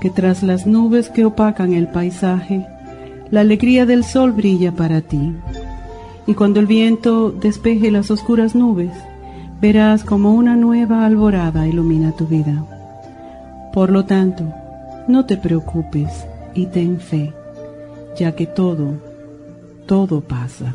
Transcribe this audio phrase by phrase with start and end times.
[0.00, 2.66] que tras las nubes que opacan el paisaje,
[3.30, 5.34] la alegría del sol brilla para ti.
[6.26, 8.92] Y cuando el viento despeje las oscuras nubes,
[9.60, 12.64] verás como una nueva alborada ilumina tu vida.
[13.72, 14.44] Por lo tanto,
[15.06, 17.32] no te preocupes y ten fe,
[18.18, 18.94] ya que todo,
[19.86, 20.74] todo pasa.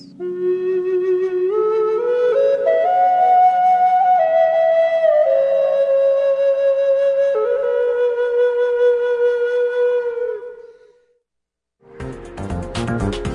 [12.99, 13.31] 818-841-1422.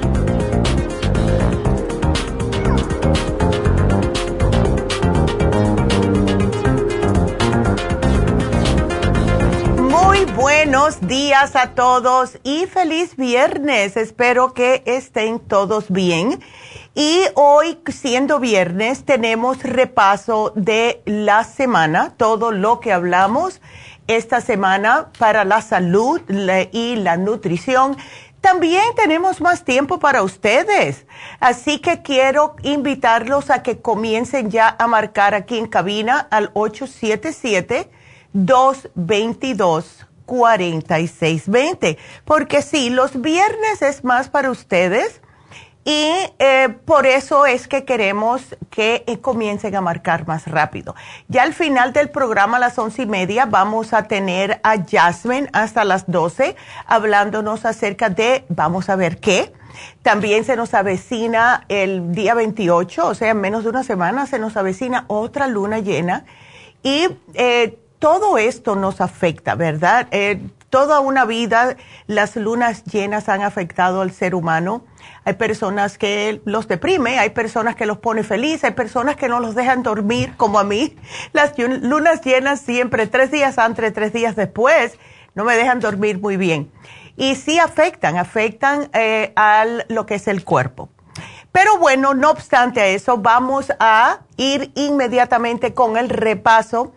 [11.00, 13.96] días a todos y feliz viernes.
[13.96, 16.40] Espero que estén todos bien.
[16.94, 23.60] Y hoy, siendo viernes, tenemos repaso de la semana, todo lo que hablamos
[24.06, 26.20] esta semana para la salud
[26.72, 27.96] y la nutrición.
[28.46, 31.04] También tenemos más tiempo para ustedes.
[31.40, 37.90] Así que quiero invitarlos a que comiencen ya a marcar aquí en cabina al 877
[38.34, 41.98] 222 4620.
[42.24, 45.22] Porque sí, los viernes es más para ustedes
[45.88, 50.96] y eh, por eso es que queremos que eh, comiencen a marcar más rápido.
[51.28, 55.48] Ya al final del programa, a las once y media, vamos a tener a Jasmine
[55.52, 56.56] hasta las doce
[56.86, 59.52] hablándonos acerca de, vamos a ver qué.
[60.02, 64.40] También se nos avecina el día 28, o sea, en menos de una semana se
[64.40, 66.24] nos avecina otra luna llena.
[66.82, 70.08] Y eh, todo esto nos afecta, ¿verdad?
[70.10, 70.40] Eh,
[70.70, 71.76] toda una vida
[72.06, 74.84] las lunas llenas han afectado al ser humano.
[75.24, 79.40] Hay personas que los deprime, hay personas que los pone feliz, hay personas que no
[79.40, 80.96] los dejan dormir, como a mí.
[81.32, 84.98] Las lunas llenas siempre, tres días antes, tres días después,
[85.34, 86.70] no me dejan dormir muy bien.
[87.16, 90.90] Y sí afectan, afectan eh, a lo que es el cuerpo.
[91.56, 96.92] Pero bueno, no obstante a eso, vamos a ir inmediatamente con el repaso.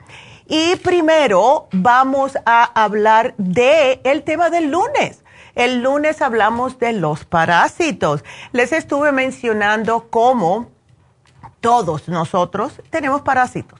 [0.51, 5.23] Y primero vamos a hablar de el tema del lunes.
[5.53, 8.23] El lunes hablamos de los parásitos.
[8.51, 10.71] Les estuve mencionando cómo
[11.61, 13.78] todos nosotros tenemos parásitos.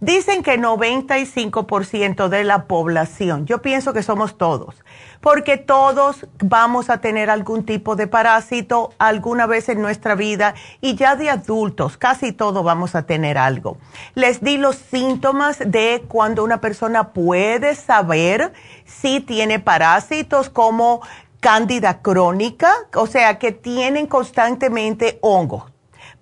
[0.00, 4.76] Dicen que 95% de la población, yo pienso que somos todos,
[5.20, 10.94] porque todos vamos a tener algún tipo de parásito alguna vez en nuestra vida y
[10.94, 13.76] ya de adultos, casi todos vamos a tener algo.
[14.14, 18.52] Les di los síntomas de cuando una persona puede saber
[18.84, 21.00] si tiene parásitos como
[21.40, 25.64] cándida crónica, o sea, que tienen constantemente hongos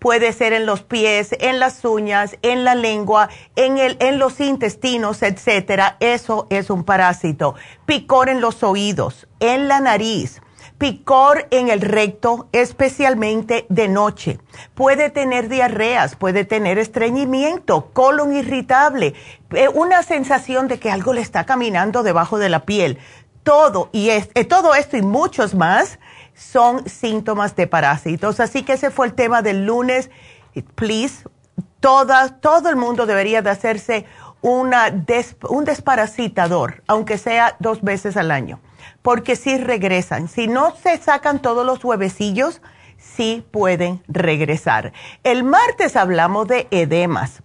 [0.06, 4.38] puede ser en los pies, en las uñas, en la lengua, en, el, en los
[4.38, 5.97] intestinos, etcétera.
[5.99, 7.56] Eso es un parásito.
[7.87, 10.43] Picor en los oídos, en la nariz,
[10.79, 14.38] picor en el recto, especialmente de noche.
[14.76, 19.14] Puede tener diarreas, puede tener estreñimiento, colon irritable,
[19.50, 22.99] eh, una sensación de que algo le está caminando debajo de la piel.
[23.43, 25.99] Todo, y es, eh, todo esto y muchos más
[26.37, 28.38] son síntomas de parásitos.
[28.41, 30.11] Así que ese fue el tema del lunes.
[30.75, 31.25] Please,
[31.81, 34.06] toda, todo el mundo debería de hacerse
[34.43, 34.94] una
[35.49, 38.61] un desparasitador, aunque sea dos veces al año,
[39.03, 40.29] porque si regresan.
[40.29, 42.61] Si no se sacan todos los huevecillos,
[42.97, 44.93] sí pueden regresar.
[45.25, 47.43] El martes hablamos de edemas.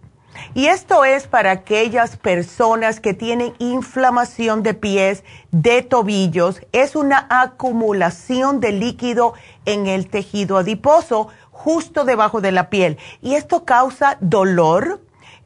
[0.53, 6.61] Y esto es para aquellas personas que tienen inflamación de pies, de tobillos.
[6.71, 9.33] Es una acumulación de líquido
[9.65, 12.97] en el tejido adiposo justo debajo de la piel.
[13.21, 15.01] Y esto causa dolor,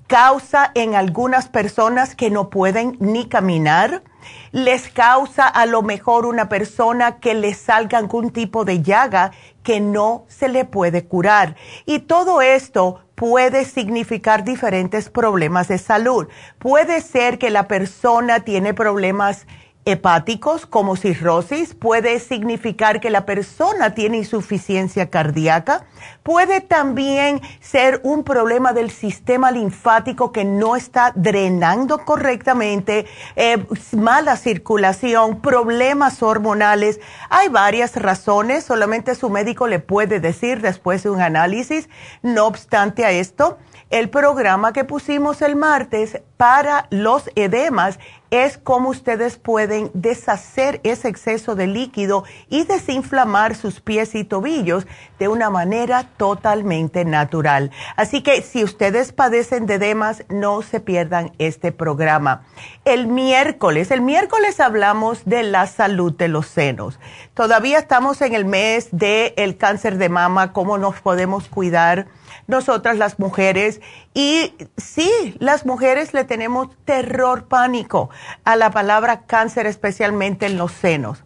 [0.07, 4.03] causa en algunas personas que no pueden ni caminar,
[4.51, 9.31] les causa a lo mejor una persona que le salga algún tipo de llaga
[9.65, 11.57] que no se le puede curar.
[11.85, 16.27] Y todo esto puede significar diferentes problemas de salud.
[16.59, 19.47] Puede ser que la persona tiene problemas
[19.85, 25.85] hepáticos como cirrosis, puede significar que la persona tiene insuficiencia cardíaca,
[26.23, 33.05] puede también ser un problema del sistema linfático que no está drenando correctamente,
[33.35, 36.99] eh, mala circulación, problemas hormonales.
[37.29, 41.89] Hay varias razones, solamente su médico le puede decir después de un análisis.
[42.23, 43.59] No obstante a esto,
[43.91, 47.99] el programa que pusimos el martes para los edemas
[48.43, 54.85] es cómo ustedes pueden deshacer ese exceso de líquido y desinflamar sus pies y tobillos
[55.19, 57.71] de una manera totalmente natural.
[57.95, 62.43] Así que si ustedes padecen de edemas, no se pierdan este programa.
[62.83, 66.99] El miércoles, el miércoles hablamos de la salud de los senos.
[67.33, 72.07] Todavía estamos en el mes del cáncer de mama, cómo nos podemos cuidar
[72.47, 73.81] nosotras las mujeres.
[74.13, 78.09] Y sí, las mujeres le tenemos terror, pánico
[78.43, 81.23] a la palabra cáncer, especialmente en los senos.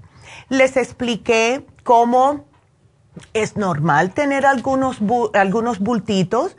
[0.50, 2.45] Les expliqué cómo
[3.33, 5.00] es normal tener algunos,
[5.33, 6.56] algunos bultitos.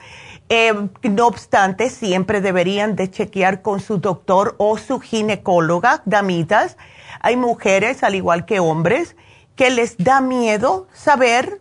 [0.48, 6.76] Eh, no obstante, siempre deberían de chequear con su doctor o su ginecóloga, damitas.
[7.20, 9.16] Hay mujeres, al igual que hombres,
[9.54, 11.59] que les da miedo saber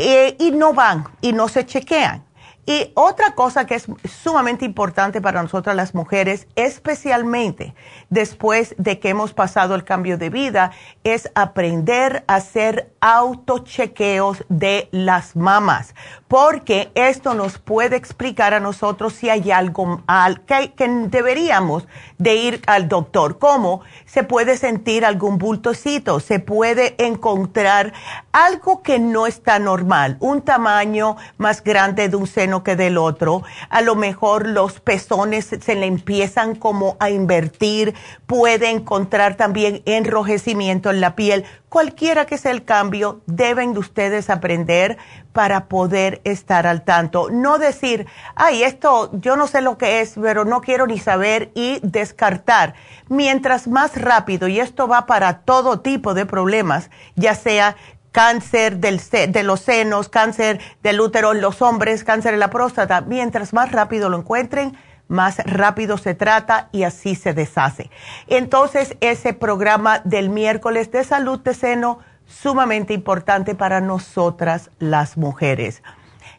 [0.00, 2.24] eh, y no van y no se chequean.
[2.66, 3.86] Y otra cosa que es
[4.22, 7.74] sumamente importante para nosotras las mujeres, especialmente
[8.10, 10.70] después de que hemos pasado el cambio de vida,
[11.02, 15.94] es aprender a hacer autochequeos de las mamas,
[16.28, 20.72] porque esto nos puede explicar a nosotros si hay algo al, que,
[21.08, 21.88] deberíamos
[22.18, 27.92] de ir al doctor, como se puede sentir algún bultocito, se puede encontrar
[28.32, 33.42] algo que no está normal, un tamaño más grande de un seno que del otro,
[33.68, 37.94] a lo mejor los pezones se le empiezan como a invertir,
[38.26, 44.98] puede encontrar también enrojecimiento en la piel, cualquiera que sea el cambio, deben ustedes aprender
[45.32, 47.30] para poder estar al tanto.
[47.30, 51.52] No decir, ay, esto yo no sé lo que es, pero no quiero ni saber
[51.54, 52.74] y descartar.
[53.08, 57.76] Mientras más rápido, y esto va para todo tipo de problemas, ya sea
[58.12, 63.52] cáncer de los senos, cáncer del útero en los hombres, cáncer de la próstata, mientras
[63.52, 64.76] más rápido lo encuentren,
[65.08, 67.90] más rápido se trata y así se deshace.
[68.28, 75.82] Entonces, ese programa del miércoles de salud de seno, sumamente importante para nosotras las mujeres.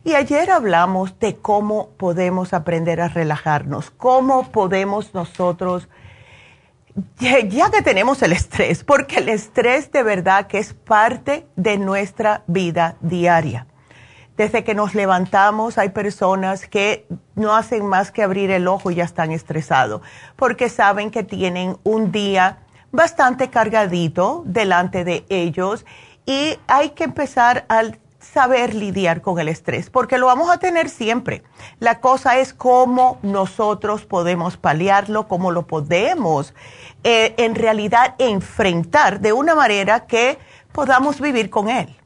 [0.04, 5.90] Y ayer hablamos de cómo podemos aprender a relajarnos, cómo podemos nosotros
[7.20, 12.44] ya que tenemos el estrés, porque el estrés de verdad que es parte de nuestra
[12.48, 13.68] vida diaria.
[14.38, 17.06] Desde que nos levantamos hay personas que
[17.36, 20.02] no hacen más que abrir el ojo y ya están estresados,
[20.36, 22.60] porque saben que tienen un día
[22.92, 25.86] bastante cargadito delante de ellos
[26.26, 27.84] y hay que empezar a
[28.22, 31.44] saber lidiar con el estrés, porque lo vamos a tener siempre.
[31.80, 36.54] La cosa es cómo nosotros podemos paliarlo, cómo lo podemos
[37.04, 40.38] eh, en realidad enfrentar de una manera que
[40.72, 41.98] podamos vivir con él.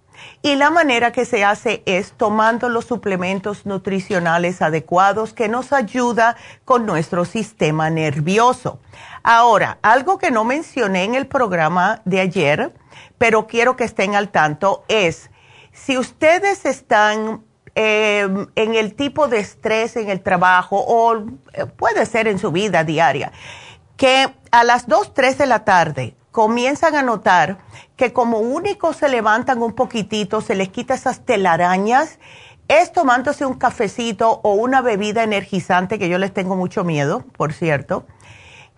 [0.42, 6.38] Y la manera que se hace es tomando los suplementos nutricionales adecuados que nos ayuda
[6.64, 8.80] con nuestro sistema nervioso.
[9.24, 12.74] Ahora, algo que no mencioné en el programa de ayer,
[13.18, 15.32] pero quiero que estén al tanto, es
[15.76, 17.44] si ustedes están
[17.76, 21.18] em, en el tipo de estrés en el trabajo o
[21.54, 23.34] eh, puede ser en su vida diaria,
[23.98, 27.60] que a las 2, 3 de la tarde comienzan a notar
[27.98, 32.20] que como único se levantan un poquitito, se les quita esas telarañas,
[32.68, 37.54] es tomándose un cafecito o una bebida energizante, que yo les tengo mucho miedo, por
[37.54, 38.06] cierto,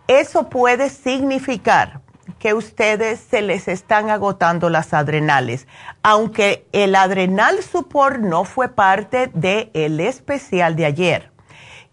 [0.08, 2.02] eso puede significar
[2.40, 5.68] que ustedes se les están agotando las adrenales,
[6.04, 11.32] aunque el adrenal support no fue parte del especial de ayer.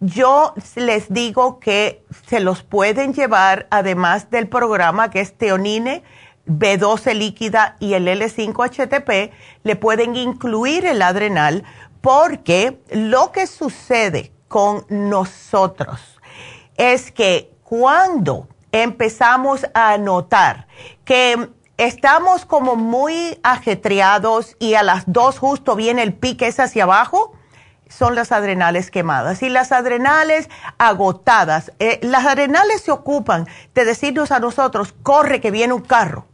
[0.00, 6.02] Yo les digo que se los pueden llevar, además del programa que es Teonine,
[6.46, 9.30] B12 líquida y el L5-HTP,
[9.62, 11.64] le pueden incluir el adrenal
[12.00, 16.20] porque lo que sucede con nosotros
[16.76, 18.48] es que cuando
[18.82, 20.66] empezamos a notar
[21.04, 26.82] que estamos como muy ajetreados y a las dos justo viene el pique es hacia
[26.82, 27.32] abajo,
[27.88, 29.44] son las adrenales quemadas.
[29.44, 35.52] Y las adrenales agotadas, eh, las adrenales se ocupan de decirnos a nosotros, corre que
[35.52, 36.26] viene un carro.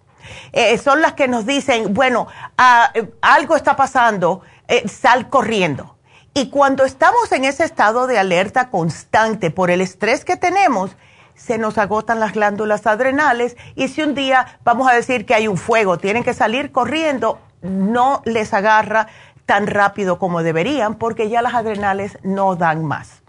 [0.52, 4.40] Eh, son las que nos dicen, bueno, ah, eh, algo está pasando,
[4.86, 5.96] sal corriendo.
[6.32, 10.96] Y cuando estamos en ese estado de alerta constante por el estrés que tenemos,
[11.34, 15.48] se nos agotan las glándulas adrenales y si un día vamos a decir que hay
[15.48, 19.08] un fuego, tienen que salir corriendo, no les agarra
[19.46, 23.22] tan rápido como deberían porque ya las adrenales no dan más.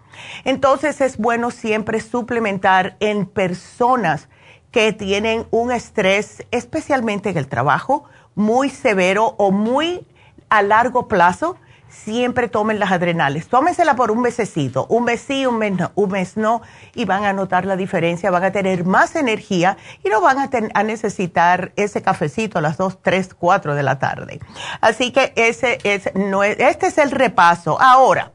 [0.44, 4.28] Entonces es bueno siempre suplementar en personas
[4.70, 8.04] que tienen un estrés, especialmente en el trabajo,
[8.34, 10.06] muy severo o muy
[10.48, 11.56] a largo plazo
[11.92, 13.48] siempre tomen las adrenales.
[13.48, 16.62] Tómensela por un mesecito, un mes sí, un mes no, un mes no,
[16.94, 20.38] y van a notar la diferencia, van a tener más energía y no van
[20.74, 24.40] a, necesitar ese cafecito a las 2, 3, 4 de la tarde.
[24.80, 27.80] Así que ese es, no este es el repaso.
[27.80, 28.32] Ahora,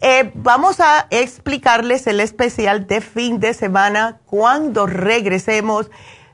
[0.00, 5.90] eh, vamos a explicarles el especial de fin de semana cuando regresemos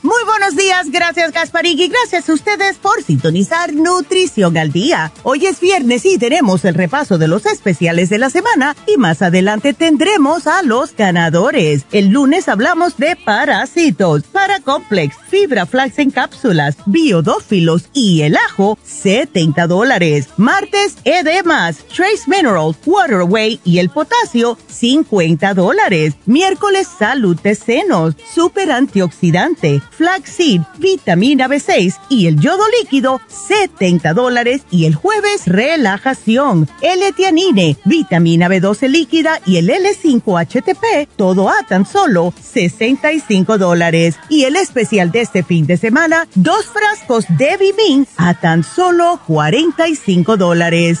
[0.00, 5.10] Muy buenos días, gracias Gasparín y gracias a ustedes por sintonizar Nutrición al Día.
[5.24, 9.22] Hoy es viernes y tenemos el repaso de los especiales de la semana y más
[9.22, 11.84] adelante tendremos a los ganadores.
[11.90, 19.66] El lunes hablamos de parásitos, Paracomplex, Fibra Flax en cápsulas, biodófilos y el ajo, 70
[19.66, 20.28] dólares.
[20.36, 26.14] Martes, edemas, Trace Mineral, Waterway y el potasio, 50 dólares.
[26.24, 34.62] Miércoles, salud de senos, super antioxidante flaxseed, vitamina B6 y el yodo líquido, 70 dólares.
[34.70, 42.32] Y el jueves, relajación, L-Tianine, vitamina B12 líquida y el L5-HTP, todo a tan solo
[42.40, 44.16] 65 dólares.
[44.28, 49.20] Y el especial de este fin de semana, dos frascos de Bimin a tan solo
[49.26, 51.00] 45 dólares.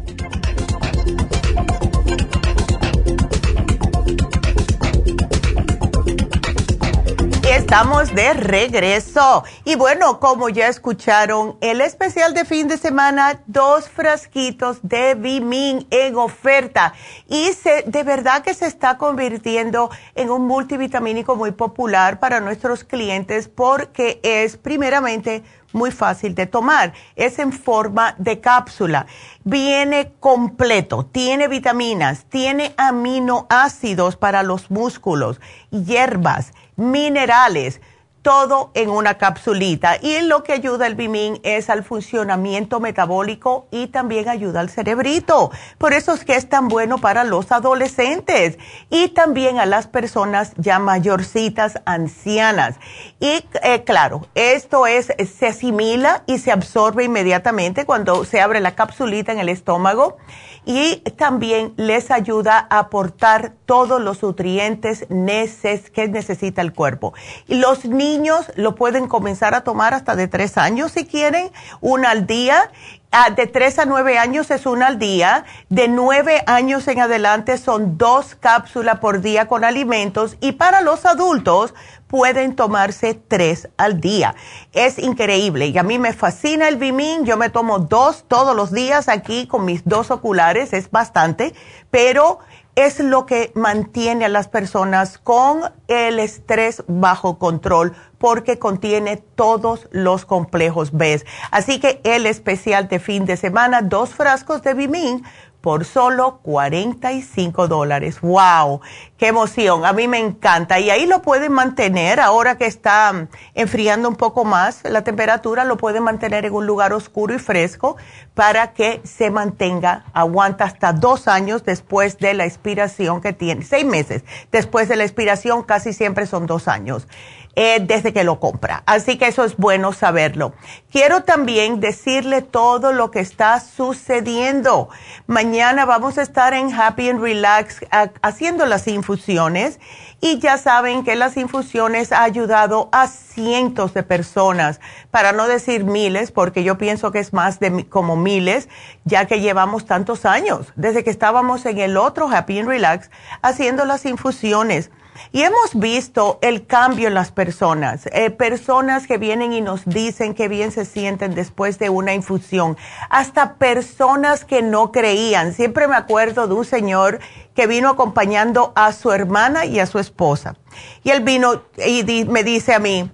[7.61, 9.43] Estamos de regreso.
[9.65, 15.85] Y bueno, como ya escucharon, el especial de fin de semana, dos frasquitos de Bimin
[15.91, 16.93] en oferta.
[17.29, 22.83] Y se, de verdad que se está convirtiendo en un multivitamínico muy popular para nuestros
[22.83, 26.93] clientes porque es primeramente muy fácil de tomar.
[27.15, 29.05] Es en forma de cápsula.
[29.43, 37.79] Viene completo, tiene vitaminas, tiene aminoácidos para los músculos, hierbas minerales,
[38.21, 39.97] todo en una capsulita.
[40.01, 45.51] Y lo que ayuda el Bimin es al funcionamiento metabólico y también ayuda al cerebrito.
[45.77, 48.57] Por eso es que es tan bueno para los adolescentes
[48.89, 52.75] y también a las personas ya mayorcitas, ancianas.
[53.19, 58.75] Y eh, claro, esto es, se asimila y se absorbe inmediatamente cuando se abre la
[58.75, 60.17] capsulita en el estómago
[60.65, 67.13] y también les ayuda a aportar todos los nutrientes que necesita el cuerpo.
[67.47, 72.11] Y los niños lo pueden comenzar a tomar hasta de tres años si quieren, una
[72.11, 72.71] al día.
[73.13, 75.43] Ah, de tres a nueve años es una al día.
[75.67, 80.37] De nueve años en adelante son dos cápsulas por día con alimentos.
[80.39, 81.73] Y para los adultos
[82.11, 84.35] pueden tomarse tres al día.
[84.73, 87.23] Es increíble y a mí me fascina el Bimin.
[87.23, 91.55] Yo me tomo dos todos los días aquí con mis dos oculares, es bastante,
[91.89, 92.39] pero
[92.75, 99.87] es lo que mantiene a las personas con el estrés bajo control porque contiene todos
[99.91, 101.23] los complejos B.
[101.49, 105.23] Así que el especial de fin de semana, dos frascos de Bimin
[105.61, 108.19] por solo 45 dólares.
[108.21, 108.81] ¡Wow!
[109.17, 109.85] ¡Qué emoción!
[109.85, 110.79] A mí me encanta.
[110.79, 115.77] Y ahí lo pueden mantener, ahora que está enfriando un poco más la temperatura, lo
[115.77, 117.97] pueden mantener en un lugar oscuro y fresco
[118.33, 123.85] para que se mantenga, aguanta hasta dos años después de la expiración que tiene, seis
[123.85, 127.07] meses después de la expiración, casi siempre son dos años.
[127.55, 128.81] Eh, desde que lo compra.
[128.85, 130.53] Así que eso es bueno saberlo.
[130.89, 134.87] Quiero también decirle todo lo que está sucediendo.
[135.27, 137.81] Mañana vamos a estar en Happy and Relax
[138.21, 139.81] haciendo las infusiones
[140.21, 145.83] y ya saben que las infusiones ha ayudado a cientos de personas, para no decir
[145.83, 148.69] miles, porque yo pienso que es más de como miles,
[149.03, 153.09] ya que llevamos tantos años, desde que estábamos en el otro Happy and Relax
[153.41, 154.91] haciendo las infusiones
[155.31, 160.33] y hemos visto el cambio en las personas, eh, personas que vienen y nos dicen
[160.33, 162.77] que bien se sienten después de una infusión,
[163.09, 165.53] hasta personas que no creían.
[165.53, 167.19] Siempre me acuerdo de un señor
[167.55, 170.55] que vino acompañando a su hermana y a su esposa.
[171.03, 173.09] Y él vino y me dice a mí,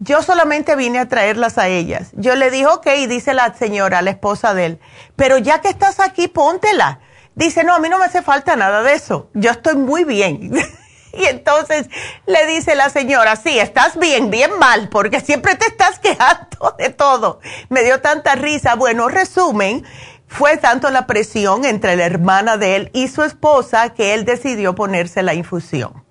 [0.00, 2.10] yo solamente vine a traerlas a ellas.
[2.12, 4.80] Yo le dije, ok, dice la señora, la esposa de él,
[5.16, 7.00] pero ya que estás aquí, póntela.
[7.34, 9.30] Dice, no, a mí no me hace falta nada de eso.
[9.32, 10.52] Yo estoy muy bien.
[11.12, 11.88] Y entonces
[12.26, 16.90] le dice la señora, sí, estás bien, bien mal, porque siempre te estás quejando de
[16.90, 17.40] todo.
[17.68, 18.74] Me dio tanta risa.
[18.74, 19.84] Bueno, resumen,
[20.26, 24.74] fue tanto la presión entre la hermana de él y su esposa que él decidió
[24.74, 26.04] ponerse la infusión.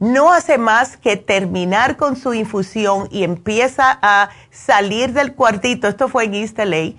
[0.00, 6.08] No hace más que terminar con su infusión y empieza a salir del cuartito, esto
[6.08, 6.92] fue en East LA,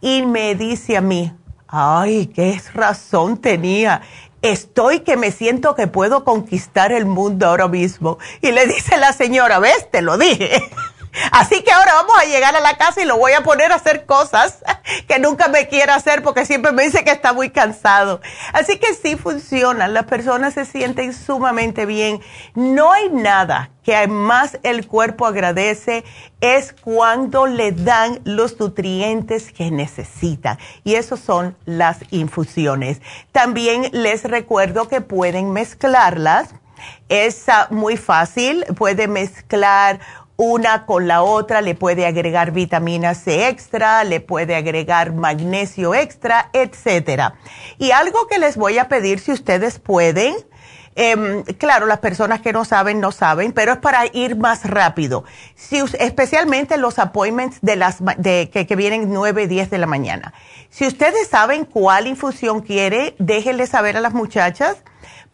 [0.00, 1.34] y me dice a mí,
[1.68, 4.00] ay, qué razón tenía
[4.50, 8.18] estoy que me siento que puedo conquistar el mundo ahora mismo.
[8.40, 10.70] Y le dice la señora, ves, te lo dije.
[11.32, 13.76] Así que ahora vamos a llegar a la casa y lo voy a poner a
[13.76, 14.58] hacer cosas
[15.08, 18.20] que nunca me quiere hacer porque siempre me dice que está muy cansado.
[18.52, 22.20] Así que sí funciona, las personas se sienten sumamente bien.
[22.54, 26.04] No hay nada que más el cuerpo agradece
[26.40, 30.58] es cuando le dan los nutrientes que necesitan.
[30.82, 33.00] Y eso son las infusiones.
[33.30, 36.48] También les recuerdo que pueden mezclarlas.
[37.08, 40.00] Es muy fácil, puede mezclar
[40.36, 46.50] una con la otra, le puede agregar vitamina C extra, le puede agregar magnesio extra,
[46.52, 47.34] etcétera.
[47.78, 50.34] Y algo que les voy a pedir si ustedes pueden,
[50.94, 55.24] em, claro, las personas que no saben, no saben, pero es para ir más rápido.
[55.54, 60.34] Si, especialmente los appointments de las, de, que, vienen 9, 10 de la mañana.
[60.68, 64.76] Si ustedes saben cuál infusión quiere, déjenle saber a las muchachas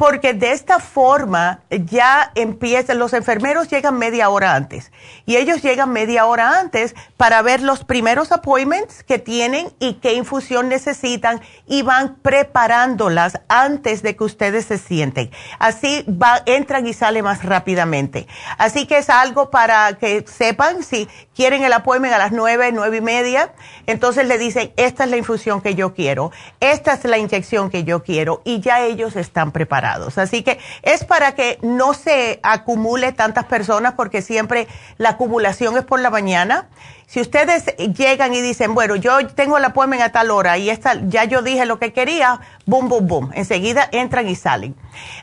[0.02, 4.90] porque de esta forma ya empiezan, los enfermeros llegan media hora antes
[5.26, 10.14] y ellos llegan media hora antes para ver los primeros appointments que tienen y qué
[10.14, 15.30] infusión necesitan y van preparándolas antes de que ustedes se sienten.
[15.60, 18.26] Así va, entran y salen más rápidamente.
[18.58, 22.96] Así que es algo para que sepan si quieren el appointment a las nueve, nueve
[22.96, 23.52] y media,
[23.86, 27.84] entonces le dicen, esta es la infusión que yo quiero, esta es la inyección que
[27.84, 29.91] yo quiero y ya ellos están preparados.
[30.16, 35.84] Así que es para que no se acumule tantas personas porque siempre la acumulación es
[35.84, 36.68] por la mañana.
[37.06, 40.94] Si ustedes llegan y dicen, bueno, yo tengo la appointment a tal hora y esta,
[41.08, 43.30] ya yo dije lo que quería, boom, boom, boom.
[43.34, 44.74] Enseguida entran y salen.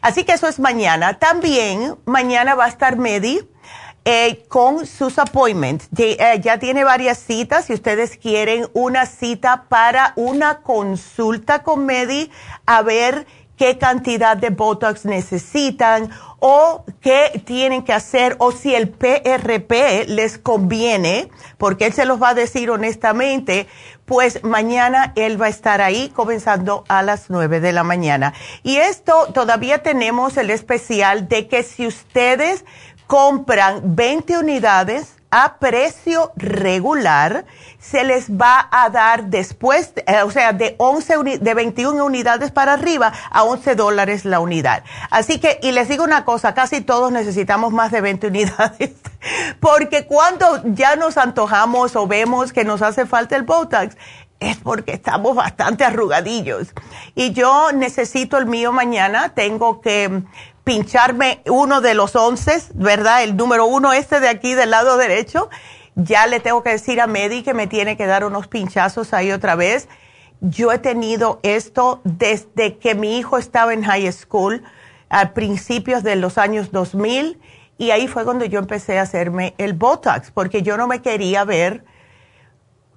[0.01, 1.17] Así que eso es mañana.
[1.17, 3.41] También mañana va a estar Medi.
[4.05, 5.89] Eh, con sus appointments.
[5.97, 7.65] Eh, ya tiene varias citas.
[7.65, 12.31] Si ustedes quieren una cita para una consulta con Medi,
[12.65, 13.27] a ver
[13.59, 20.37] qué cantidad de Botox necesitan o qué tienen que hacer o si el PRP les
[20.37, 23.67] conviene, porque él se los va a decir honestamente,
[24.05, 28.33] pues mañana él va a estar ahí comenzando a las 9 de la mañana.
[28.63, 32.63] Y esto todavía tenemos el especial de que si ustedes
[33.07, 37.45] compran 20 unidades a precio regular,
[37.79, 42.73] se les va a dar después, eh, o sea, de 11 de 21 unidades para
[42.73, 44.83] arriba a 11 dólares la unidad.
[45.11, 48.91] Así que, y les digo una cosa, casi todos necesitamos más de 20 unidades,
[49.59, 53.95] porque cuando ya nos antojamos o vemos que nos hace falta el Botox,
[54.39, 56.73] es porque estamos bastante arrugadillos.
[57.13, 60.23] Y yo necesito el mío mañana, tengo que
[60.63, 63.23] pincharme uno de los 11, ¿verdad?
[63.23, 65.49] El número uno este de aquí del lado derecho
[66.01, 69.31] ya le tengo que decir a Medi que me tiene que dar unos pinchazos ahí
[69.31, 69.89] otra vez.
[70.39, 74.63] Yo he tenido esto desde que mi hijo estaba en high school
[75.09, 77.39] a principios de los años 2000
[77.77, 81.43] y ahí fue cuando yo empecé a hacerme el Botox porque yo no me quería
[81.43, 81.83] ver.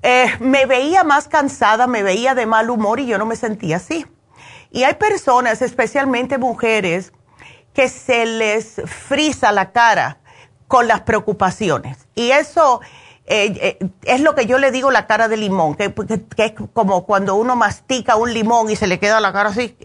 [0.03, 3.77] Eh, me veía más cansada, me veía de mal humor y yo no me sentía
[3.77, 4.07] así.
[4.71, 7.13] Y hay personas, especialmente mujeres,
[7.75, 10.19] que se les frisa la cara
[10.69, 12.07] con las preocupaciones.
[12.15, 12.81] Y eso
[13.27, 15.95] eh, eh, es lo que yo le digo la cara de limón, que,
[16.37, 19.77] es como cuando uno mastica un limón y se le queda la cara así,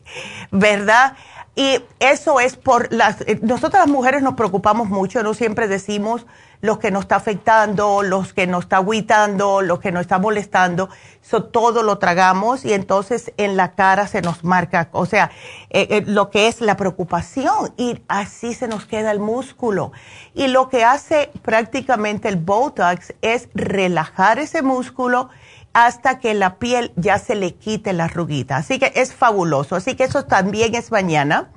[0.52, 1.16] ¿verdad?
[1.58, 3.22] Y eso es por las...
[3.22, 6.28] Eh, nosotras las mujeres nos preocupamos mucho, no siempre decimos
[6.62, 10.90] los que nos está afectando, los que nos está agüitando, los que nos está molestando,
[11.24, 15.32] eso todo lo tragamos y entonces en la cara se nos marca, o sea,
[15.72, 19.92] eh, eh, lo que es la preocupación y así se nos queda el músculo.
[20.36, 25.30] Y lo que hace prácticamente el Botox es relajar ese músculo
[25.74, 28.58] hasta que la piel ya se le quite la arruguita.
[28.58, 29.76] Así que es fabuloso.
[29.76, 31.52] Así que eso también es mañana.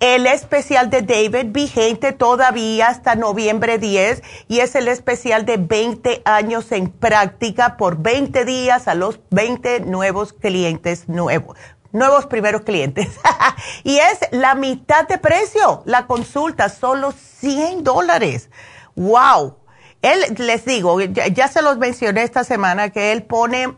[0.00, 6.22] El especial de David vigente todavía hasta noviembre 10 y es el especial de 20
[6.24, 11.56] años en práctica por 20 días a los 20 nuevos clientes nuevos
[11.92, 13.08] nuevos primeros clientes.
[13.84, 15.82] y es la mitad de precio.
[15.86, 18.50] La consulta, solo 100 dólares.
[18.94, 19.56] ¡Wow!
[20.06, 23.74] Él, les digo, ya, se los mencioné esta semana, que él pone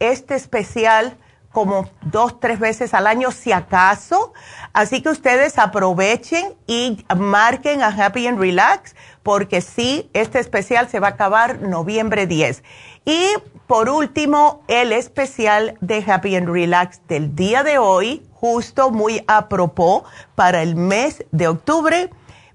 [0.00, 1.16] este especial
[1.52, 4.32] como dos, tres veces al año si acaso.
[4.72, 10.98] Así que ustedes aprovechen y marquen a Happy and Relax porque sí, este especial se
[10.98, 12.64] va a acabar noviembre 10.
[13.04, 13.28] Y
[13.68, 19.48] por último, el especial de Happy and Relax del día de hoy, justo muy a
[19.48, 22.10] propósito para el mes de octubre,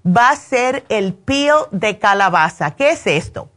[0.06, 2.72] va a ser el peel de calabaza.
[2.72, 3.50] ¿Qué es esto?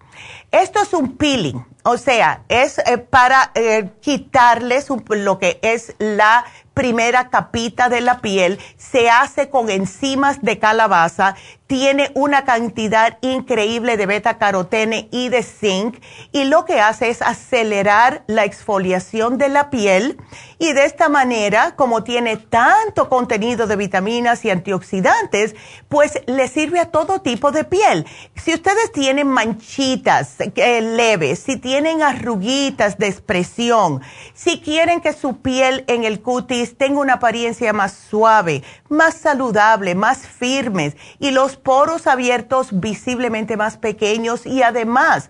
[0.51, 6.43] Esto es un peeling, o sea, es eh, para eh, quitarles lo que es la
[6.73, 11.35] primera capita de la piel, se hace con enzimas de calabaza
[11.69, 15.99] tiene una cantidad increíble de beta carotene y de zinc
[16.31, 20.17] y lo que hace es acelerar la exfoliación de la piel
[20.57, 25.55] y de esta manera, como tiene tanto contenido de vitaminas y antioxidantes,
[25.89, 28.07] pues le sirve a todo tipo de piel.
[28.35, 34.01] Si ustedes tienen manchitas eh, leves, si tienen arruguitas de expresión,
[34.33, 39.93] si quieren que su piel en el cutis tenga una apariencia más suave, más saludable,
[39.93, 45.29] más firmes y los poros abiertos visiblemente más pequeños y además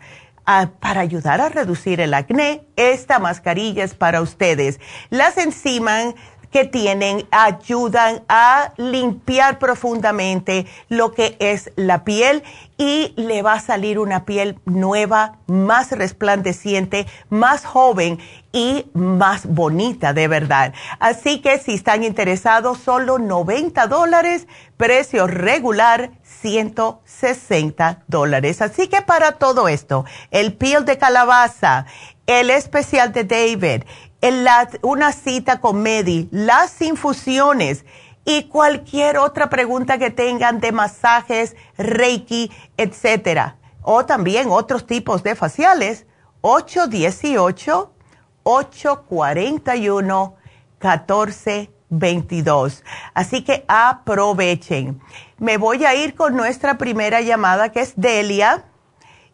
[0.80, 4.80] para ayudar a reducir el acné, esta mascarilla es para ustedes.
[5.12, 6.16] Las enzimas
[6.52, 12.44] que tienen ayudan a limpiar profundamente lo que es la piel
[12.78, 18.18] y le va a salir una piel nueva, más resplandeciente, más joven
[18.52, 20.74] y más bonita de verdad.
[21.00, 26.10] Así que si están interesados, solo 90 dólares, precio regular
[26.42, 28.62] 160 dólares.
[28.62, 31.86] Así que para todo esto, el peel de calabaza,
[32.28, 33.84] el especial de David,
[34.82, 37.86] una cita con Medi, las infusiones
[38.26, 43.58] y cualquier otra pregunta que tengan de masajes, Reiki, etcétera.
[43.82, 46.06] O también otros tipos de faciales.
[51.92, 52.84] 818-841-1422.
[53.14, 55.00] Así que aprovechen.
[55.38, 58.66] Me voy a ir con nuestra primera llamada que es Delia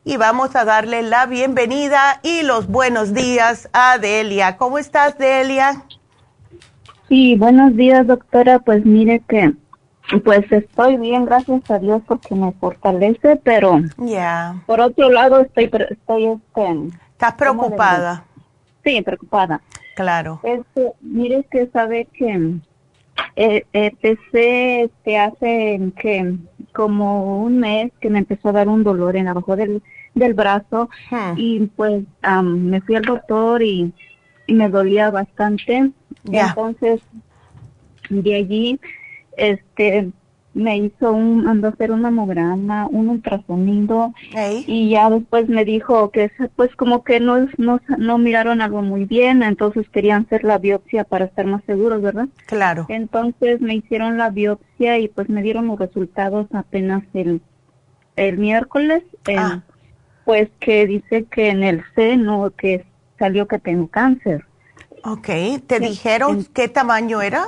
[0.03, 4.55] y vamos a darle la bienvenida y los buenos días a Delia.
[4.57, 5.83] ¿Cómo estás, Delia?
[7.09, 8.59] Sí, buenos días, doctora.
[8.59, 9.53] Pues mire que,
[10.23, 14.61] pues estoy bien, gracias a Dios porque me fortalece, pero ya.
[14.67, 18.23] por otro lado estoy, estoy, este, ¿Estás preocupada?
[18.83, 19.61] Sí, preocupada.
[19.95, 20.41] Claro.
[20.43, 22.59] Este, mire que sabe que
[23.37, 26.35] eh, empecé este, hace que
[26.73, 29.81] como un mes que me empezó a dar un dolor en abajo del,
[30.13, 30.89] del brazo
[31.37, 32.03] y pues
[32.43, 33.93] me fui al doctor y,
[34.47, 35.91] me dolía bastante.
[36.31, 37.01] Entonces,
[38.09, 38.79] de allí,
[39.37, 40.11] este,
[40.55, 44.13] me hizo un, mandó a hacer un mamograma, un ultrasonido
[44.65, 49.03] y ya después me dijo que pues como que no, no, no miraron algo muy
[49.03, 52.29] bien, entonces querían hacer la biopsia para estar más seguros, ¿verdad?
[52.47, 52.85] Claro.
[52.87, 57.41] Entonces me hicieron la biopsia y pues me dieron los resultados apenas el,
[58.15, 59.03] el miércoles,
[59.37, 59.61] ah.
[60.23, 62.85] pues que dice que en el seno que
[63.19, 64.45] salió que tengo cáncer.
[65.03, 65.27] Ok,
[65.67, 67.43] ¿te dijeron qué tamaño era?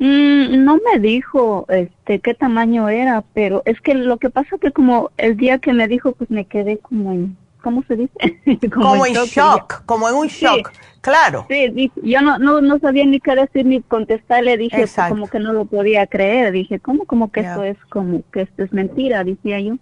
[0.00, 4.72] Mm, no me dijo este qué tamaño era, pero es que lo que pasa que
[4.72, 8.70] como el día que me dijo, pues me quedé como en, ¿cómo se dice?
[8.72, 11.44] como, en shock, como en un shock, claro.
[11.50, 15.28] Sí, yo no, no, no sabía ni qué decir ni contestar, le dije pues, como
[15.28, 18.72] que no lo podía creer, dije, ¿cómo como que esto es como que esto es
[18.72, 19.22] mentira?
[19.22, 19.74] Decía yo.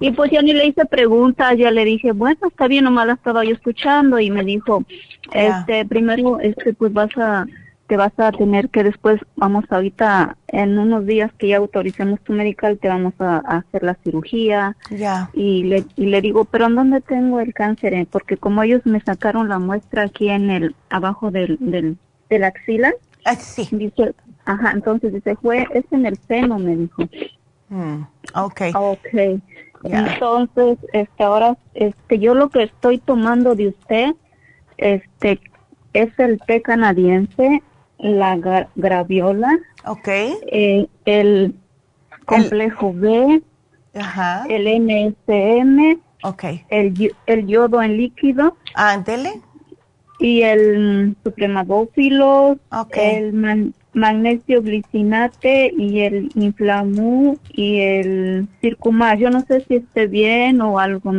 [0.00, 3.12] Y pues ya ni le hice preguntas, ya le dije, bueno, está bien, nomás la
[3.12, 4.82] estaba yo escuchando y me dijo,
[5.32, 7.46] este, primero, este, pues vas a
[7.86, 12.32] te vas a tener que después, vamos ahorita, en unos días que ya autoricemos tu
[12.32, 14.76] medical, te vamos a, hacer la cirugía.
[14.90, 15.30] Ya.
[15.34, 17.94] Y le, y le digo, pero ¿en dónde tengo el cáncer?
[17.94, 21.98] Eh, porque como ellos me sacaron la muestra aquí en el, abajo del, del,
[22.30, 22.92] de la axila.
[23.24, 23.68] Ah, sí.
[23.70, 24.14] Dice,
[24.44, 27.02] ajá, entonces dice, fue, es en el seno, me dijo.
[27.68, 28.02] Mm,
[28.34, 28.60] ok.
[28.74, 29.40] Ok.
[29.84, 34.14] Entonces, este, ahora, este, yo lo que estoy tomando de usted,
[34.78, 35.40] este,
[35.92, 37.62] es el té canadiense
[38.02, 38.36] la
[38.74, 40.34] graviola, okay.
[40.48, 41.54] Eh, el
[42.26, 43.42] complejo B,
[43.94, 44.44] Ajá.
[44.48, 46.64] el NSM, okay.
[46.68, 49.40] el, el yodo en líquido, ándele,
[50.18, 53.16] y el supremadófilos, okay.
[53.16, 59.18] el magnesio glicinate y el inflamu y el circumar.
[59.18, 61.12] Yo no sé si esté bien o algo,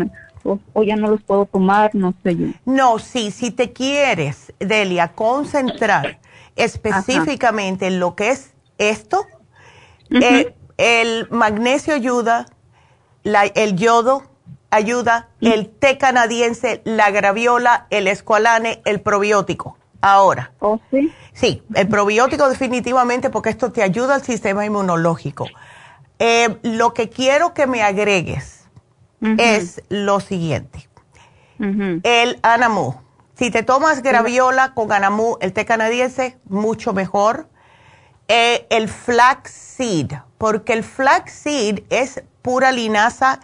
[0.44, 2.48] o, o, ya no los puedo tomar, no sé yo.
[2.66, 6.20] No, sí, si te quieres, Delia, concentrar
[6.56, 9.26] específicamente en lo que es esto,
[10.10, 12.48] eh, el magnesio ayuda,
[13.24, 14.24] el yodo
[14.70, 19.78] ayuda, el té canadiense, la graviola, el escualane, el probiótico.
[20.02, 20.52] Ahora.
[20.60, 21.14] ¿Oh, sí?
[21.32, 25.48] Sí, el probiótico definitivamente porque esto te ayuda al sistema inmunológico.
[26.20, 28.66] Eh, lo que quiero que me agregues
[29.38, 30.90] es lo siguiente.
[31.60, 33.03] El Anamu.
[33.36, 37.48] Si te tomas graviola con Anamu, el té canadiense, mucho mejor.
[38.28, 43.40] Eh, el flaxseed, porque el flaxseed es pura linaza,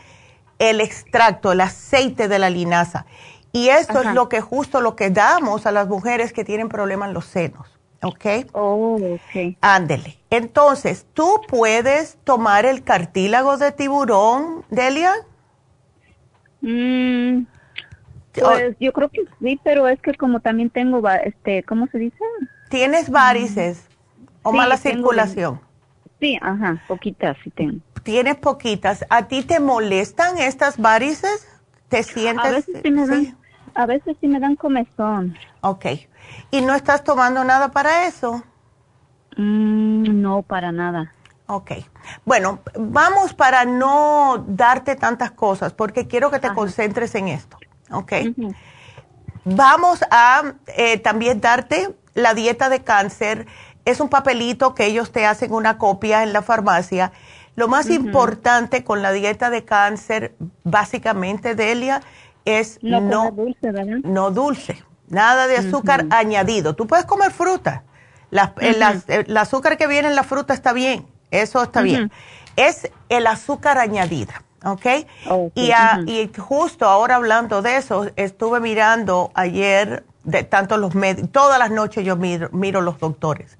[0.60, 3.06] el extracto, el aceite de la linaza.
[3.52, 7.08] Y eso es lo que justo lo que damos a las mujeres que tienen problemas
[7.10, 7.80] en los senos.
[8.02, 8.26] ¿Ok?
[8.54, 9.58] Oh, ok.
[9.60, 10.20] Ándele.
[10.30, 15.14] Entonces, ¿tú puedes tomar el cartílago de tiburón, Delia?
[16.62, 17.42] Mm,
[18.40, 22.18] pues yo creo que sí, pero es que como también tengo, este, ¿cómo se dice?
[22.70, 23.88] ¿Tienes varices
[24.44, 25.62] o mala circulación?
[26.20, 27.80] Sí, ajá, poquitas sí tengo.
[28.04, 29.06] Tienes poquitas.
[29.10, 31.48] ¿A ti te molestan estas varices?
[31.88, 32.46] ¿Te sientes?
[32.46, 33.38] A veces sí me dan,
[33.74, 35.38] A veces sí me dan comezón.
[35.62, 35.86] Ok.
[36.52, 38.44] ¿Y no estás tomando nada para eso?
[39.38, 41.14] Mm, no, para nada.
[41.48, 41.72] Ok.
[42.26, 47.58] Bueno, vamos para no darte tantas cosas, porque quiero que te concentres en esto.
[47.92, 48.14] Ok.
[49.46, 53.48] Vamos a eh, también darte la dieta de cáncer.
[53.86, 57.12] Es un papelito que ellos te hacen una copia en la farmacia.
[57.56, 62.02] Lo más importante con la dieta de cáncer, básicamente, Delia,
[62.46, 63.98] es no, dulce, ¿verdad?
[64.04, 66.76] no dulce, nada de azúcar añadido.
[66.76, 67.84] Tú puedes comer fruta.
[68.62, 72.12] el azúcar que viene en la fruta está bien, eso está bien.
[72.56, 74.86] Es el azúcar añadida, ¿ok?
[75.56, 75.72] y,
[76.06, 81.72] y, justo ahora hablando de eso, estuve mirando ayer, de tanto los médicos, todas las
[81.72, 83.58] noches yo miro, miro los doctores,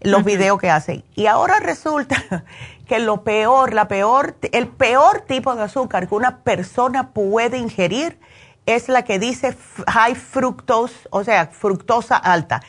[0.00, 1.04] los videos que hacen.
[1.14, 2.44] Y ahora resulta
[2.88, 8.18] que lo peor, la peor, el peor tipo de azúcar que una persona puede ingerir
[8.66, 12.62] es la que dice high fructose, o sea, fructosa alta.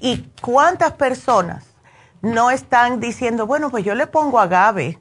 [0.00, 1.64] ¿Y cuántas personas
[2.20, 4.98] no están diciendo, bueno, pues yo le pongo agave?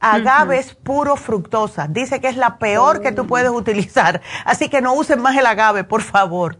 [0.00, 1.86] Agave es puro fructosa.
[1.88, 3.26] Dice que es la peor que tú oh.
[3.26, 4.20] puedes utilizar.
[4.44, 6.58] Así que no usen más el agave, por favor.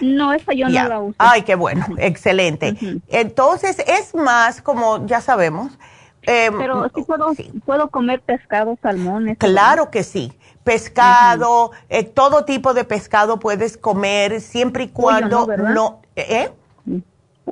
[0.00, 1.16] No, esa yo no la uso.
[1.18, 2.76] Ay, qué bueno, excelente.
[3.08, 5.72] Entonces, es más, como ya sabemos.
[6.22, 7.32] Em, Pero sí puedo,
[7.64, 9.34] puedo comer pescado, salmón.
[9.36, 10.32] Claro que sí
[10.64, 16.50] pescado, eh, todo tipo de pescado puedes comer siempre y cuando no, ¿eh?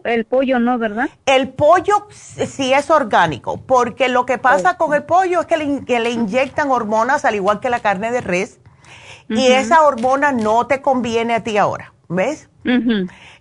[0.05, 1.09] El pollo no, ¿verdad?
[1.26, 5.57] El pollo sí es orgánico, porque lo que pasa con el pollo es que
[6.00, 8.59] le, inyectan hormonas al igual que la carne de res,
[9.28, 12.48] y esa hormona no te conviene a ti ahora, ¿ves?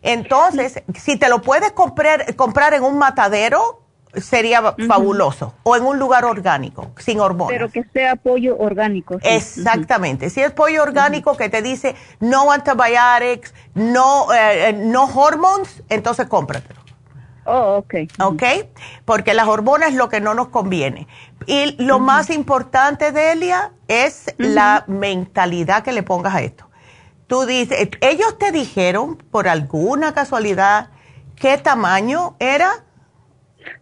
[0.01, 3.80] Entonces, si te lo puedes comprar, comprar en un matadero,
[4.15, 5.53] sería fabuloso.
[5.63, 7.53] O en un lugar orgánico, sin hormonas.
[7.53, 9.17] Pero que sea pollo orgánico.
[9.23, 10.29] Exactamente.
[10.29, 16.27] Si es pollo orgánico que te dice no antibiotics, no, eh, eh, no hormones, entonces
[16.27, 16.81] cómpratelo.
[17.45, 17.95] Oh, ok.
[18.19, 18.43] Ok,
[19.03, 21.07] porque las hormonas es lo que no nos conviene.
[21.47, 26.69] Y lo más importante, Delia, es la mentalidad que le pongas a esto.
[27.25, 30.89] Tú dices, ellos te dijeron por alguna casualidad
[31.35, 32.83] qué tamaño era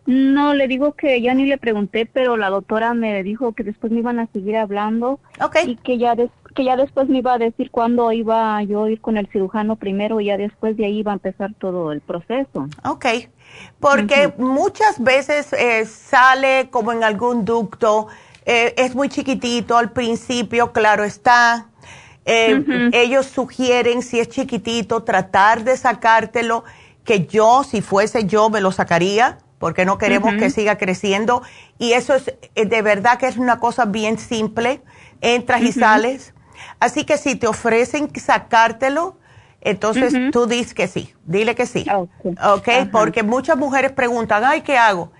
[0.05, 3.91] no, le digo que ya ni le pregunté, pero la doctora me dijo que después
[3.91, 5.19] me iban a seguir hablando
[5.65, 6.15] y que ya
[6.55, 9.75] que ya después me iba a decir cuándo iba yo a ir con el cirujano
[9.75, 12.67] primero y ya después de ahí iba a empezar todo el proceso.
[12.83, 13.05] Ok,
[13.79, 18.07] porque muchas veces eh, sale como en algún ducto,
[18.45, 21.67] eh, es muy chiquitito al principio, claro está.
[22.25, 26.63] Eh, ellos sugieren, si es chiquitito, tratar de sacártelo,
[27.03, 31.43] que yo, si fuese yo, me lo sacaría porque no queremos que siga creciendo.
[31.77, 34.81] Y eso es eh, de verdad que es una cosa bien simple,
[35.21, 36.33] entras y sales.
[36.79, 39.17] Así que si te ofrecen sacártelo,
[39.61, 41.85] entonces tú dices que sí, dile que sí.
[41.93, 45.11] Ok, porque muchas mujeres preguntan, ay, ¿qué hago?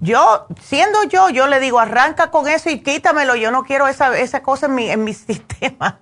[0.00, 4.16] Yo, siendo yo, yo le digo, arranca con eso y quítamelo, yo no quiero esa,
[4.16, 5.98] esa cosa en mi, en mi sistema.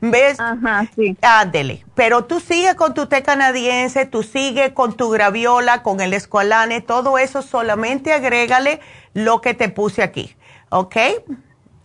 [0.00, 0.38] ¿Ves?
[0.38, 1.16] Ajá, sí.
[1.22, 1.84] Ándele.
[1.94, 6.80] Pero tú sigues con tu té canadiense, tú sigues con tu graviola, con el escualane,
[6.80, 8.80] todo eso solamente agrégale
[9.14, 10.36] lo que te puse aquí.
[10.70, 10.96] ¿Ok?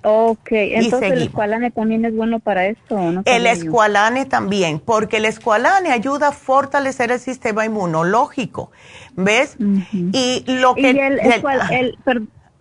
[0.04, 3.22] Ok, entonces el escualane también es bueno para esto, ¿no?
[3.26, 8.72] El escualane también, porque el escualane ayuda a fortalecer el sistema inmunológico,
[9.16, 9.56] ¿ves?
[9.94, 10.90] Y lo que...
[10.90, 11.98] el,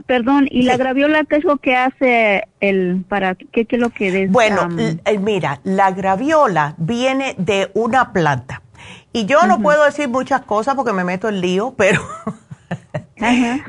[0.07, 4.29] perdón, ¿y la graviola qué es lo que hace el, para, qué, es lo que...
[4.29, 8.63] bueno, eh, mira, la graviola viene de una planta.
[9.13, 12.03] Y yo no puedo decir muchas cosas porque me meto en lío, pero...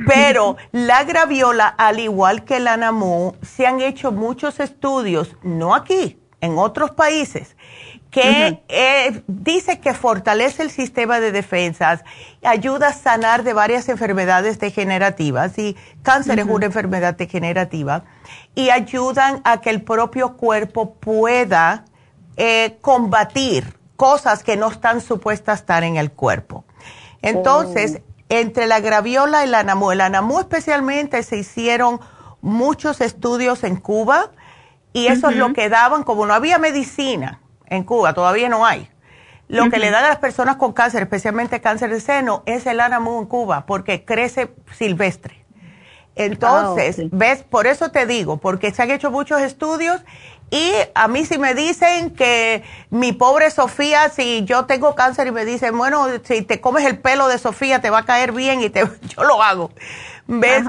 [0.07, 6.19] Pero la graviola, al igual que el anamu, se han hecho muchos estudios, no aquí,
[6.41, 7.55] en otros países
[8.13, 12.03] que eh, dice que fortalece el sistema de defensas,
[12.43, 18.03] ayuda a sanar de varias enfermedades degenerativas y cáncer es una enfermedad degenerativa
[18.53, 21.85] y ayudan a que el propio cuerpo pueda
[22.37, 26.65] eh, combatir cosas que no están supuestas a estar en el cuerpo.
[27.23, 28.12] Entonces, oh.
[28.29, 31.99] Entre la graviola y la anamú, el anamú especialmente se hicieron
[32.41, 34.31] muchos estudios en Cuba
[34.91, 38.89] y eso es lo que daban, como no había medicina en Cuba, todavía no hay.
[39.47, 42.79] Lo que le dan a las personas con cáncer, especialmente cáncer de seno, es el
[42.79, 45.43] anamú en Cuba, porque crece silvestre.
[46.15, 50.01] Entonces, ah, ves, por eso te digo, porque se han hecho muchos estudios
[50.53, 55.31] y a mí si me dicen que mi pobre Sofía, si yo tengo cáncer y
[55.31, 58.61] me dicen, bueno, si te comes el pelo de Sofía te va a caer bien
[58.61, 58.81] y te,
[59.17, 59.71] yo lo hago.
[60.27, 60.63] ¿Ves?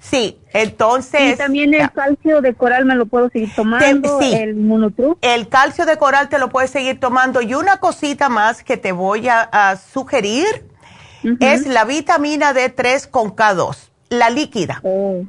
[0.00, 1.32] Sí, entonces...
[1.32, 5.16] Y también el calcio de coral me lo puedo seguir tomando, sí, el monotru.
[5.22, 7.40] El calcio de coral te lo puedes seguir tomando.
[7.40, 10.44] Y una cosita más que te voy a, sugerir
[11.40, 14.80] es la vitamina D3 con K2, la líquida.
[14.82, 15.24] Oh,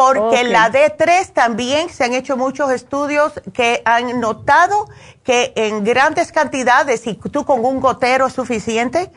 [0.00, 4.88] Porque la D3 también se han hecho muchos estudios que han notado
[5.22, 9.10] que en grandes cantidades, si tú con un gotero es suficiente,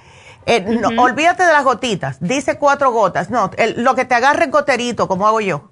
[0.46, 3.30] eh, olvídate de las gotitas, dice cuatro gotas.
[3.30, 5.72] No, lo que te agarre el goterito, como hago yo,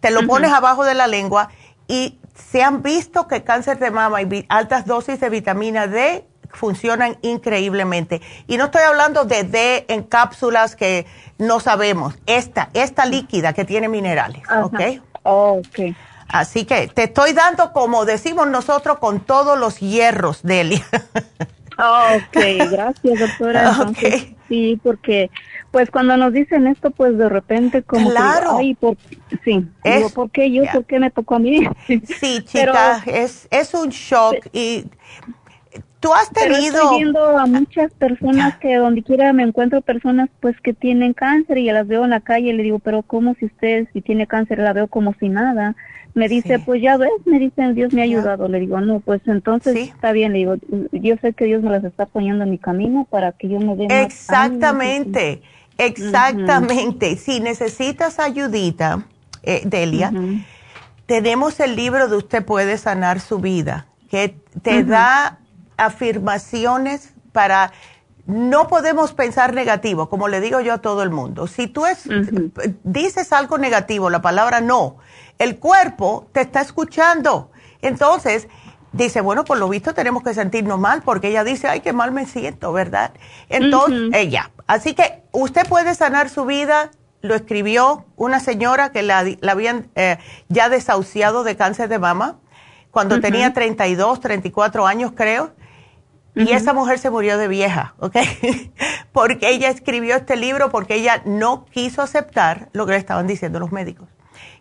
[0.00, 1.50] te lo pones abajo de la lengua
[1.86, 2.18] y
[2.50, 8.20] se han visto que cáncer de mama y altas dosis de vitamina D funcionan increíblemente.
[8.46, 11.06] Y no estoy hablando de D en cápsulas que
[11.38, 12.14] no sabemos.
[12.26, 14.80] Esta, esta líquida que tiene minerales, ¿ok?
[15.22, 15.78] ok.
[16.28, 20.84] Así que te estoy dando, como decimos nosotros, con todos los hierros, Delia.
[21.78, 23.72] Ah, ok, gracias, doctora.
[23.88, 24.36] Okay.
[24.48, 25.30] sí, porque
[25.70, 28.56] pues cuando nos dicen esto, pues de repente como claro.
[28.58, 28.96] ay, por,
[29.44, 30.64] sí, digo, ¿por qué yo?
[30.72, 31.68] ¿Por qué me tocó a mí?
[31.86, 34.86] Sí, chica, es, es un shock y
[36.00, 36.72] tú has tenido...
[36.72, 41.14] Pero estoy viendo a muchas personas que donde quiera me encuentro personas pues que tienen
[41.14, 44.00] cáncer y las veo en la calle y le digo, pero ¿cómo si usted si
[44.00, 45.76] tiene cáncer la veo como si nada?
[46.14, 48.48] Me dice, pues ya ves, me dicen, Dios me ha ayudado.
[48.48, 50.32] Le digo, no, pues entonces está bien.
[50.32, 50.56] Le digo,
[50.90, 53.76] yo sé que Dios me las está poniendo en mi camino para que yo me
[53.76, 55.42] dé Exactamente,
[55.76, 57.14] exactamente.
[57.16, 59.04] Si necesitas ayudita,
[59.44, 60.12] eh, Delia,
[61.06, 65.38] tenemos el libro de Usted puede sanar su vida, que te da
[65.78, 67.72] afirmaciones para
[68.26, 71.46] no podemos pensar negativo, como le digo yo a todo el mundo.
[71.46, 72.02] Si tú es,
[72.84, 74.98] dices algo negativo, la palabra no,
[75.38, 77.50] el cuerpo te está escuchando.
[77.80, 78.48] Entonces,
[78.92, 82.12] dice, bueno, por lo visto tenemos que sentirnos mal, porque ella dice, ay, qué mal
[82.12, 83.12] me siento, ¿verdad?
[83.48, 84.50] Entonces, ella.
[84.66, 86.90] Así que usted puede sanar su vida.
[87.22, 90.18] Lo escribió una señora que la, habían eh,
[90.48, 92.40] ya desahuciado de cáncer de mama
[92.90, 95.52] cuando tenía 32, 34 años, creo.
[96.38, 98.16] Y esa mujer se murió de vieja, ¿ok?
[99.12, 103.58] porque ella escribió este libro porque ella no quiso aceptar lo que le estaban diciendo
[103.58, 104.08] los médicos.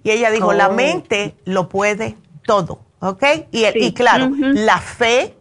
[0.03, 0.73] Y ella dijo, la oh.
[0.73, 3.23] mente lo puede todo, ¿ok?
[3.51, 5.35] Y, y claro, la fe,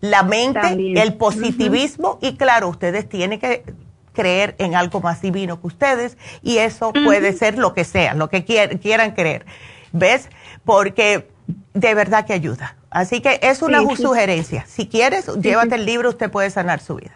[0.00, 3.64] la mente, el positivismo y claro, ustedes tienen que
[4.12, 8.28] creer en algo más divino que ustedes y eso puede ser lo que sea, lo
[8.28, 9.46] que quieran creer.
[9.92, 10.30] ¿Ves?
[10.64, 11.28] Porque
[11.74, 12.76] de verdad que ayuda.
[12.96, 14.64] Así que es una sugerencia.
[14.66, 17.12] Si quieres, llévate el libro, usted puede sanar su vida.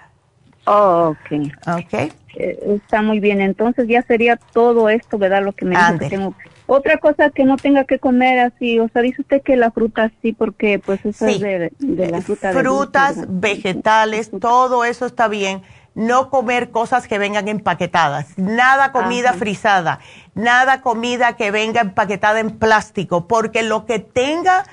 [0.66, 1.40] Oh, ok.
[1.68, 2.12] Ok.
[2.34, 3.40] Eh, está muy bien.
[3.40, 5.42] Entonces ya sería todo esto, ¿verdad?
[5.42, 6.34] Lo que me dijo que tengo
[6.66, 10.12] otra cosa que no tenga que comer así, o sea, dice usted que la fruta
[10.20, 11.72] sí, porque pues eso es de,
[12.10, 12.52] la fruta.
[12.52, 15.62] Frutas, vegetales, todo eso está bien.
[15.94, 19.98] No comer cosas que vengan empaquetadas, nada comida frisada,
[20.34, 24.64] nada comida que venga empaquetada en plástico, porque lo que tenga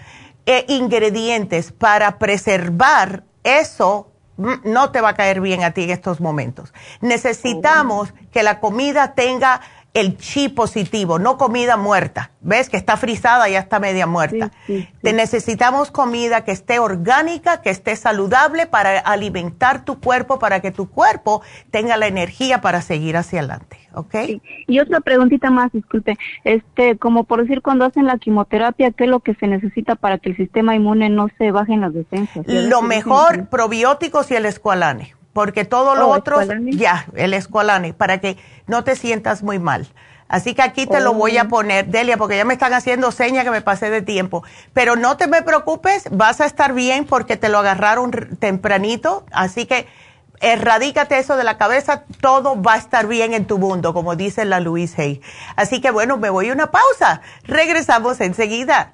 [0.47, 5.89] eh, ingredientes para preservar eso mm, no te va a caer bien a ti en
[5.89, 6.73] estos momentos.
[7.01, 8.29] Necesitamos oh.
[8.31, 9.59] que la comida tenga
[9.97, 12.29] el chi positivo, no comida muerta.
[12.41, 14.51] ¿Ves que está frisada, ya está media muerta?
[15.01, 20.69] Te necesitamos comida que esté orgánica, que esté saludable para alimentar tu cuerpo, para que
[20.71, 21.41] tu cuerpo
[21.71, 24.15] tenga la energía para seguir hacia adelante, ¿ok?
[24.67, 29.09] Y otra preguntita más, disculpe, este, como por decir cuando hacen la quimioterapia, ¿qué es
[29.09, 32.45] lo que se necesita para que el sistema inmune no se baje en las defensas?
[32.45, 36.39] Lo mejor, probióticos y el escualane porque todo lo oh, otro,
[36.71, 39.87] ya, el escualane, para que no te sientas muy mal.
[40.27, 41.47] Así que aquí te lo voy a oh.
[41.47, 44.43] poner, Delia, porque ya me están haciendo señas que me pasé de tiempo.
[44.73, 48.09] Pero no te me preocupes, vas a estar bien porque te lo agarraron
[48.39, 49.27] tempranito.
[49.31, 49.85] Así que
[50.41, 54.43] erradícate eso de la cabeza, todo va a estar bien en tu mundo, como dice
[54.43, 55.21] la Louise Hay.
[55.55, 57.21] Así que bueno, me voy a una pausa.
[57.43, 58.93] Regresamos enseguida.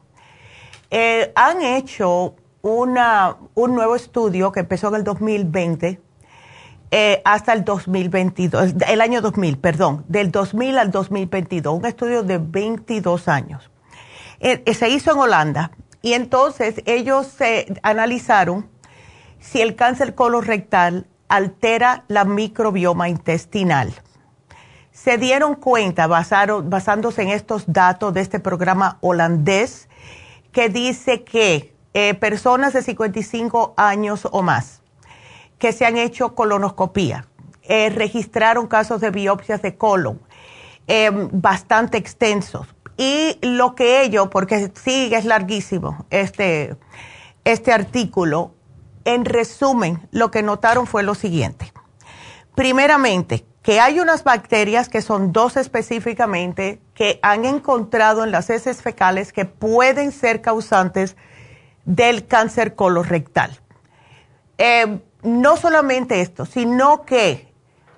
[0.90, 6.00] eh, han hecho una, un nuevo estudio que empezó en el 2020
[6.90, 12.38] eh, hasta el 2022, el año 2000, perdón, del 2000 al 2022, un estudio de
[12.38, 13.70] 22 años.
[14.40, 18.70] Eh, se hizo en Holanda y entonces ellos se analizaron
[19.38, 23.92] si el cáncer colorectal altera la microbioma intestinal.
[24.90, 29.88] Se dieron cuenta, basándose en estos datos de este programa holandés,
[30.58, 34.82] que dice que eh, personas de 55 años o más
[35.56, 37.28] que se han hecho colonoscopía,
[37.62, 40.20] eh, registraron casos de biopsias de colon
[40.88, 42.66] em, bastante extensos.
[42.96, 46.74] Y lo que ellos, porque sí es larguísimo este,
[47.44, 48.52] este artículo,
[49.04, 51.72] en resumen, lo que notaron fue lo siguiente.
[52.56, 58.80] Primeramente, que hay unas bacterias que son dos específicamente que han encontrado en las heces
[58.80, 61.18] fecales que pueden ser causantes
[61.84, 63.60] del cáncer colorectal.
[64.56, 67.52] Eh, no solamente esto, sino que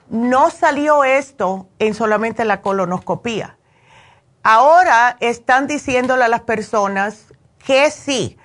[0.09, 3.57] no salió esto en solamente la colonoscopía.
[4.43, 7.27] Ahora están diciéndole a las personas
[7.64, 8.37] que sí,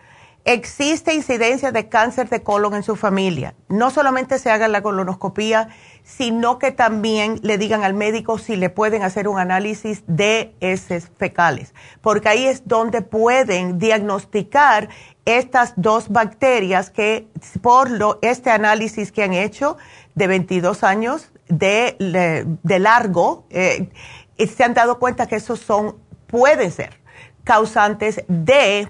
[0.43, 3.55] existe incidencia de cáncer de colon en su familia.
[3.67, 5.69] No solamente se haga la colonoscopía,
[6.05, 11.11] sino que también le digan al médico si le pueden hacer un análisis de heces
[11.17, 14.87] fecales, porque ahí es donde pueden diagnosticar
[15.25, 17.27] estas dos bacterias que
[17.63, 19.77] por lo, este análisis que han hecho
[20.13, 21.95] de 22 años de,
[22.61, 23.89] de, largo, eh,
[24.37, 25.97] se han dado cuenta que esos son,
[26.27, 26.99] pueden ser
[27.43, 28.87] causantes de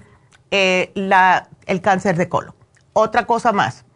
[0.50, 2.54] eh, la, el cáncer de colon.
[2.92, 3.86] Otra cosa más,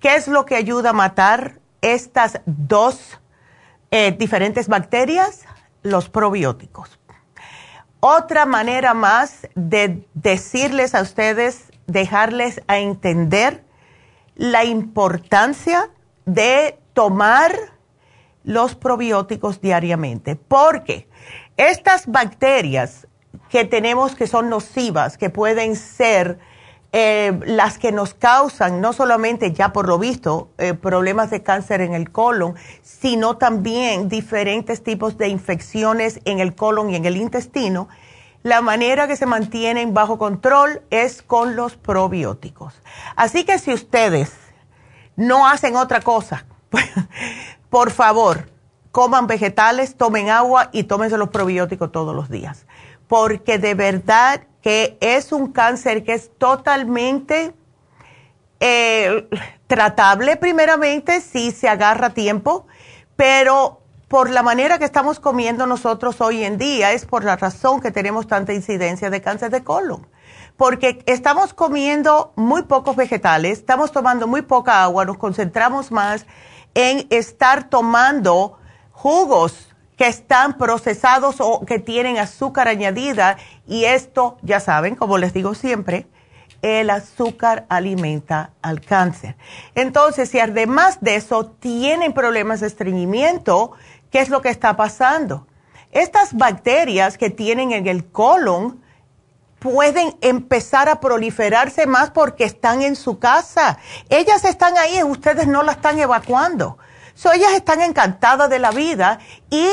[0.00, 3.18] ¿qué es lo que ayuda a matar estas dos
[3.90, 5.44] eh, diferentes bacterias,
[5.82, 6.98] los probióticos.
[8.00, 13.64] Otra manera más de decirles a ustedes, dejarles a entender
[14.34, 15.90] la importancia
[16.24, 17.54] de tomar
[18.44, 21.08] los probióticos diariamente, porque
[21.56, 23.08] estas bacterias
[23.48, 26.38] que tenemos que son nocivas, que pueden ser
[26.98, 31.82] eh, las que nos causan, no solamente ya por lo visto, eh, problemas de cáncer
[31.82, 37.18] en el colon, sino también diferentes tipos de infecciones en el colon y en el
[37.18, 37.90] intestino,
[38.42, 42.72] la manera que se mantienen bajo control es con los probióticos.
[43.14, 44.32] Así que si ustedes
[45.16, 46.46] no hacen otra cosa,
[47.68, 48.48] por favor,
[48.90, 52.64] coman vegetales, tomen agua y tómense los probióticos todos los días.
[53.06, 57.54] Porque de verdad que es un cáncer que es totalmente
[58.58, 59.28] eh,
[59.68, 62.66] tratable primeramente si se agarra tiempo,
[63.14, 67.80] pero por la manera que estamos comiendo nosotros hoy en día es por la razón
[67.80, 70.04] que tenemos tanta incidencia de cáncer de colon.
[70.56, 76.26] Porque estamos comiendo muy pocos vegetales, estamos tomando muy poca agua, nos concentramos más
[76.74, 78.58] en estar tomando
[78.90, 85.32] jugos que están procesados o que tienen azúcar añadida y esto, ya saben, como les
[85.32, 86.06] digo siempre,
[86.62, 89.36] el azúcar alimenta al cáncer.
[89.74, 93.72] Entonces, si además de eso tienen problemas de estreñimiento,
[94.10, 95.46] ¿qué es lo que está pasando?
[95.92, 98.82] Estas bacterias que tienen en el colon
[99.58, 103.78] pueden empezar a proliferarse más porque están en su casa.
[104.08, 106.78] Ellas están ahí, ustedes no la están evacuando.
[107.16, 109.66] So, ellas están encantadas de la vida y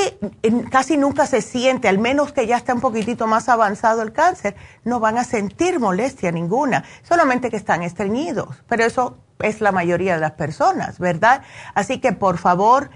[0.72, 4.56] casi nunca se siente, al menos que ya está un poquitito más avanzado el cáncer,
[4.86, 8.64] no van a sentir molestia ninguna, solamente que están estreñidos.
[8.70, 11.42] Pero eso es la mayoría de las personas, ¿verdad?
[11.76, 12.92] Así que por favor,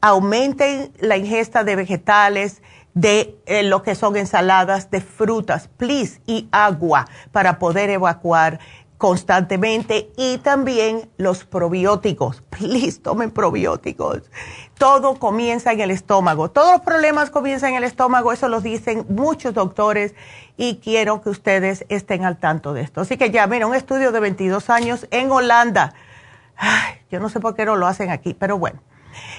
[0.00, 2.62] aumenten la ingesta de vegetales,
[2.94, 8.58] de eh, lo que son ensaladas, de frutas, please, y agua para poder evacuar
[8.98, 12.42] constantemente y también los probióticos.
[12.50, 14.22] Please, tomen probióticos.
[14.76, 16.50] Todo comienza en el estómago.
[16.50, 20.14] Todos los problemas comienzan en el estómago, eso lo dicen muchos doctores
[20.56, 23.00] y quiero que ustedes estén al tanto de esto.
[23.00, 25.94] Así que ya, mira, un estudio de 22 años en Holanda.
[27.10, 28.80] yo no sé por qué no lo hacen aquí, pero bueno.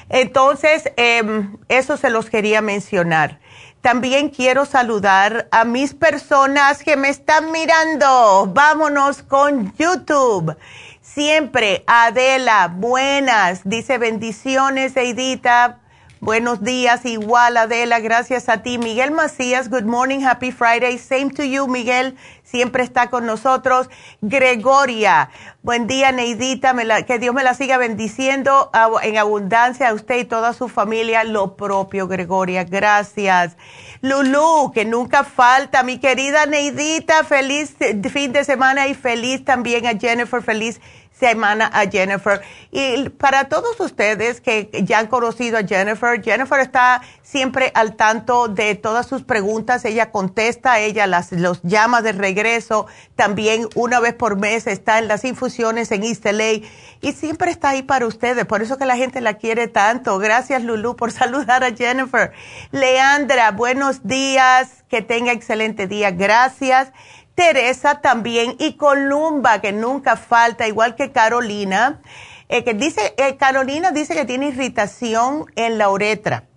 [0.07, 3.39] Entonces, em, eso se los quería mencionar.
[3.82, 8.47] También quiero saludar a mis personas que me están mirando.
[8.53, 10.57] Vámonos con YouTube.
[11.01, 13.61] Siempre, Adela, buenas.
[13.63, 15.80] Dice bendiciones, Eidita.
[16.22, 18.78] Buenos días, igual Adela, gracias a ti.
[18.78, 20.97] Miguel Macías, good morning, happy Friday.
[20.97, 23.89] Same to you, Miguel, siempre está con nosotros.
[24.20, 25.30] Gregoria,
[25.63, 28.70] buen día, Neidita, que Dios me la siga bendiciendo
[29.01, 31.24] en abundancia a usted y toda su familia.
[31.24, 33.55] Lo propio, Gregoria, gracias.
[34.01, 37.78] Lulu, que nunca falta, mi querida Neidita, feliz
[38.11, 40.82] fin de semana y feliz también a Jennifer, feliz
[41.20, 42.41] semana a Jennifer.
[42.72, 48.47] Y para todos ustedes que ya han conocido a Jennifer, Jennifer está siempre al tanto
[48.47, 54.15] de todas sus preguntas, ella contesta, ella las, los llama de regreso, también una vez
[54.15, 56.67] por mes está en las infusiones en East LA
[57.01, 60.17] y siempre está ahí para ustedes, por eso que la gente la quiere tanto.
[60.17, 62.32] Gracias Lulu por saludar a Jennifer.
[62.72, 66.91] Leandra, buenos días, que tenga excelente día, gracias.
[67.39, 72.01] Teresa también y Columba, que nunca falta, igual que Carolina,
[72.49, 76.49] eh, que dice, eh, Carolina dice que tiene irritación en la uretra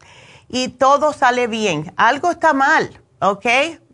[0.48, 1.94] y todo sale bien.
[1.96, 3.46] Algo está mal, ¿ok?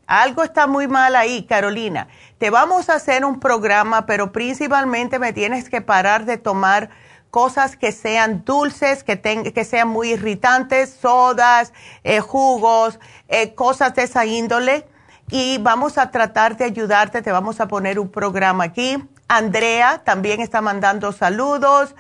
[0.06, 2.08] Algo está muy mal ahí, Carolina.
[2.38, 6.88] Te vamos a hacer un programa, pero principalmente me tienes que parar de tomar
[7.28, 12.98] cosas que sean dulces, que, que sean muy irritantes, sodas, eh, jugos,
[13.56, 14.86] cosas de esa índole
[15.30, 18.96] y vamos a tratar de ayudarte, te vamos a poner un programa aquí.
[19.28, 21.94] Andrea también está mandando saludos.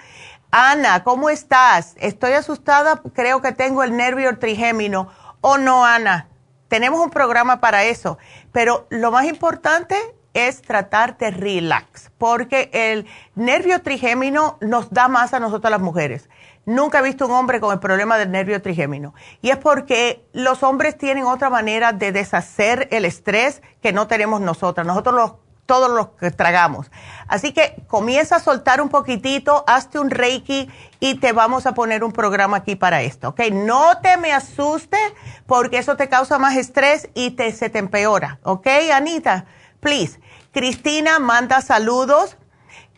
[0.50, 1.94] Ana, ¿cómo estás?
[1.98, 5.10] Estoy asustada, creo que tengo el nervio trigémino.
[5.40, 6.28] ¿O oh, no, Ana?
[6.68, 8.18] Tenemos un programa para eso,
[8.52, 9.96] pero lo más importante
[10.34, 16.28] es tratar de relax, porque el nervio trigémino nos da más a nosotras las mujeres.
[16.68, 19.14] Nunca he visto un hombre con el problema del nervio trigémino.
[19.40, 24.42] Y es porque los hombres tienen otra manera de deshacer el estrés que no tenemos
[24.42, 24.86] nosotras.
[24.86, 25.32] Nosotros los,
[25.64, 26.90] todos los que tragamos.
[27.26, 30.68] Así que comienza a soltar un poquitito, hazte un reiki
[31.00, 33.40] y te vamos a poner un programa aquí para esto, ¿ok?
[33.50, 35.00] No te me asustes
[35.46, 39.46] porque eso te causa más estrés y se te empeora, ¿ok, Anita?
[39.80, 40.20] Please.
[40.52, 42.36] Cristina manda saludos.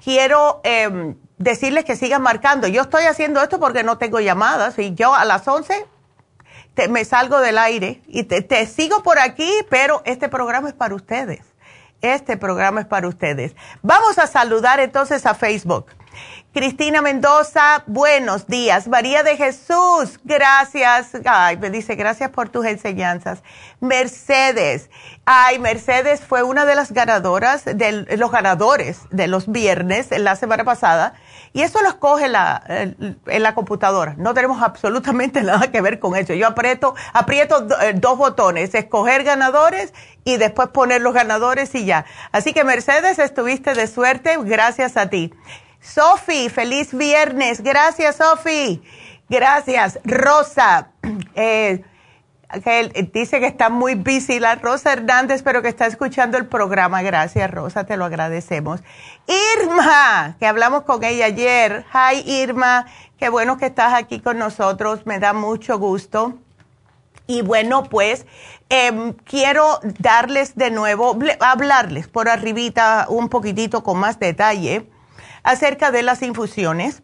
[0.02, 0.60] Quiero...
[0.64, 2.68] Eh, decirles que sigan marcando.
[2.68, 5.86] Yo estoy haciendo esto porque no tengo llamadas y yo a las 11
[6.88, 11.40] me salgo del aire y te, sigo por aquí, pero este programa es para ustedes.
[12.02, 13.54] Este programa es para ustedes.
[13.82, 15.86] Vamos a saludar entonces a Facebook.
[16.52, 18.88] Cristina Mendoza, buenos días.
[18.88, 21.12] María de Jesús, gracias.
[21.24, 23.42] Ay, me dice, gracias por tus enseñanzas.
[23.80, 24.90] Mercedes,
[25.26, 30.64] ay, Mercedes fue una de las ganadoras, de los ganadores de los viernes la semana
[30.64, 31.14] pasada.
[31.52, 34.14] Y eso lo escoge la, en la computadora.
[34.16, 36.34] No tenemos absolutamente nada que ver con eso.
[36.34, 39.92] Yo aprieto, aprieto eh, dos botones, escoger ganadores
[40.24, 42.04] y después poner los ganadores y ya.
[42.32, 45.32] Así que Mercedes, estuviste de suerte, gracias a ti.
[45.80, 47.62] Sofi, feliz viernes.
[47.62, 48.82] Gracias, Sofi.
[49.28, 49.98] Gracias.
[50.04, 50.90] Rosa,
[51.34, 51.82] eh,
[53.12, 57.02] dice que está muy busy la Rosa Hernández, pero que está escuchando el programa.
[57.02, 58.80] Gracias, Rosa, te lo agradecemos.
[59.60, 61.84] Irma, que hablamos con ella ayer.
[61.92, 62.86] Hi, Irma.
[63.18, 65.06] Qué bueno que estás aquí con nosotros.
[65.06, 66.38] Me da mucho gusto.
[67.26, 68.26] Y bueno, pues
[68.68, 74.90] em, quiero darles de nuevo, hablarles por arribita un poquitito con más detalle
[75.44, 77.02] acerca de las infusiones.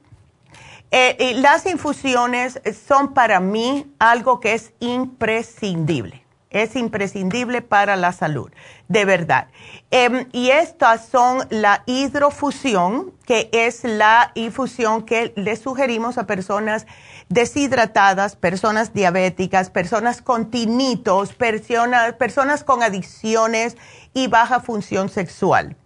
[0.90, 6.22] Eh, las infusiones son para mí algo que es imprescindible.
[6.50, 8.50] Es imprescindible para la salud,
[8.88, 9.48] de verdad.
[9.90, 16.86] Em, y estas son la hidrofusión, que es la infusión que le sugerimos a personas
[17.28, 23.76] deshidratadas, personas diabéticas, personas con tinitos, personas, personas con adicciones
[24.14, 25.76] y baja función sexual.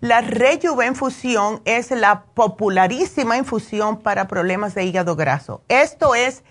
[0.00, 5.62] La Rejuvenfusión es la popularísima infusión para problemas de hígado graso.
[5.66, 6.44] Esto es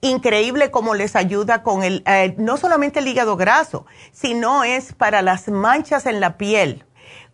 [0.00, 5.22] increíble cómo les ayuda con el, eh, no solamente el hígado graso, sino es para
[5.22, 6.84] las manchas en la piel.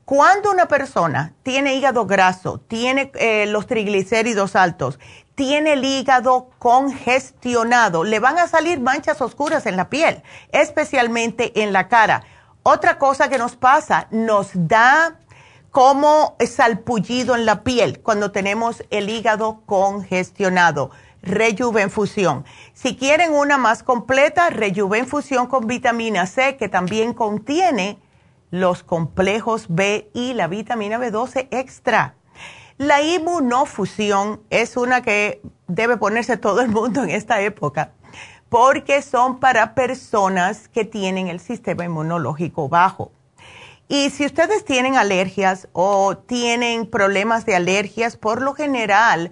[0.04, 4.98] Cuando una persona tiene hígado graso, tiene eh, los triglicéridos altos,
[5.34, 11.72] tiene el hígado congestionado, le van a salir manchas oscuras en la piel, especialmente en
[11.72, 12.24] la cara.
[12.62, 15.16] Otra cosa que nos pasa, nos da
[15.76, 20.90] como salpullido en la piel cuando tenemos el hígado congestionado.
[21.20, 22.46] Rejuvenfusión.
[22.72, 27.98] Si quieren una más completa, Rejuvenfusión con vitamina C, que también contiene
[28.50, 32.14] los complejos B y la vitamina B12 extra.
[32.78, 37.92] La inmunofusión es una que debe ponerse todo el mundo en esta época,
[38.48, 43.12] porque son para personas que tienen el sistema inmunológico bajo.
[43.88, 49.30] Y si ustedes tienen alergias o tienen problemas de alergias, por lo general,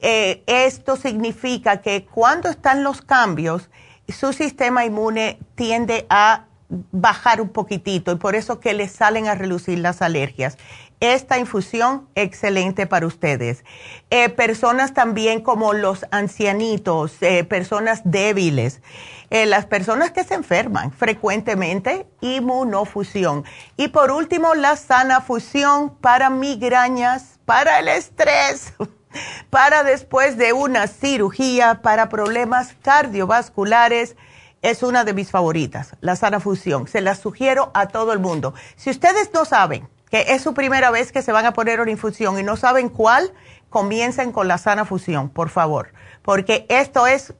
[0.00, 3.70] eh, esto significa que cuando están los cambios,
[4.08, 9.34] su sistema inmune tiende a bajar un poquitito y por eso que les salen a
[9.34, 10.58] relucir las alergias.
[11.04, 13.62] Esta infusión, excelente para ustedes.
[14.08, 18.80] Eh, personas también como los ancianitos, eh, personas débiles.
[19.28, 23.44] Eh, las personas que se enferman frecuentemente, inmunofusión.
[23.76, 28.72] Y por último, la sana fusión para migrañas, para el estrés,
[29.50, 34.16] para después de una cirugía, para problemas cardiovasculares.
[34.62, 36.88] Es una de mis favoritas, la sana fusión.
[36.88, 38.54] Se la sugiero a todo el mundo.
[38.76, 41.90] Si ustedes no saben que es su primera vez que se van a poner una
[41.90, 43.32] infusión y no saben cuál,
[43.68, 45.92] comiencen con la sana fusión, por favor.
[46.22, 47.34] Porque esto es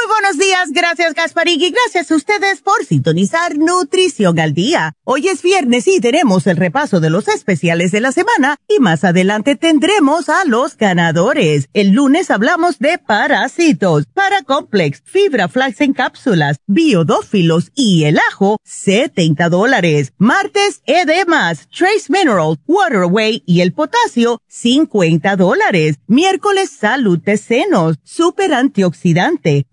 [0.21, 4.93] Buenos días, gracias Gasparín y gracias a ustedes por sintonizar Nutrición al Día.
[5.03, 9.03] Hoy es viernes y tenemos el repaso de los especiales de la semana y más
[9.03, 11.69] adelante tendremos a los ganadores.
[11.73, 19.49] El lunes hablamos de parásitos, paracomplex, fibra flax en cápsulas, biodófilos y el ajo, 70
[19.49, 20.13] dólares.
[20.19, 25.95] Martes, edemas, trace mineral, waterway y el potasio, 50 dólares.
[26.05, 29.65] Miércoles, salud de senos, super antioxidante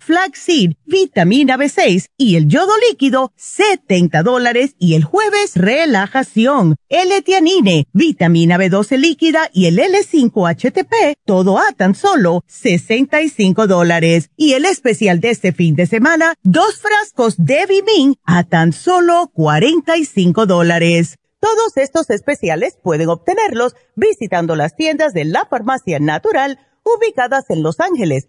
[0.84, 8.96] vitamina B6 y el yodo líquido, 70 dólares y el jueves relajación, L-tianine, vitamina B12
[8.98, 14.30] líquida y el L5-HTP, todo a tan solo 65 dólares.
[14.36, 19.30] Y el especial de este fin de semana, dos frascos de Vimin a tan solo
[19.34, 21.16] 45 dólares.
[21.40, 27.80] Todos estos especiales pueden obtenerlos visitando las tiendas de la farmacia natural ubicadas en Los
[27.80, 28.28] Ángeles,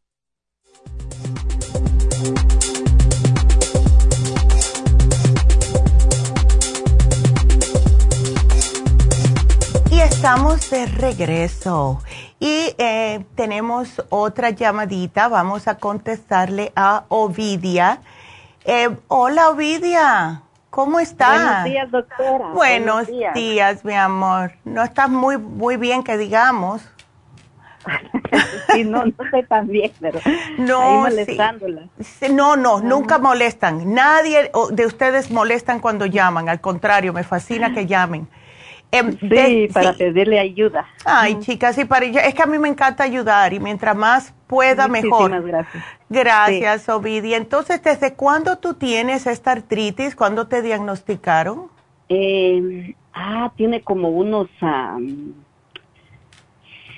[10.21, 11.99] Estamos de regreso
[12.39, 15.27] y eh, tenemos otra llamadita.
[15.27, 18.01] Vamos a contestarle a Ovidia.
[18.63, 21.41] Eh, hola Ovidia, ¿cómo estás?
[21.41, 22.49] Buenos días, doctora.
[22.53, 23.83] Buenos, días.
[23.83, 24.51] mi amor.
[24.63, 26.87] No estás muy, muy bien que digamos.
[28.73, 30.19] sí, no, no estoy tan bien, pero
[30.59, 31.87] no, molestándola.
[32.29, 33.91] no, no, nunca molestan.
[33.91, 36.47] Nadie de ustedes molestan cuando llaman.
[36.47, 38.27] Al contrario, me fascina que llamen.
[38.91, 40.85] Em, sí, para pedirle ayuda.
[41.05, 44.89] Ay, chicas, sí, para, es que a mí me encanta ayudar y mientras más pueda,
[44.89, 45.41] mejor.
[45.43, 45.83] gracias.
[46.09, 47.37] Gracias, Ovidia.
[47.37, 50.13] Entonces, ¿desde cuándo tú tienes esta artritis?
[50.13, 51.69] ¿Cuándo te diagnosticaron?
[52.09, 54.49] Eh, ah, tiene como unos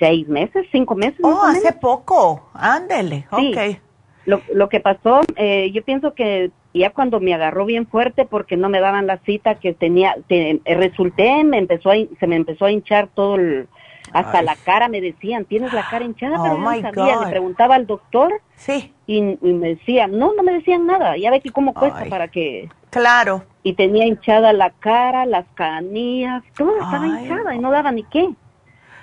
[0.00, 1.20] seis meses, cinco meses.
[1.22, 2.50] Oh, hace poco.
[2.54, 3.78] Ándele, ok.
[4.26, 6.50] Lo, lo que pasó, eh, yo pienso que
[6.80, 10.60] ya cuando me agarró bien fuerte porque no me daban la cita que tenía, eh,
[10.64, 13.68] resulté, me empezó a, se me empezó a hinchar todo el,
[14.12, 17.76] hasta la cara me decían, tienes la cara hinchada, pero oh no sabía, le preguntaba
[17.76, 18.92] al doctor sí.
[19.06, 22.68] y, me decían, no, no me decían nada, ya ve que cómo cuesta para que...
[22.90, 23.44] Claro.
[23.62, 28.30] Y tenía hinchada la cara, las canillas, todo estaba hinchada y no daba ni qué.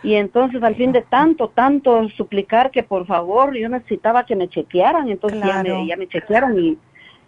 [0.04, 4.48] Y entonces al fin de tanto, tanto suplicar que por favor yo necesitaba que me
[4.48, 6.78] chequearan, entonces ya, me, ya me chequearon y,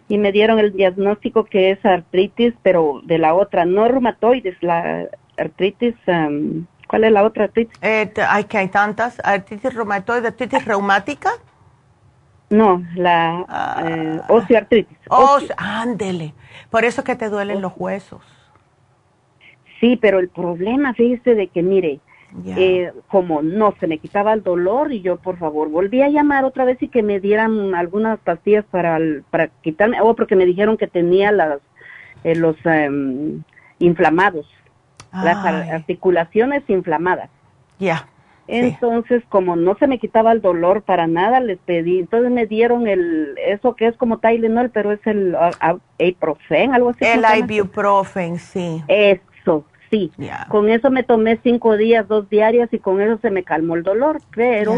[0.08, 5.08] y me dieron el diagnóstico que es artritis, pero de la otra, no reumatoides, la
[5.38, 7.78] artritis, um, ¿cuál es la otra artritis?
[7.82, 11.30] Eh, hay que hay tantas, artritis reumatoide, artritis reumática.
[12.50, 13.82] No, la ah.
[13.84, 14.98] eh, osteoartritis.
[15.56, 16.34] ándele,
[16.70, 18.22] por eso que te duelen los huesos.
[19.80, 22.00] Sí, pero el problema, fíjese de que, mire,
[22.56, 26.44] eh, como no se me quitaba el dolor y yo por favor volví a llamar
[26.44, 28.98] otra vez y que me dieran algunas pastillas para
[29.30, 31.60] para quitarme o porque me dijeron que tenía las
[32.24, 33.42] eh, los em,
[33.78, 34.46] inflamados
[35.12, 37.30] las articulaciones inflamadas.
[37.78, 38.08] Ya
[38.46, 42.86] entonces como no se me quitaba el dolor para nada les pedí entonces me dieron
[42.86, 45.34] el eso que es como Tylenol pero es el
[45.98, 48.82] ibuprofen algo así el ibuprofen sí.
[48.88, 49.22] Eso
[49.94, 50.12] sí.
[50.48, 53.82] Con eso me tomé cinco días, dos diarias y con eso se me calmó el
[53.82, 54.72] dolor, pero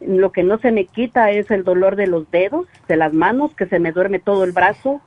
[0.00, 3.50] lo que no se me quita es el dolor de los dedos, de las manos,
[3.56, 5.00] que se me duerme todo el brazo,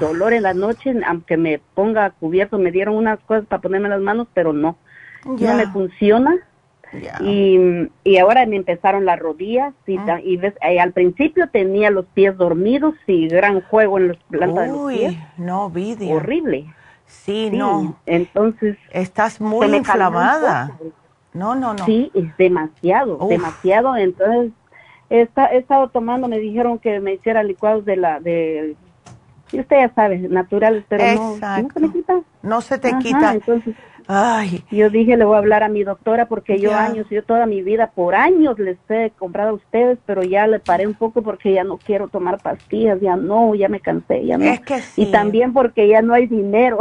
[0.00, 4.00] dolor en la noche, aunque me ponga cubierto, me dieron unas cosas para ponerme las
[4.00, 4.76] manos, pero no,
[5.50, 6.36] no me funciona.
[7.20, 7.58] Y,
[8.04, 12.06] y ahora me empezaron las rodillas y, ta- y ves, eh, al principio tenía los
[12.06, 15.16] pies dormidos y gran juego en los plantas de los Uy, pies.
[15.36, 15.68] no.
[16.12, 16.66] Horrible.
[17.06, 17.96] Sí, Sí, no.
[18.06, 18.76] Entonces.
[18.90, 20.70] Estás muy inflamada.
[21.32, 21.84] No, no, no.
[21.84, 23.30] Sí, es demasiado, Uf.
[23.30, 23.96] demasiado.
[23.96, 24.52] Entonces,
[25.10, 28.76] he, esta- he estado tomando, me dijeron que me hiciera licuados de la, de,
[29.52, 31.70] y usted ya sabe, naturales, pero no, no Exacto.
[31.74, 32.20] se me quita.
[32.42, 33.32] No se te Ajá, quita.
[33.34, 33.74] Entonces,
[34.08, 36.80] Ay, yo dije, le voy a hablar a mi doctora porque yo Ya.
[36.84, 40.60] años, yo toda mi vida, por años les he comprado a ustedes, pero ya le
[40.60, 44.38] paré un poco porque ya no quiero tomar pastillas, ya no, ya me cansé, ya
[44.38, 44.44] no.
[44.44, 45.02] Es que sí.
[45.02, 46.78] Y también porque ya no hay dinero.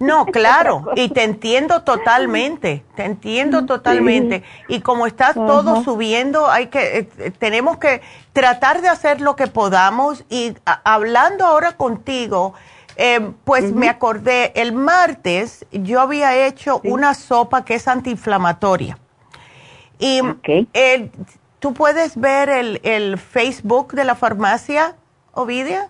[0.00, 4.42] No, claro, y te entiendo totalmente, te entiendo totalmente.
[4.68, 8.00] Y como está todo subiendo, hay que, eh, eh, tenemos que
[8.32, 10.24] tratar de hacer lo que podamos.
[10.28, 12.54] Y a- hablando ahora contigo,
[12.96, 18.98] eh, pues me acordé, el martes yo había hecho una sopa que es antiinflamatoria.
[19.98, 20.20] Y
[20.72, 21.10] el-
[21.58, 24.96] tú puedes ver el, el Facebook de la farmacia,
[25.32, 25.88] Ovidia.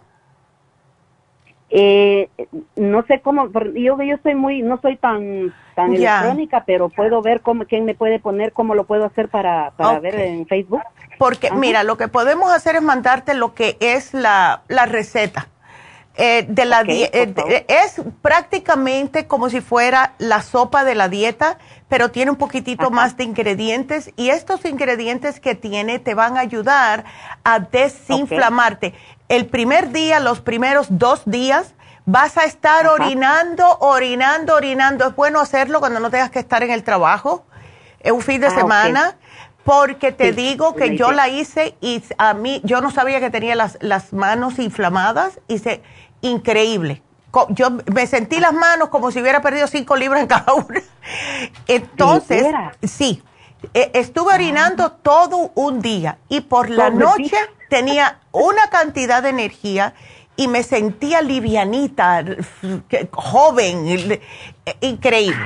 [1.70, 2.28] Eh,
[2.76, 7.40] no sé cómo, yo yo soy muy, no soy tan tan electrónica, pero puedo ver
[7.40, 10.82] cómo quién me puede poner, cómo lo puedo hacer para, para ver en Facebook.
[11.18, 11.57] Porque, Ajá.
[11.57, 15.48] mira, lo que podemos hacer es mandarte lo que es la, la receta.
[16.16, 20.94] Eh, de la Ok, die- por eh, es prácticamente como si fuera la sopa de
[20.94, 21.58] la dieta,
[21.88, 26.40] pero tiene un poquitito más de ingredientes y estos ingredientes que tiene te van a
[26.40, 27.04] ayudar
[27.44, 28.94] a desinflamarte.
[29.28, 31.74] El primer día, los primeros dos días,
[32.06, 32.92] vas a estar Ajá.
[32.92, 35.08] orinando, orinando, orinando.
[35.08, 37.44] Es bueno hacerlo cuando no tengas que estar en el trabajo,
[38.00, 39.16] es un fin de Ah, semana.
[39.64, 43.30] Porque te Sí, digo que yo la hice y a mí, yo no sabía que
[43.30, 45.40] tenía las, las manos inflamadas.
[45.48, 45.82] Hice
[46.25, 47.03] increíble.
[47.51, 50.81] Yo me sentí las manos como si hubiera perdido cinco libras en cada una.
[51.68, 52.47] Entonces,
[52.83, 53.22] sí,
[53.75, 57.37] eh, estuve orinando todo un día y por la noche
[57.70, 59.95] tenía una cantidad de energía
[60.37, 62.25] y me sentía livianita,
[63.11, 64.20] joven, eh,
[64.81, 65.45] increíble.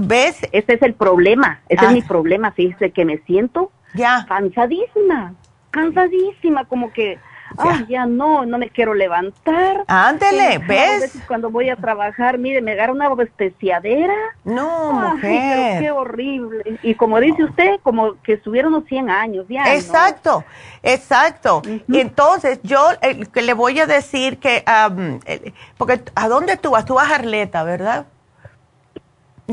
[0.00, 0.38] ¿Ves?
[0.52, 1.88] Ese es el problema, ese Ah.
[1.88, 4.24] es mi problema, fíjese que me siento Ya.
[4.28, 5.34] cansadísima,
[5.72, 7.18] cansadísima, como que
[7.58, 9.84] ah, ya no, no me quiero levantar.
[9.86, 11.00] Ándele, a ¿ves?
[11.00, 14.14] veces cuando voy a trabajar, mire, me agarra una bosteciadera.
[14.44, 15.80] No, Ay, pero mujer.
[15.82, 16.78] qué horrible.
[16.82, 19.64] Y como dice usted, como que estuvieron unos 100 años, ya.
[19.64, 19.70] ¿no?
[19.70, 20.44] Exacto,
[20.82, 21.62] exacto.
[21.88, 24.64] Y entonces yo eh, le voy a decir que,
[25.26, 26.84] eh, porque ¿a dónde tú vas?
[26.84, 28.06] Tú vas a Arleta, ¿verdad?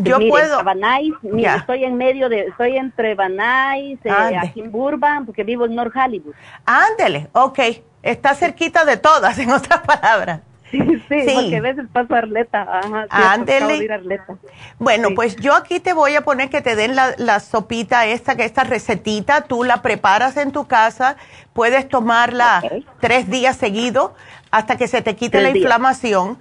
[0.04, 0.64] Yo Mire, puedo.
[0.64, 1.12] Banais,
[1.58, 5.96] estoy en medio de, estoy entre Banais, eh, aquí en Burbank, porque vivo en North
[5.96, 6.34] Hollywood.
[6.66, 7.60] Ándele, ok.
[8.04, 10.42] Está cerquita de todas, en otras palabras.
[10.70, 11.34] Sí, sí, Sí.
[11.34, 12.62] porque a veces paso a Arleta.
[12.64, 13.78] Ajá, Ándele.
[13.78, 14.36] ir a Arleta.
[14.80, 15.14] Bueno, Sí.
[15.16, 18.44] pues yo aquí te voy a poner que te den la, la sopita esta, que
[18.44, 21.16] esta recetita, tú la preparas en tu casa,
[21.54, 22.62] puedes tomarla
[23.00, 24.12] tres días seguidos
[24.52, 25.64] hasta que se te quite Tres la días.
[25.64, 26.38] inflamación.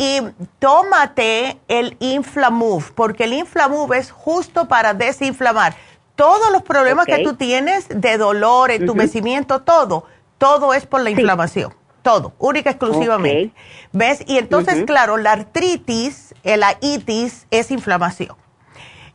[0.00, 0.22] Y
[0.58, 5.76] tómate el Inflamove, porque el Inflamove es justo para desinflamar.
[6.16, 10.06] Todos los problemas que tú tienes de dolor, entumecimiento, todo,
[10.38, 11.74] todo es por la inflamación.
[12.00, 13.54] Todo, única y exclusivamente.
[13.92, 14.24] ¿Ves?
[14.26, 18.34] Y entonces, claro, la artritis, la itis es inflamación.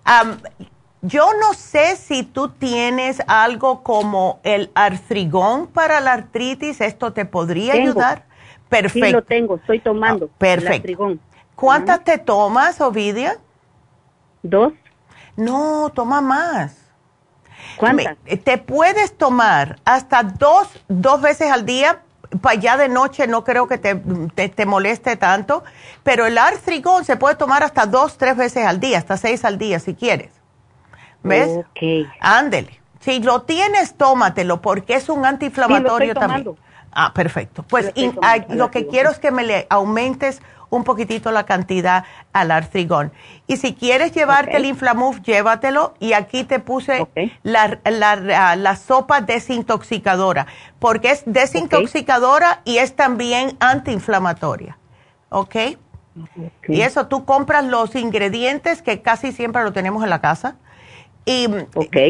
[0.03, 0.39] Am,
[1.01, 7.25] yo no sé si tú tienes algo como el artrigón para la artritis, esto te
[7.25, 7.89] podría Tengo.
[7.89, 8.34] ayudar.
[8.69, 9.07] Perfecto.
[9.07, 10.29] Sí, lo tengo, estoy tomando.
[10.31, 11.17] Ah, perfecto.
[11.55, 13.37] ¿Cuántas te tomas, Ovidia?
[14.43, 14.73] ¿Dos?
[15.35, 16.77] No, toma más.
[17.77, 18.17] ¿Cuántas?
[18.43, 22.01] Te puedes tomar hasta dos, dos veces al día.
[22.41, 23.95] Para ya de noche no creo que te,
[24.33, 25.63] te, te moleste tanto,
[26.03, 29.57] pero el artrigón se puede tomar hasta dos, tres veces al día, hasta seis al
[29.57, 30.31] día si quieres.
[31.23, 31.49] ¿Ves?
[31.49, 32.11] Ok.
[32.19, 32.81] Ándele.
[32.99, 36.43] Si lo tienes, tómatelo porque es un antiinflamatorio estoy también.
[36.43, 36.64] tomando.
[36.95, 37.63] Ah, perfecto.
[37.63, 42.05] Pues in- ah, lo que quiero es que me le aumentes un poquitito la cantidad
[42.33, 43.11] al artrigón.
[43.47, 45.93] Y si quieres llevarte el Inflamuf, llévatelo.
[45.99, 47.05] Y aquí te puse
[47.43, 50.47] la, la- la- la sopa desintoxicadora,
[50.79, 54.77] porque es desintoxicadora y es también antiinflamatoria.
[55.29, 55.55] ¿Ok?
[56.69, 60.55] Y eso tú compras los ingredientes que casi siempre lo tenemos en la casa
[61.25, 61.47] y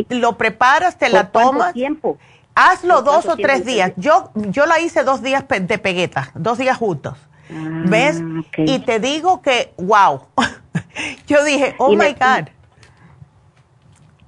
[0.09, 1.73] lo preparas, te ¿Por la tomas.
[1.73, 2.17] tiempo?
[2.55, 3.91] Hazlo ¿Por dos o tres días.
[3.97, 7.17] Yo, yo la hice dos días de pegueta, dos días juntos.
[7.51, 8.23] Ah, ¿Ves?
[8.57, 10.21] Y te digo que, wow.
[11.27, 12.47] yo dije, oh Y my God.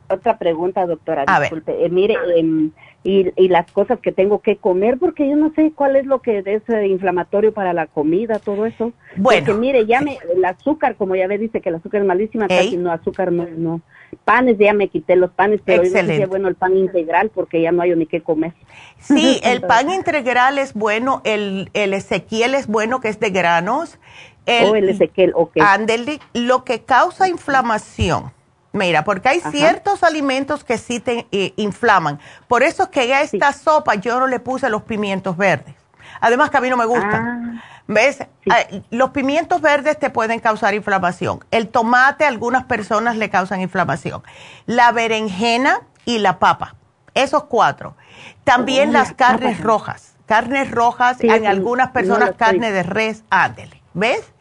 [0.10, 1.24] otra pregunta, doctora.
[1.26, 1.50] A ver.
[1.50, 1.86] disculpe.
[1.86, 2.72] Eh, mire, em,
[3.04, 6.22] y, y las cosas que tengo que comer, porque yo no sé cuál es lo
[6.22, 8.92] que es eh, inflamatorio para la comida, todo eso.
[9.16, 9.46] Bueno.
[9.46, 12.48] Porque mire, ya me, el azúcar, como ya ve, dice que el azúcar es malísima,
[12.50, 12.66] Ey.
[12.66, 13.82] casi no azúcar, no, no.
[14.24, 16.24] Panes, ya me quité los panes, pero yo Excelente.
[16.24, 18.54] es bueno el pan integral, porque ya no hay ni qué comer.
[19.00, 24.00] Sí, el pan integral es bueno, el, el Ezequiel es bueno, que es de granos.
[24.48, 25.58] O el Ezequiel, ok.
[25.60, 28.32] Ándele, lo que causa inflamación.
[28.74, 29.52] Mira, porque hay Ajá.
[29.52, 32.20] ciertos alimentos que sí te eh, inflaman.
[32.48, 35.77] Por eso es que a esta sopa yo no le puse los pimientos verdes.
[36.22, 37.62] Además que a mí no me gustan.
[37.64, 38.20] Ah, ¿Ves?
[38.50, 38.58] Ah,
[38.90, 41.40] Los pimientos verdes te pueden causar inflamación.
[41.52, 44.24] El tomate, a algunas personas le causan inflamación.
[44.66, 46.76] La berenjena y la papa.
[47.14, 47.96] Esos cuatro.
[48.44, 49.68] También Oh, las la carnes papa.
[49.68, 50.16] rojas.
[50.26, 52.38] Carnes rojas, Sí, en sí, algunas no personas estoy.
[52.48, 53.82] carne de res, ándele.
[53.94, 54.34] ¿Ves?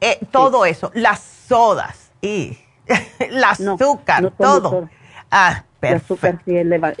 [0.00, 0.90] Eh, todo eso.
[0.94, 2.12] Las sodas.
[2.22, 2.56] Y
[3.18, 4.88] el azúcar, no tomo todo.
[5.30, 6.42] Ah, el azúcar, perfecto.
[6.46, 6.92] sí, le, va-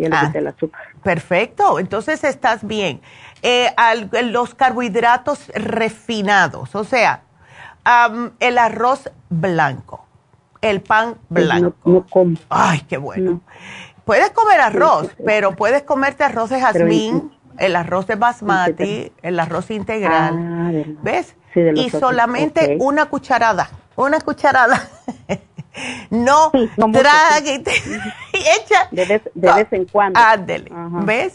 [0.00, 0.30] ya le Ah.
[0.34, 0.80] el azúcar.
[1.02, 3.00] Perfecto, entonces estás bien.
[3.42, 7.22] Eh, al- los carbohidratos refinados, o sea,
[7.84, 10.06] am, el arroz blanco,
[10.60, 11.74] el pan blanco.
[11.84, 12.36] No, no como.
[12.48, 13.30] Ay, qué bueno.
[13.32, 13.40] No.
[14.04, 15.22] Puedes comer arroz, Sí, sí, sí.
[15.24, 20.34] pero puedes comerte arroz de jazmín, el arroz de basmati, el arroz integral.
[20.36, 20.70] Ah.
[21.02, 21.36] ¿Ves?
[21.54, 24.82] Y otros, solamente una cucharada, una cucharada.
[26.10, 27.62] no Sí, trague
[28.32, 28.88] y echa.
[28.90, 30.18] De vez, de vez en cuando.
[30.18, 30.70] Ándele.
[31.04, 31.34] ¿ves?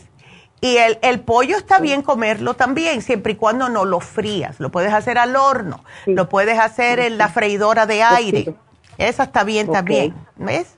[0.62, 4.60] Y el, el pollo está bien comerlo también, siempre y cuando no lo frías.
[4.60, 6.14] Lo puedes hacer al horno, Sí.
[6.14, 8.56] lo puedes hacer en la freidora de aire.
[8.98, 10.76] Esa está bien también, ¿ves?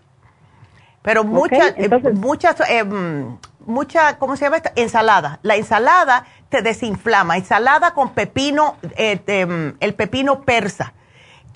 [1.03, 4.73] Pero mucha, eh, entonces- muchas, eh, mm, mucha, ¿cómo se llama esta?
[4.75, 5.39] Ensalada.
[5.41, 7.37] La ensalada te desinflama.
[7.37, 10.93] Ensalada con pepino, eh, mm, el pepino persa.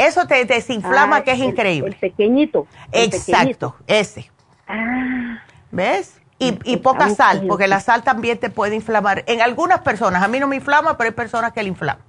[0.02, 1.90] Eso te desinflama, Ah, que es el- increíble.
[1.92, 2.68] El pequeñito.
[2.92, 4.32] el Exacto, ese.
[4.68, 6.18] Ah, ¿Ves?
[6.40, 9.24] Y, y poca sal, porque la sal también te puede inflamar.
[9.28, 12.04] En algunas personas, a mí no me inflama, pero hay personas que le inflaman.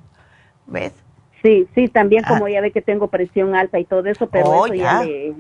[0.67, 0.93] ¿Ves?
[1.43, 2.51] sí, sí, también como Ah.
[2.51, 4.83] ya ve que tengo presión alta y todo eso, pero Oh, eso ya.
[5.01, 5.35] ya le...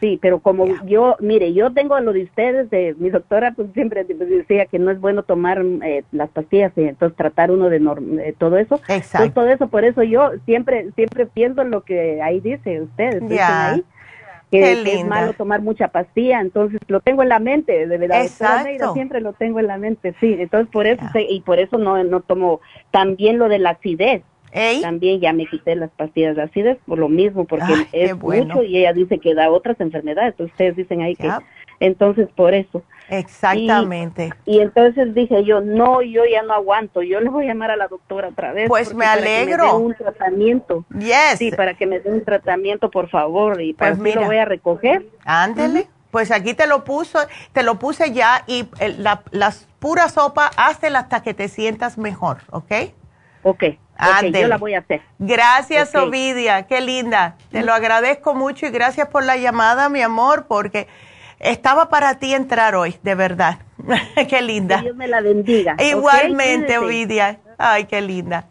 [0.00, 4.04] Sí, pero como yo, mire, yo tengo lo de ustedes, de mi doctora pues siempre
[4.04, 7.78] decía que no es bueno tomar eh, las pastillas y entonces tratar uno de
[8.22, 8.76] eh, todo eso.
[8.88, 9.24] Exacto.
[9.24, 13.22] Entonces, todo eso, por eso yo siempre siempre pienso en lo que ahí dice ustedes,
[13.72, 13.84] ahí,
[14.50, 18.22] que, que es malo tomar mucha pastilla, entonces lo tengo en la mente, de verdad.
[18.22, 18.92] Exacto.
[18.92, 22.02] Siempre lo tengo en la mente, sí, entonces por eso, sé- y por eso no,
[22.04, 24.22] no tomo también lo de la acidez.
[24.52, 24.80] ¿Ey?
[24.80, 28.54] También ya me quité las pastillas de acidez por lo mismo, porque Ay, es bueno.
[28.54, 30.32] mucho y ella dice que da otras enfermedades.
[30.32, 31.38] Entonces ustedes dicen ahí Ya.
[31.38, 31.44] que,
[31.86, 32.82] entonces por eso.
[33.08, 34.32] Exactamente.
[34.46, 37.76] Y entonces dije yo, no, yo ya no aguanto, yo le voy a llamar a
[37.76, 38.68] la doctora otra vez.
[38.68, 39.64] Pues me para que alegro.
[39.64, 40.84] dé un tratamiento.
[40.98, 41.38] yes.
[41.38, 44.20] Sí, para que me dé un tratamiento, por favor, y para Pues mira.
[44.22, 45.06] lo voy a recoger.
[45.24, 45.86] Ándele.
[46.10, 47.18] Pues aquí te lo puso,
[47.52, 51.98] te lo puse ya y el- la, la pura sopa, hazla hasta que te sientas
[51.98, 52.72] mejor, ¿ok?
[53.42, 53.64] Ok,
[54.32, 55.02] yo la voy a hacer.
[55.18, 55.94] Gracias.
[55.94, 57.36] Ovidia, qué linda.
[57.50, 60.88] Te lo agradezco mucho y gracias por la llamada, mi amor, porque
[61.38, 63.58] estaba para ti entrar hoy, de verdad.
[64.28, 64.76] qué linda.
[64.78, 65.76] Que Dios me la bendiga.
[65.78, 66.78] Igualmente.
[66.78, 67.38] Ovidia.
[67.58, 68.46] Ay, qué linda.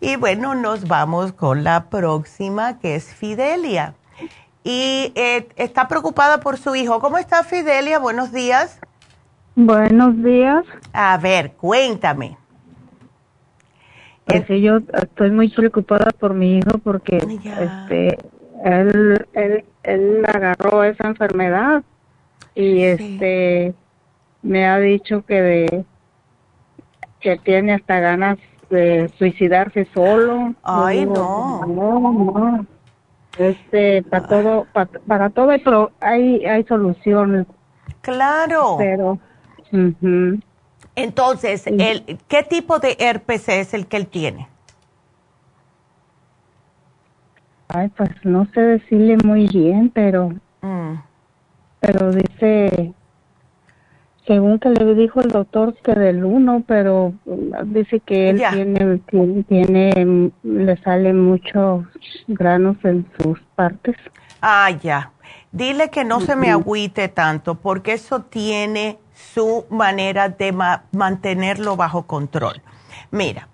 [0.00, 3.94] Y bueno, nos vamos con la próxima, que es Fidelia.
[4.64, 7.00] Y eh, está preocupada por su hijo.
[7.00, 7.98] ¿Cómo está Fidelia?
[7.98, 8.78] Buenos días.
[9.54, 10.64] Buenos días.
[10.92, 12.36] A ver, cuéntame.
[14.46, 17.54] Sí, yo estoy muy preocupada por mi hijo porque Ya.
[17.60, 18.18] este
[18.64, 21.82] él, él él agarró esa enfermedad
[22.54, 23.18] y Sí.
[23.18, 23.74] este
[24.42, 25.84] me ha dicho que de
[27.20, 28.38] que tiene hasta ganas
[28.70, 30.54] de suicidarse solo.
[30.62, 31.66] Ay, digo, no.
[31.66, 32.66] No, no.
[33.38, 37.46] Este, para todo, pa- para todo hay, pro- hay, hay soluciones,
[38.02, 38.74] Claro.
[38.78, 39.18] pero
[39.72, 40.38] ujú.
[40.94, 44.48] Entonces, el, ¿qué tipo de herpes es el que él tiene?
[47.68, 50.32] Ay, pues no sé decirle muy bien, pero
[50.62, 50.94] Mm,
[51.80, 52.92] pero dice,
[54.26, 58.98] según que le dijo el doctor que del uno, pero mm, dice que él tiene,
[59.10, 61.84] tiene, tiene, mm, le salen muchos
[62.28, 63.96] granos en sus partes.
[64.40, 65.10] Ah, ya.
[65.50, 68.98] Dile que no se me agüite tanto porque eso tiene
[69.34, 72.62] su manera de ma- mantenerlo bajo control.
[73.10, 73.48] Mira,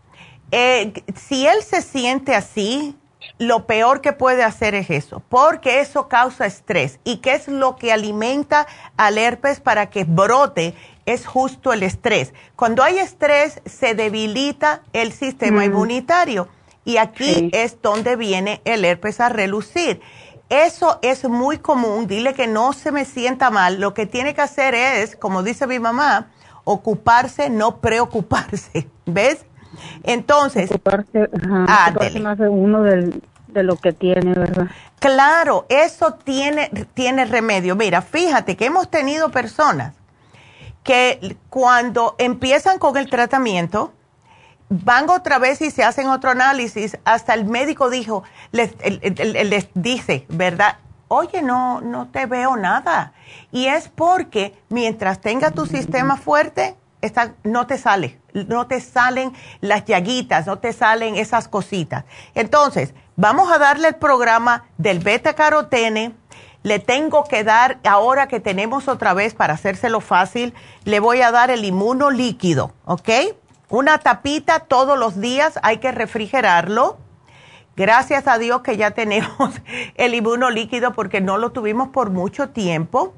[0.51, 2.97] eh, si él se siente así,
[3.39, 6.99] lo peor que puede hacer es eso, porque eso causa estrés.
[7.05, 8.67] ¿Y qué es lo que alimenta
[8.97, 10.75] al herpes para que brote?
[11.07, 12.33] Es justo el estrés.
[12.57, 15.65] Cuando hay estrés, se debilita el sistema Mm.
[15.65, 16.49] inmunitario
[16.85, 17.51] y aquí Sí.
[17.53, 20.01] es donde viene el herpes a relucir.
[20.49, 22.07] Eso es muy común.
[22.07, 23.81] Dile que no se me sienta mal.
[23.81, 26.29] Lo que tiene que hacer es, como dice mi mamá,
[26.65, 28.89] ocuparse, no preocuparse.
[29.07, 29.45] ¿Ves?
[30.03, 34.69] Entonces, ocuparse, ajá, ocuparse más de uno del, de lo que tiene, ¿verdad?
[34.99, 37.77] Claro, eso tiene, tiene remedio.
[37.77, 39.95] Mira, fíjate que hemos tenido personas
[40.83, 43.93] que cuando empiezan con el tratamiento,
[44.69, 48.23] van otra vez y se hacen otro análisis, hasta el médico dijo,
[48.53, 48.73] les,
[49.75, 50.79] dice, ¿verdad?
[51.09, 53.15] Oye, no, no te veo nada.
[53.51, 56.77] Y es porque mientras tenga tu sistema fuerte,
[57.45, 62.05] no te sale, no te salen las llaguitas, no te salen esas cositas.
[62.35, 66.15] Entonces, vamos a darle el programa del beta carotene.
[66.65, 70.53] Le tengo que dar, ahora que tenemos otra vez para hacérselo fácil,
[70.85, 73.09] le voy a dar el inmuno líquido, ¿ok?
[73.71, 76.99] Una tapita todos los días, hay que refrigerarlo.
[77.77, 79.55] Gracias a Dios que ya tenemos
[79.95, 83.15] el inmuno líquido porque no lo tuvimos por mucho tiempo.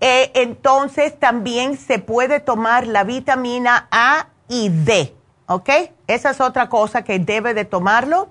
[0.00, 5.14] Eh, entonces también se puede tomar la vitamina A y D,
[5.46, 5.70] ¿ok?
[6.06, 8.28] Esa es otra cosa que debe de tomarlo.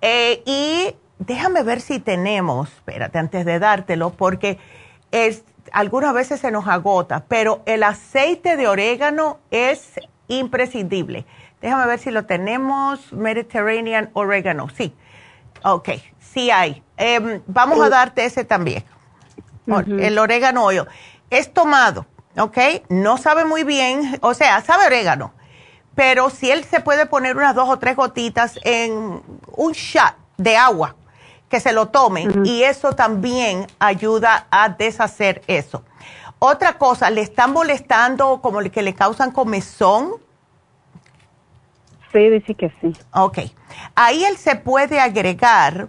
[0.00, 4.58] Eh, y déjame ver si tenemos, espérate antes de dártelo, porque
[5.10, 9.94] es, algunas veces se nos agota, pero el aceite de orégano es
[10.38, 11.24] imprescindible.
[11.60, 14.94] Déjame ver si lo tenemos, Mediterranean Oregano, sí.
[15.64, 16.82] Ok, sí hay.
[16.96, 18.84] Em, vamos a darte ese también,
[19.66, 20.84] el orégano oil.
[21.30, 22.06] Es tomado,
[22.36, 22.58] ¿ok?
[22.88, 25.32] No sabe muy bien, o sea, sabe orégano,
[25.94, 29.22] pero si él se puede poner unas dos o tres gotitas en
[29.56, 30.96] un shot de agua,
[31.48, 35.84] que se lo tome, y eso también ayuda a deshacer eso.
[36.44, 40.14] Otra cosa, ¿le están molestando como que le causan comezón?
[42.10, 42.92] Sí, dice que sí.
[43.14, 43.38] Ok.
[43.94, 45.86] Ahí él se puede agregar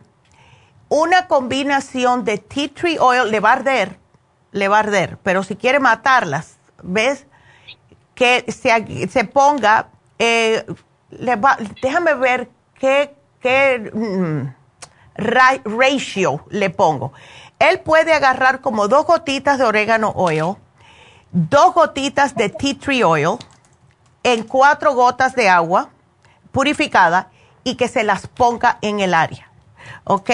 [0.89, 3.97] una combinación de tea tree oil, le va a arder,
[4.51, 7.25] le va a arder, pero si quiere matarlas, ¿ves?
[8.13, 9.87] Que se, se ponga,
[10.19, 10.63] eh,
[11.09, 12.47] le va, déjame ver
[12.77, 14.53] qué, qué mm,
[15.15, 17.11] ratio le pongo.
[17.63, 20.57] Él puede agarrar como dos gotitas de orégano oil,
[21.31, 23.37] dos gotitas de tea tree oil,
[24.23, 25.89] en cuatro gotas de agua
[26.51, 27.29] purificada
[27.63, 29.49] y que se las ponga en el área.
[30.03, 30.29] ¿Ok?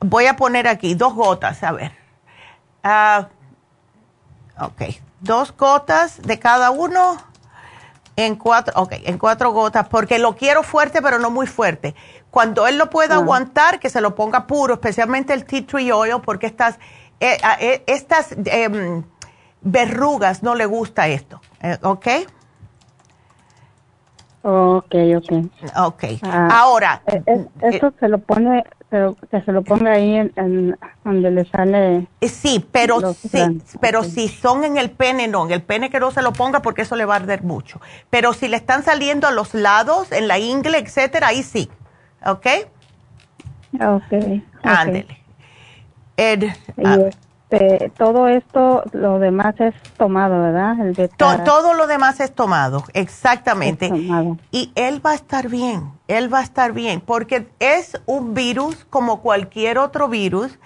[0.00, 1.92] Voy a poner aquí dos gotas, a ver.
[2.82, 3.28] Ah,
[4.58, 4.82] ok,
[5.20, 7.16] dos gotas de cada uno
[8.16, 11.94] en cuatro, ok, en cuatro gotas, porque lo quiero fuerte, pero no muy fuerte.
[12.34, 16.16] Cuando él lo pueda aguantar, que se lo ponga puro, especialmente el tea tree oil,
[16.20, 16.80] porque estas,
[17.20, 19.04] eh, eh, estas em,
[19.60, 22.08] verrugas no le gusta esto, eh, ¿ok?
[24.42, 25.32] Ok, ok.
[25.76, 26.04] Ok.
[26.24, 27.02] Ah, Ahora.
[27.62, 28.64] eso se lo pone,
[29.30, 32.08] que se lo ponga ahí en, donde le sale.
[32.20, 35.46] Sí, pero sí, pero si son en el pene, no.
[35.46, 37.80] En el pene que no se lo ponga porque eso le va a arder mucho.
[38.10, 41.70] Pero si le están saliendo a los lados, en la ingle, etcétera, ahí sí.
[42.26, 42.46] ¿Ok?
[43.80, 44.42] Ok.
[44.62, 45.18] Ándele.
[46.16, 50.74] Este, todo esto, lo demás es tomado, ¿verdad?
[50.80, 53.90] El todo lo demás es tomado, exactamente.
[54.50, 58.84] Y él va a estar bien, él va a estar bien, porque es un virus
[58.90, 60.58] como cualquier otro virus,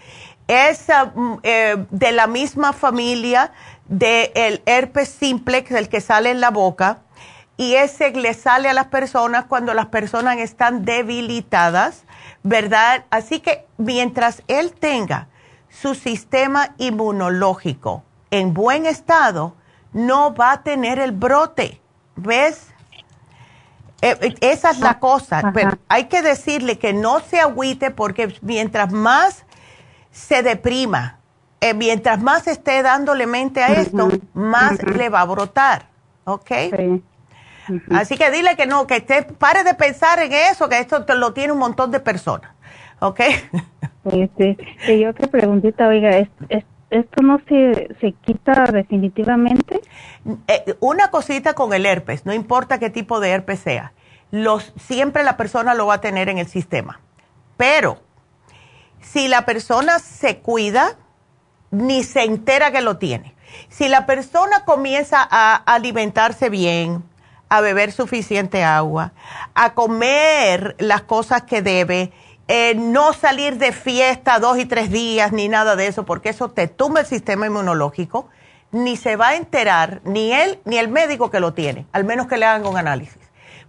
[0.46, 3.52] es ah, mm, eh, de la misma familia
[3.86, 7.00] del herpes simplex, el que sale en la boca,
[7.58, 12.04] y ese le sale a las personas cuando las personas están debilitadas,
[12.44, 13.04] ¿verdad?
[13.10, 15.26] Así que mientras él tenga
[15.68, 19.56] su sistema inmunológico en buen estado,
[19.92, 21.80] no va a tener el brote.
[22.14, 22.68] ¿Ves?
[24.02, 25.50] Eh, eh, esa es la cosa.
[25.52, 29.44] Pero hay que decirle que no se agüite porque mientras más
[30.12, 31.18] se deprima,
[31.60, 35.88] eh, mientras más esté dándole mente a esto, más le va a brotar.
[36.24, 36.50] ¿Ok?
[37.90, 41.14] Así que dile que no, que te pare de pensar en eso, que esto te
[41.14, 42.50] lo tiene un montón de personas.
[43.00, 43.20] ¿Ok?
[44.04, 44.56] Este,
[44.88, 49.80] y otra preguntita, oiga, ¿esto no se, se quita definitivamente?
[50.46, 53.92] Eh, una cosita con el herpes, no importa qué tipo de herpes sea,
[54.30, 57.00] los, siempre la persona lo va a tener en el sistema.
[57.56, 58.00] Pero
[59.00, 60.96] si la persona se cuida,
[61.70, 63.34] ni se entera que lo tiene.
[63.68, 67.04] Si la persona comienza a alimentarse bien,
[67.48, 69.12] a beber suficiente agua,
[69.54, 72.12] a comer las cosas que debe,
[72.46, 76.50] eh, no salir de fiesta dos y tres días ni nada de eso, porque eso
[76.50, 78.28] te tumba el sistema inmunológico,
[78.70, 82.26] ni se va a enterar ni él ni el médico que lo tiene, al menos
[82.26, 83.22] que le hagan un análisis.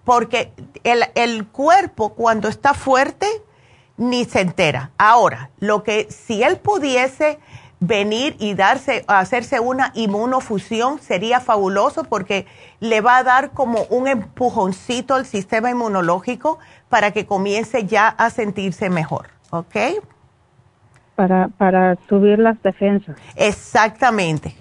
[0.04, 0.52] Porque
[0.84, 3.28] el, el cuerpo cuando está fuerte
[3.98, 4.92] ni se entera.
[4.98, 7.40] Ahora, lo que si él pudiese
[7.80, 12.46] venir y darse, hacerse una inmunofusión sería fabuloso porque
[12.80, 18.30] le va a dar como un empujoncito al sistema inmunológico para que comience ya a
[18.30, 19.76] sentirse mejor, ¿ok?
[21.16, 23.18] Para, para subir las defensas.
[23.36, 24.56] Exactamente.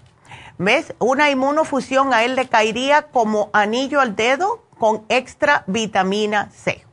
[0.58, 0.94] ¿Ves?
[0.98, 6.87] Una inmunofusión a él le caería como anillo al dedo con extra vitamina C.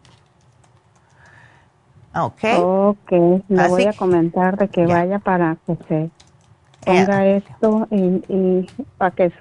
[2.16, 2.44] Ok.
[2.62, 3.12] Ok,
[3.50, 6.10] le voy a comentar de que vaya para que se
[6.86, 8.66] ponga esto y,
[8.98, 9.32] para que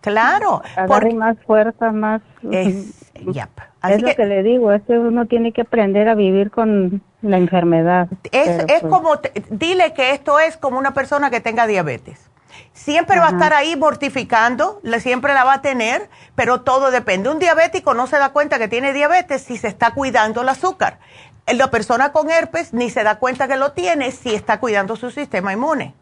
[0.00, 2.20] claro agarre más fuerza, más...
[2.50, 7.02] Es, es lo que, le digo, es que uno tiene que aprender a vivir con
[7.20, 8.08] la enfermedad.
[8.32, 9.20] Es, es pues como,
[9.50, 12.28] dile que esto es como una persona que tenga diabetes.
[12.72, 17.28] Siempre va a estar ahí mortificando, siempre la va a tener, pero todo depende.
[17.28, 20.98] Un diabético no se da cuenta que tiene diabetes si se está cuidando el azúcar.
[21.46, 25.10] La persona con herpes ni se da cuenta que lo tiene si está cuidando su
[25.10, 25.94] sistema inmune.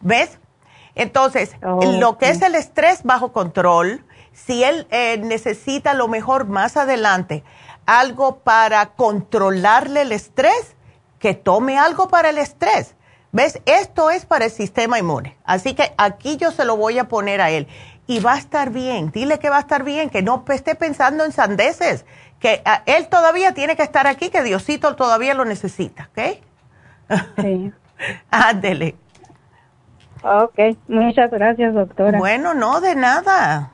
[0.00, 0.38] ¿Ves?
[0.94, 4.02] Entonces, lo que es el estrés bajo control,
[4.32, 7.44] si él eh, necesita lo mejor más adelante,
[7.84, 10.74] algo para controlarle el estrés,
[11.18, 12.94] que tome algo para el estrés.
[13.32, 13.60] ¿Ves?
[13.66, 15.36] Esto es para el sistema inmune.
[15.44, 17.68] Así que aquí yo se lo voy a poner a él.
[18.06, 19.10] Y va a estar bien.
[19.10, 22.06] Dile que va a estar bien, que no esté pensando en sandeces
[22.40, 27.18] que él todavía tiene que estar aquí, que Diosito todavía lo necesita, ¿ok?
[27.40, 27.72] Sí.
[28.30, 28.94] Ándele.
[30.22, 30.58] Ok,
[30.88, 32.18] muchas gracias, doctora.
[32.18, 33.70] Bueno, no, de nada.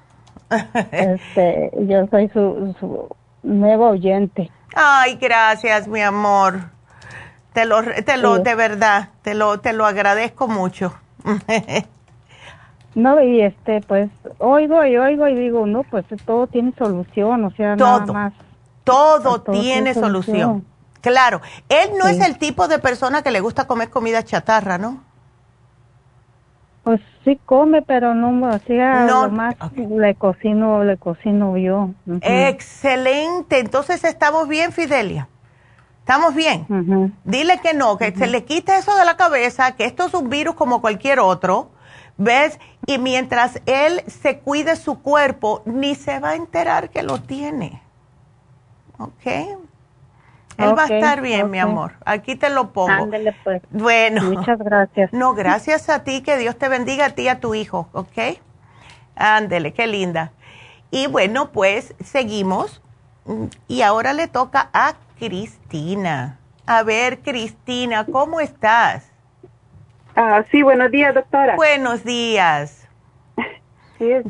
[0.93, 3.09] este, yo soy su, su
[3.43, 4.51] nuevo oyente.
[4.75, 6.71] Ay, gracias, mi amor.
[7.53, 10.95] Te lo, te lo, de verdad, te lo, te lo agradezco mucho.
[12.95, 17.51] no, y este, pues, oigo y oigo y digo, no, pues todo tiene solución, o
[17.51, 18.33] sea, nada más
[18.85, 20.65] todo, tiene solución.
[21.01, 25.03] Claro, él no es el tipo de persona que le gusta comer comida chatarra, ¿no?
[26.85, 31.91] Pues sí come, pero no hacía no, más le cocino, le cocino yo.
[32.21, 35.29] Excelente, entonces estamos bien, Fidelia.
[36.01, 37.15] Estamos bien.
[37.25, 40.29] Dile que no, que se le quite eso de la cabeza, que esto es un
[40.29, 41.71] virus como cualquier otro,
[42.17, 42.59] ¿ves?
[42.87, 47.82] Y mientras él se cuide su cuerpo, ni se va a enterar que lo tiene.
[49.05, 49.27] ¿Ok?
[50.59, 51.93] Él va a estar bien, mi amor.
[52.05, 52.91] Aquí te lo pongo.
[52.91, 53.63] Ándale, pues.
[53.71, 54.23] Bueno.
[54.23, 55.13] Muchas gracias.
[55.13, 58.39] No, gracias a ti, que Dios te bendiga a ti y a tu hijo, ¿ok?
[59.17, 60.33] Ándele, qué linda.
[60.91, 62.83] Y bueno, pues seguimos.
[63.69, 66.39] Y ahora le toca a Cristina.
[66.67, 69.11] A ver, Cristina, ¿cómo estás?
[70.15, 71.57] Ah, sí, buenos días, doctora.
[71.57, 72.89] Buenos días.
[73.99, 74.25] Sí, es,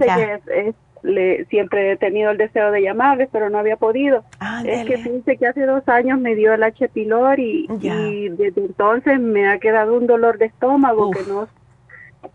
[0.46, 4.24] es, le, siempre he tenido el deseo de llamarles, pero no había podido.
[4.64, 6.88] es que fíjense que hace dos años me dio el H.
[6.88, 11.48] pylori y, desde entonces me ha quedado un dolor de estómago que no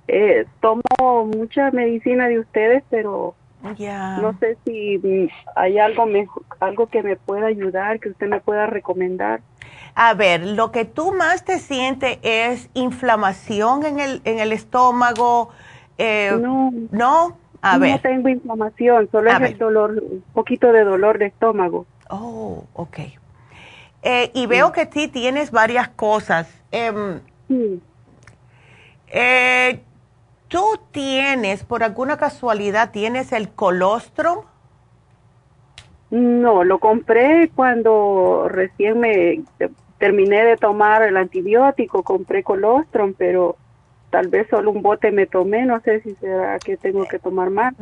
[0.07, 7.03] eh, tomo mucha medicina de ustedes, pero no sé si hay algo mejor, algo que
[7.03, 9.41] me pueda ayudar, que usted me pueda recomendar.
[9.95, 15.49] A ver, lo que tú más te sientes es inflamación en el, en el estómago.
[15.97, 16.71] Eh, no.
[16.91, 17.37] ¿No?
[17.61, 21.85] No tengo inflamación, solo es el dolor, un poquito de dolor de estómago.
[22.09, 22.99] Oh, ok.
[24.03, 26.49] Eh, y veo que sí tienes varias cosas.
[26.71, 27.81] Em, sí.
[29.07, 29.81] Eh,
[30.47, 34.45] ¿Tú tienes, por alguna casualidad, tienes el colostrum?
[36.09, 39.41] No, lo compré cuando recién me
[39.97, 43.57] terminé de tomar el antibiótico, compré colostrum, pero
[44.09, 47.49] tal vez solo un bote me tomé, no sé si será que tengo que tomar
[47.49, 47.73] más.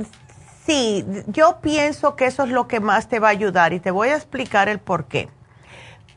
[0.65, 3.91] Sí, yo pienso que eso es lo que más te va a ayudar y te
[3.91, 5.29] voy a explicar el por qué.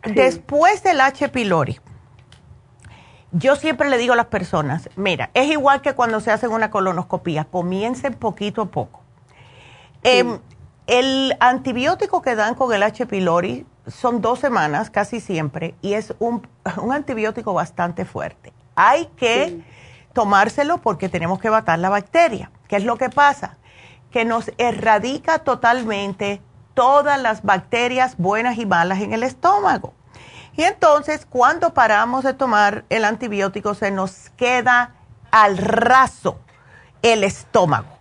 [0.04, 1.28] Después del H.
[1.28, 1.78] pylori,
[3.32, 6.70] yo siempre le digo a las personas, mira, es igual que cuando se hacen una
[6.70, 9.02] colonoscopia, comiencen poquito a poco.
[10.02, 10.38] Em,
[10.86, 13.04] el antibiótico que dan con el H.
[13.06, 16.46] pylori son dos semanas casi siempre y es un,
[16.90, 18.52] antibiótico bastante fuerte.
[18.74, 19.60] Hay que
[20.12, 22.50] tomárselo porque tenemos que matar la bacteria.
[22.68, 23.58] ¿Qué es lo que pasa?
[24.10, 26.40] Que nos erradica totalmente
[26.74, 29.94] todas las bacterias buenas y malas en el estómago.
[30.56, 34.94] Y entonces, cuando paramos de tomar el antibiótico, se nos queda
[35.30, 36.40] al raso
[37.02, 37.98] el estómago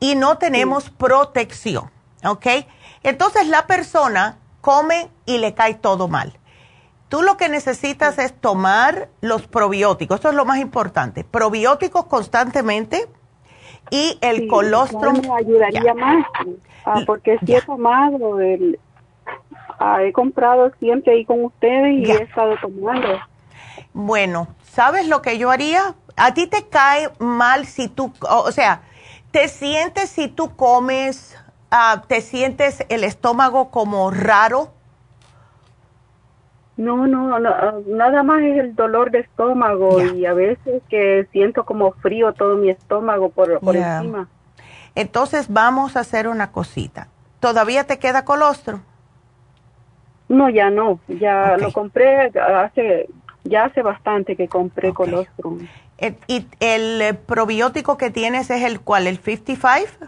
[0.00, 1.90] y no tenemos protección,
[2.24, 2.46] ¿ok?
[3.02, 6.38] Entonces la persona come y le cae todo mal.
[7.08, 13.08] Tú lo que necesitas es tomar los probióticos, esto es lo más importante, probióticos constantemente
[13.90, 15.22] y el colostrum.
[15.22, 16.26] me ayudaría más,
[16.84, 18.78] ah, porque si he tomado el,
[19.78, 23.08] ah, he comprado siempre ahí con ustedes y he estado tomando.
[23.94, 25.94] Bueno, ¿sabes lo que yo haría?
[26.16, 28.82] A ti te cae mal si tú, o sea,
[29.30, 31.38] te sientes si tú comes,
[31.70, 34.72] ah, te sientes el estómago como raro.
[36.78, 41.90] No, no, nada más es el dolor de estómago y a veces que siento como
[41.90, 44.28] frío todo mi estómago por, por encima.
[44.94, 47.08] Entonces vamos a hacer una cosita.
[47.40, 48.80] ¿Todavía te queda colostro?
[50.28, 51.00] No, ya no.
[51.08, 53.08] Ya lo compré hace
[53.42, 55.66] ya hace bastante que compré colostrum.
[55.98, 59.08] Eh, ¿Y el eh, probiótico que tienes es el cuál?
[59.08, 60.06] ¿El 55?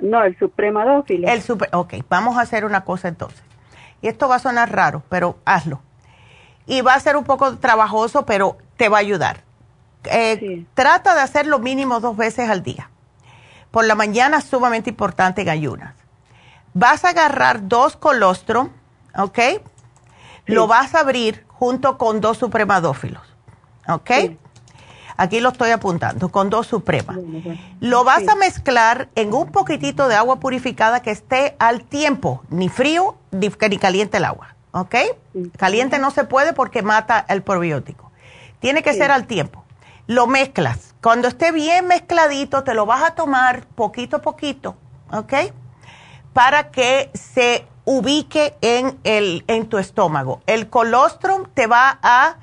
[0.00, 1.28] no, el supremadófilo.
[1.28, 3.42] El super, ok, vamos a hacer una cosa entonces.
[4.00, 5.82] Y esto va a sonar raro, pero hazlo.
[6.68, 9.42] Y va a ser un poco trabajoso, pero te va a ayudar.
[10.04, 12.90] Eh, trata de hacer lo mínimo dos veces al día.
[13.72, 15.94] Por la mañana sumamente importante en ayunas.
[16.74, 18.70] Vas a agarrar dos colostrum,
[19.16, 19.38] ¿ok?
[20.46, 23.22] Lo vas a abrir junto con dos supremadófilos,
[23.88, 24.10] ¿ok?
[25.16, 27.16] Aquí lo estoy apuntando, con dos supremas.
[27.80, 32.68] Lo vas a mezclar en un poquitito de agua purificada que esté al tiempo, ni
[32.68, 34.94] frío ni, caliente el agua, ¿ok?
[35.56, 38.10] Caliente no se puede porque mata el probiótico.
[38.60, 39.64] Tiene que ser al tiempo.
[40.06, 40.94] Lo mezclas.
[41.02, 44.76] Cuando esté bien mezcladito, te lo vas a tomar poquito a poquito,
[45.12, 45.34] ¿ok?
[46.32, 50.42] Para que se ubique en, el, en tu estómago.
[50.46, 52.36] El colostrum te va a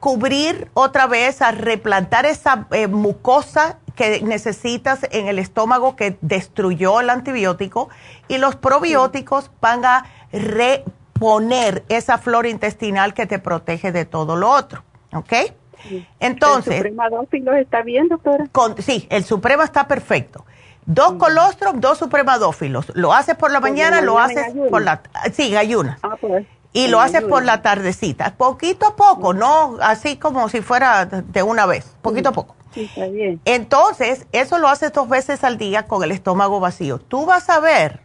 [0.00, 6.98] cubrir otra vez, a replantar esa eh, mucosa que necesitas en el estómago que destruyó
[7.00, 7.88] el antibiótico
[8.26, 10.06] y los probióticos van a
[11.22, 14.82] reponer esa flora intestinal que te protege de todo lo otro.
[15.14, 15.32] ¿Ok?
[16.20, 16.84] Entonces.
[16.84, 17.08] ¿El Suprema
[17.60, 18.46] está bien, doctora?
[18.78, 20.44] sí, el Suprema está perfecto.
[20.84, 22.90] Dos colostrum, dos supremadófilos.
[22.94, 25.02] Lo haces por la mañana, lo haces por la...
[25.32, 25.98] Sí, ayunas.
[26.02, 26.44] Ah, pues.
[26.72, 31.42] Y lo haces por la tardecita, poquito a poco, no así como si fuera de
[31.42, 32.56] una vez, poquito a poco.
[32.72, 33.42] Sí, está bien.
[33.44, 36.98] Entonces, eso lo haces dos veces al día con el estómago vacío.
[36.98, 38.00] Tú vas a ver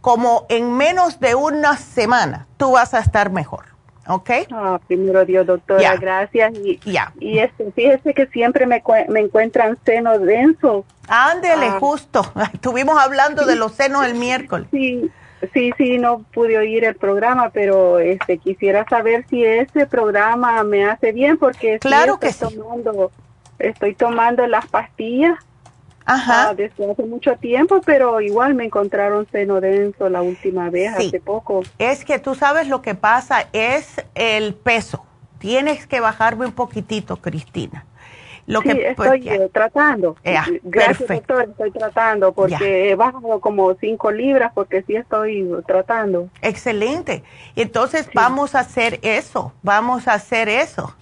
[0.00, 3.70] como en menos de una semana tú vas a estar mejor.
[4.10, 4.30] ¿ok?
[4.52, 6.52] Ah, primero Dios, doctora, gracias.
[6.54, 6.80] Y,
[7.20, 10.84] y este, fíjese que siempre me, me encuentran senos densos.
[11.08, 11.78] Ándele, ah.
[11.80, 12.22] justo.
[12.52, 14.66] Estuvimos hablando de los senos el miércoles.
[14.70, 15.10] Sí,
[15.52, 20.84] sí, sí, no pude oír el programa, pero este quisiera saber si ese programa me
[20.84, 23.10] hace bien porque claro que tomando,
[23.58, 25.38] estoy tomando las pastillas
[26.06, 26.54] Ajá.
[26.54, 31.62] desde hace mucho tiempo, pero igual me encontraron seno denso la última vez, hace poco.
[31.78, 35.04] Es que tú sabes lo que pasa, es el peso.
[35.38, 37.86] Tienes que bajarme un poquitito, Cristina.
[38.46, 40.16] Lo sí, que, pues, estoy eh, tratando.
[40.64, 46.28] Gracias, doctor, estoy tratando porque he bajado como cinco libras porque sí estoy tratando.
[46.42, 47.22] Excelente.
[47.54, 50.94] Entonces vamos a hacer eso, vamos a hacer eso.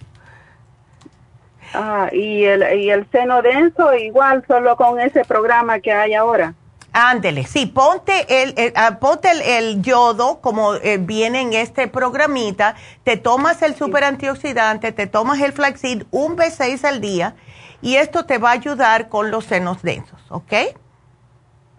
[1.73, 6.53] Ah, y el, y el seno denso igual, solo con ese programa que hay ahora.
[6.91, 12.75] Ándele, sí, ponte el, el ah, ponte el, yodo como eh, viene en este programita,
[13.03, 17.35] te tomas el super antioxidante, te tomas el flaxseed un B6 al día
[17.81, 20.53] y esto te va a ayudar con los senos densos, ¿ok?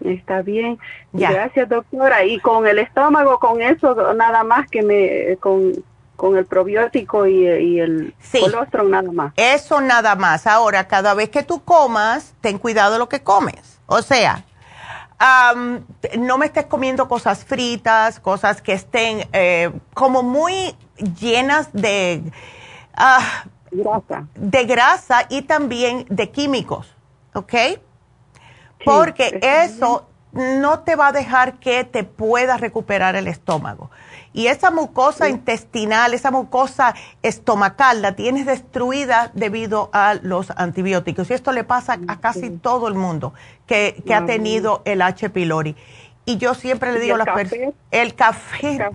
[0.05, 0.79] Está bien.
[1.13, 2.25] Gracias, doctora.
[2.25, 5.73] Y con el estómago, con eso, nada más que me, con,
[6.21, 7.47] con el probiótico y,
[7.81, 9.33] el colostrum nada más.
[9.37, 10.47] Eso nada más.
[10.47, 13.81] Ahora, cada vez que tú comas, ten cuidado de lo que comes.
[13.87, 14.45] O sea,
[16.19, 20.77] no me estés comiendo cosas fritas, cosas que estén eh, como muy
[21.19, 22.23] llenas de
[22.93, 24.27] ah, grasa.
[24.35, 26.95] De grasa y también de químicos,
[27.33, 27.55] ¿ok?
[28.85, 33.91] Porque eso no te va a dejar que te puedas recuperar el estómago.
[34.33, 41.31] Y esa mucosa intestinal, esa mucosa estomacal, la tienes destruida debido a los antibióticos.
[41.31, 43.35] Y esto le pasa a casi todo el mundo
[43.67, 45.31] que, ha tenido el H.
[45.31, 45.75] pylori.
[46.27, 48.91] Y yo siempre le digo a las personas, el café,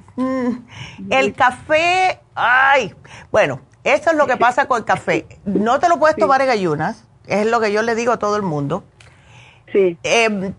[1.09, 2.93] el café, ay,
[3.31, 5.25] bueno, eso es lo que pasa con el café.
[5.43, 8.37] No te lo puedes tomar en ayunas, es lo que yo le digo a todo
[8.37, 8.85] el mundo.
[9.73, 9.97] Sí.
[10.03, 10.53] Em,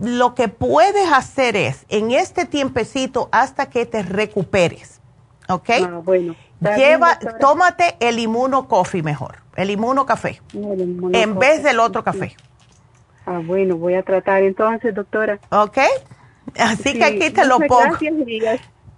[0.00, 5.00] lo que puedes hacer es, en este tiempecito hasta que te recuperes,
[5.48, 5.70] ¿ok?
[5.82, 6.34] Ah, bueno.
[6.76, 12.36] Lleva, tómate el inmuno coffee mejor, el inmuno café, en vez del otro café.
[13.26, 15.38] Ah, bueno, voy a tratar entonces, doctora.
[15.50, 15.78] ¿Ok?
[16.58, 17.96] Así que aquí te lo pongo.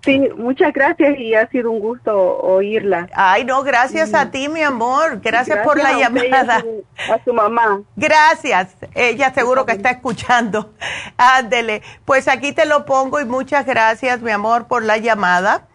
[0.03, 3.09] Sí, muchas gracias y ha sido un gusto oírla.
[3.15, 5.21] Ay, no, gracias a ti, mi amor.
[5.21, 6.65] Gracias, por la llamada.
[7.11, 7.83] A su, mamá.
[7.97, 8.69] Gracias.
[8.95, 10.73] Ella seguro que está escuchando.
[11.19, 11.83] Ándele.
[12.07, 15.69] Pues aquí te lo pongo y muchas gracias, mi amor, por la llamada.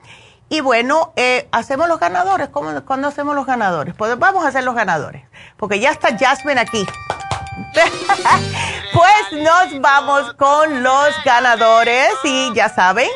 [0.50, 2.50] Y bueno, eh, hacemos los ganadores.
[2.50, 3.94] ¿Cómo, ¿Cuándo hacemos los ganadores?
[3.96, 5.24] Pues vamos a hacer los ganadores.
[5.56, 6.84] Porque ya está Jasmine aquí.
[8.94, 13.08] pues nos vamos con los ganadores y ya saben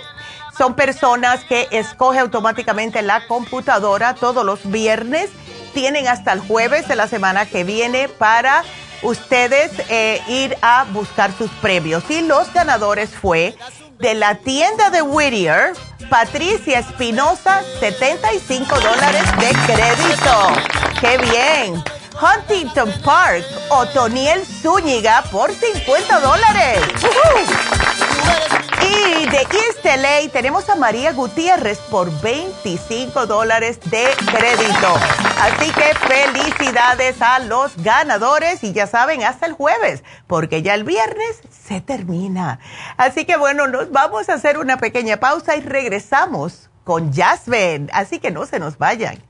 [0.59, 5.29] son personas que escoge automáticamente la computadora todos los viernes.
[5.73, 8.65] Tienen hasta el jueves de la semana que viene para
[9.01, 12.03] ustedes eh, ir a buscar sus premios.
[12.09, 13.55] Y los ganadores fue
[13.99, 15.71] de la tienda de Whittier,
[16.09, 20.47] Patricia Espinosa, 75 dólares de crédito.
[20.99, 21.81] ¡Qué bien!
[22.21, 26.81] Huntington Park, Otoniel Zúñiga por 50 dólares.
[28.81, 34.95] Y de East tenemos a María Gutiérrez por 25 dólares de crédito.
[35.39, 40.83] Así que felicidades a los ganadores y ya saben, hasta el jueves, porque ya el
[40.83, 42.59] viernes se termina.
[42.97, 47.87] Así que bueno, nos vamos a hacer una pequeña pausa y regresamos con Jasmine.
[47.93, 49.29] Así que no se nos vayan.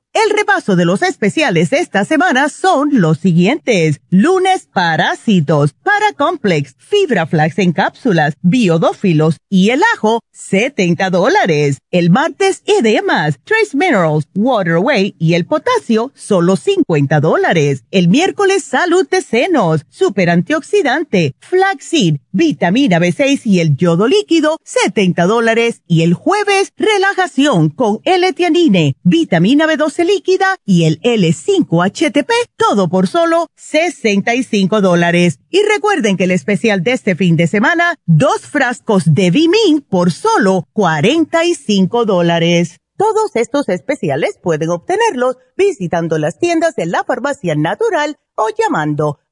[0.13, 4.01] El repaso de los especiales de esta semana son los siguientes.
[4.09, 11.77] Lunes, parásitos, paracomplex, fibra flax en cápsulas, biodófilos y el ajo, 70 dólares.
[11.91, 17.85] El martes, edemas, trace minerals, waterway y el potasio, solo 50 dólares.
[17.89, 25.25] El miércoles, salud de senos, super antioxidante, flaxseed, vitamina B6 y el yodo líquido, 70
[25.25, 25.81] dólares.
[25.87, 33.47] Y el jueves, relajación con L-tianine, vitamina B12 líquida y el L5-HTP, todo por solo
[33.55, 35.39] 65 dólares.
[35.49, 40.11] Y recuerden que el especial de este fin de semana, dos frascos de Vimin por
[40.11, 42.81] solo 45 dólares.
[42.97, 49.17] Todos estos especiales pueden obtenerlos visitando las tiendas de la farmacia natural o llamando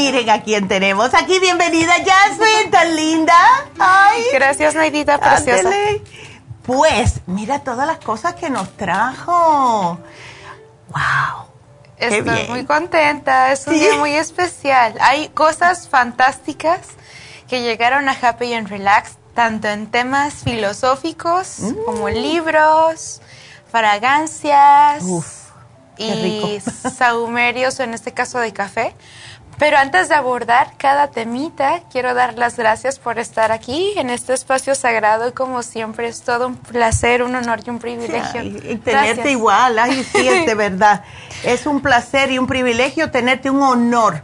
[0.00, 1.38] Miren a quién tenemos aquí.
[1.38, 3.36] Bienvenida, Jasmine, tan linda.
[3.78, 4.22] Ay.
[4.32, 5.68] Gracias, Neidita, preciosa.
[5.68, 6.02] Ándele.
[6.62, 9.98] Pues, mira todas las cosas que nos trajo.
[10.88, 11.46] Wow.
[11.98, 12.46] Estoy bien.
[12.50, 13.80] muy contenta, es un Sí.
[13.80, 14.94] día muy especial.
[15.00, 16.80] Hay cosas fantásticas
[17.48, 21.74] que llegaron a Happy and Relax, tanto en temas filosóficos Mm.
[21.84, 23.20] como libros,
[23.70, 25.04] fragancias
[25.96, 26.70] qué y rico.
[26.96, 28.94] saumerios, o en este caso de café.
[29.60, 34.32] Pero antes de abordar cada temita, quiero dar las gracias por estar aquí en este
[34.32, 38.40] espacio sagrado y como siempre es todo un placer, un honor y un privilegio.
[38.40, 39.26] Ay, y tenerte Gracias.
[39.26, 41.04] igual, ay, sí, es de verdad.
[41.44, 44.22] Es un placer y un privilegio tenerte, un honor,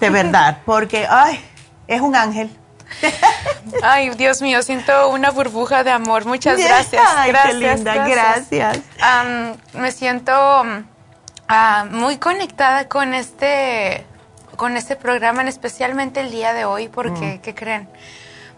[0.00, 1.40] de verdad, porque, ay,
[1.86, 2.50] es un ángel.
[3.82, 6.26] Ay, Dios mío, siento una burbuja de amor.
[6.26, 7.02] Muchas gracias.
[7.16, 8.78] Ay, qué gracias, linda, gracias.
[9.72, 10.32] Me siento
[11.48, 14.06] ah, muy conectada con este,
[14.56, 17.38] con este programa, en especialmente el día de hoy, porque, Mm.
[17.40, 17.88] ¿qué creen?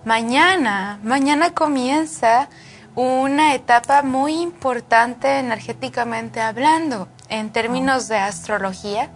[0.05, 2.49] Mañana, mañana comienza
[2.95, 9.11] una etapa muy importante energéticamente hablando, en términos de astrología.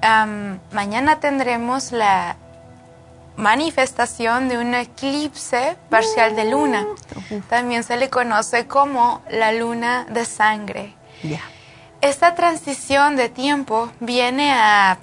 [0.00, 2.36] Am, mañana tendremos la
[3.36, 6.86] manifestación de un eclipse parcial de luna.
[7.48, 10.94] También se le conoce como la luna de sangre.
[12.00, 14.98] Esta transición de tiempo viene a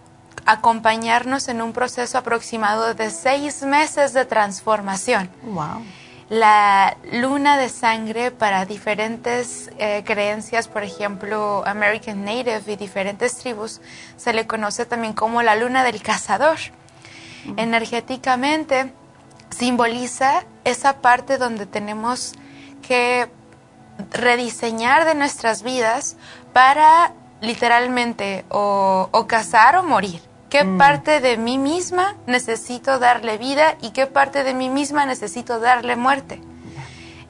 [0.51, 5.29] acompañarnos en un proceso aproximado de seis meses de transformación.
[5.43, 5.83] Wow.
[6.29, 13.79] La luna de sangre para diferentes eh, creencias, por ejemplo, American Native y diferentes tribus,
[14.17, 16.57] se le conoce también como la luna del cazador.
[17.55, 18.91] Energéticamente
[19.51, 22.33] simboliza esa parte donde tenemos
[22.87, 23.29] que
[24.11, 26.17] rediseñar de nuestras vidas
[26.53, 30.28] para literalmente o, o cazar o morir.
[30.49, 30.77] ¿Qué Mm.
[30.77, 35.95] parte de mí misma necesito darle vida y qué parte de mí misma necesito darle
[35.95, 36.41] muerte?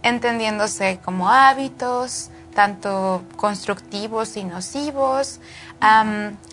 [0.03, 5.39] Entendiéndose como hábitos, tanto constructivos y nocivos.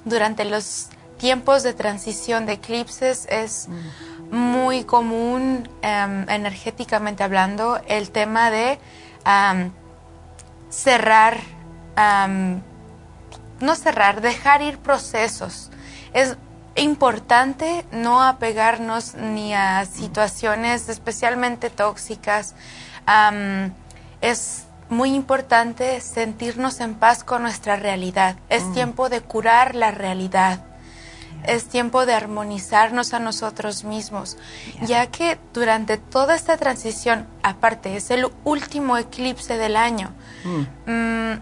[0.04, 0.88] Durante los
[1.18, 3.68] tiempos de transición de eclipses es
[4.30, 8.78] muy común, em, energéticamente hablando, el tema de
[10.68, 11.38] cerrar,
[13.60, 15.70] no cerrar, dejar ir procesos.
[16.12, 16.36] Es
[16.76, 22.54] importante no apegarnos ni a situaciones especialmente tóxicas.
[24.20, 28.36] Es muy importante sentirnos en paz con nuestra realidad.
[28.48, 28.72] Es Mm.
[28.74, 30.60] tiempo de curar la realidad.
[31.44, 34.36] Es tiempo de armonizarnos a nosotros mismos,
[34.82, 40.10] ya que durante toda esta transición, aparte, es el último eclipse del año,
[40.86, 41.32] mm,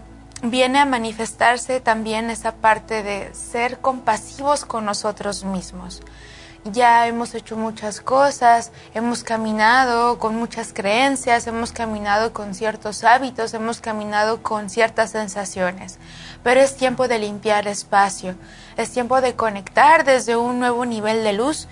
[0.49, 6.01] viene a manifestarse también esa parte de ser compasivos con nosotros mismos.
[6.67, 13.53] Ya hemos hecho muchas cosas, hemos caminado con muchas creencias, hemos caminado con ciertos hábitos,
[13.53, 15.99] hemos caminado con ciertas sensaciones,
[16.41, 18.33] pero es tiempo de limpiar espacio,
[18.77, 21.67] es tiempo de conectar desde un nuevo nivel de luz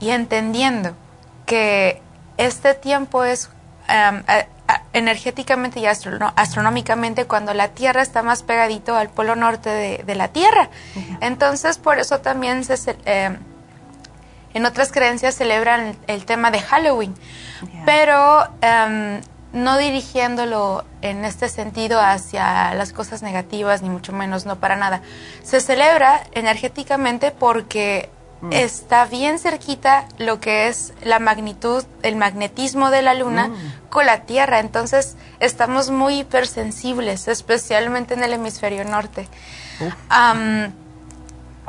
[0.00, 0.94] y entendiendo
[1.44, 2.00] que
[2.38, 3.50] este tiempo es
[3.86, 4.46] a- a-
[4.92, 10.28] energéticamente y astronómicamente cuando la Tierra está más pegadito al polo norte de, de la
[10.28, 10.70] Tierra.
[11.20, 13.36] Entonces, por eso también se, eh,
[14.54, 17.14] en otras creencias celebran el, el tema de Halloween,
[17.84, 19.20] pero em,
[19.52, 25.00] no dirigiéndolo en este sentido hacia las cosas negativas, ni mucho menos, no para nada.
[25.42, 28.10] Se celebra energéticamente porque
[28.40, 28.52] Mm.
[28.52, 33.88] está bien cerquita lo que es la magnitud, el magnetismo de la luna Mm.
[33.90, 34.60] con la Tierra.
[34.60, 39.28] Entonces estamos muy hipersensibles, especialmente en el hemisferio norte.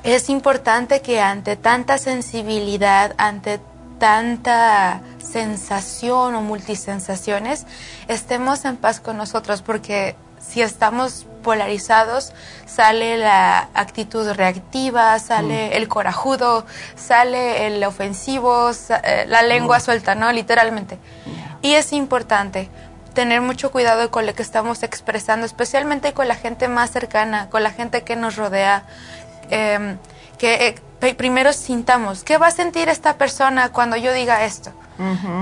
[0.04, 3.60] Es importante que ante tanta sensibilidad, ante
[4.00, 7.66] tanta sensación o multisensaciones,
[8.08, 10.16] estemos en paz con nosotros, porque
[10.50, 12.34] si estamos polarizados,
[12.66, 15.74] sale la actitud reactiva, sale Mm.
[15.78, 16.66] el corajudo,
[16.96, 18.72] sale el ofensivo,
[19.04, 19.82] eh, la lengua Mm.
[19.82, 20.32] suelta, ¿no?
[20.32, 20.98] Literalmente.
[21.62, 22.70] Y es importante
[23.14, 27.64] tener mucho cuidado con lo que estamos expresando, especialmente con la gente más cercana, con
[27.64, 28.84] la gente que nos rodea,
[29.50, 29.98] em,
[30.40, 34.72] que eh, primero sintamos, ¿qué va a sentir esta persona cuando yo diga esto?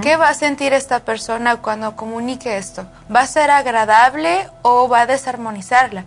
[0.02, 2.86] ¿Qué va a sentir esta persona cuando comunique esto?
[3.14, 6.04] ¿Va a ser agradable o va a desarmonizarla?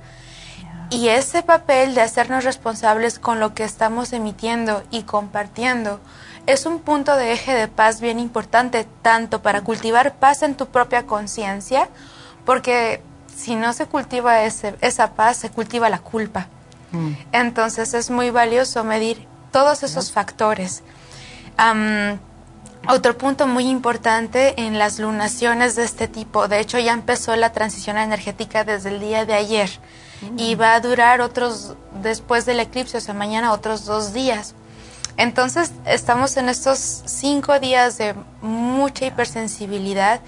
[0.90, 6.00] Y ese papel de hacernos responsables con lo que estamos emitiendo y compartiendo
[6.46, 10.66] es un punto de eje de paz bien importante, tanto para cultivar paz en tu
[10.66, 11.88] propia conciencia,
[12.44, 13.02] porque
[13.36, 16.46] si no se cultiva ese- esa paz, se cultiva la culpa.
[17.32, 20.82] Entonces es muy valioso medir todos esos factores.
[22.88, 27.52] otro punto muy importante en las lunaciones de este tipo, de hecho ya empezó la
[27.52, 29.70] transición energética desde el día de ayer
[30.36, 34.54] y va a durar otros, después del eclipse, o sea, mañana otros dos días.
[35.16, 40.20] Entonces estamos en estos cinco días de mucha hipersensibilidad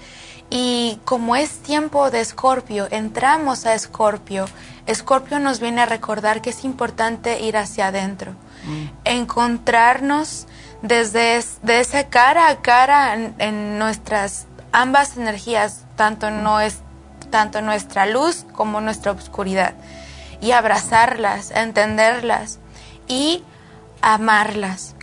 [0.49, 4.45] y como es tiempo de Escorpio, entramos a Escorpio.
[4.85, 8.33] Escorpio nos viene a recordar que es importante ir hacia adentro,
[8.65, 8.85] mm.
[9.05, 10.47] encontrarnos
[10.81, 16.79] desde de esa cara a cara en, nuestras ambas energías, tanto, no es,
[17.29, 19.73] tanto nuestra luz como nuestra oscuridad,
[20.41, 22.59] y abrazarlas, entenderlas
[23.07, 23.43] y
[24.01, 24.95] amarlas.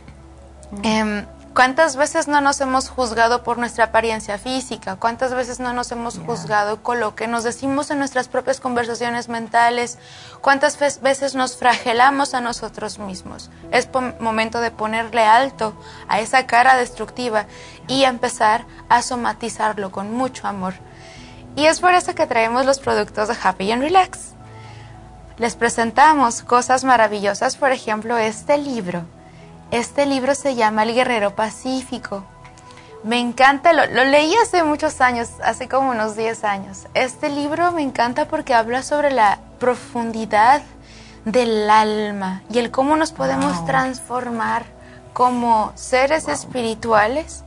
[0.83, 1.25] Em,
[1.55, 4.95] ¿Cuántas veces no nos hemos juzgado por nuestra apariencia física?
[4.95, 9.29] ¿Cuántas veces no nos hemos juzgado con lo que nos decimos en nuestras propias conversaciones
[9.29, 9.99] mentales?
[10.43, 13.51] ¿Cuántas veces nos fragelamos a nosotros mismos?
[13.73, 13.89] Es
[14.21, 15.75] momento de ponerle alto
[16.07, 17.47] a esa cara destructiva
[17.89, 20.75] y empezar a somatizarlo con mucho amor.
[21.57, 24.35] Y es por eso que traemos los productos de Happy and Relax.
[25.37, 29.05] Les presentamos cosas maravillosas, por ejemplo, este libro
[29.71, 32.25] este libro se llama El Guerrero Pacífico.
[33.05, 36.87] Me encanta, lo, leí hace muchos años, hace como unos 10 años.
[36.93, 40.63] Este libro me encanta porque habla sobre la profundidad
[41.25, 44.65] del alma y el cómo nos podemos transformar
[45.13, 47.45] como seres espirituales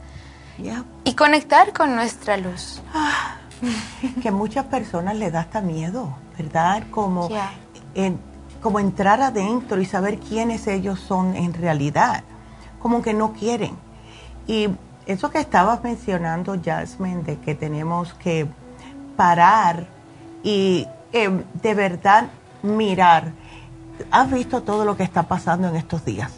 [1.04, 2.82] y conectar con nuestra luz.
[2.94, 3.38] Ah,
[4.22, 6.84] que muchas personas le da hasta miedo, ¿verdad?
[6.90, 7.30] Como
[7.96, 8.20] en,
[8.64, 12.24] como entrar adentro y saber quiénes ellos son en realidad,
[12.80, 13.76] como que no quieren.
[14.48, 14.70] Y
[15.06, 18.48] eso que estabas mencionando, Jasmine, de que tenemos que
[19.18, 19.88] parar
[20.44, 22.30] y eh, de verdad
[22.64, 23.34] mirar.
[24.10, 26.32] ¿Has visto todo lo que está pasando en estos días?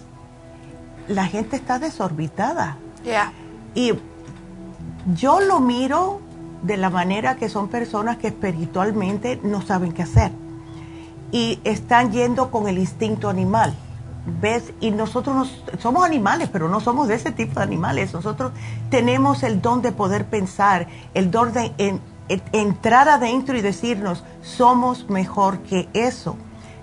[1.07, 2.77] La gente está desorbitada.
[3.75, 3.93] Y
[5.13, 6.21] yo lo miro
[6.63, 10.31] de la manera que son personas que espiritualmente no saben qué hacer
[11.35, 13.73] y están yendo con el instinto animal.
[14.39, 14.71] ¿Ves?
[14.79, 18.13] Y nosotros somos animales, pero no somos de ese tipo de animales.
[18.13, 18.53] Nosotros
[18.89, 21.99] tenemos el don de poder pensar, el don de
[22.53, 26.37] entrar adentro y decirnos, somos mejor que eso.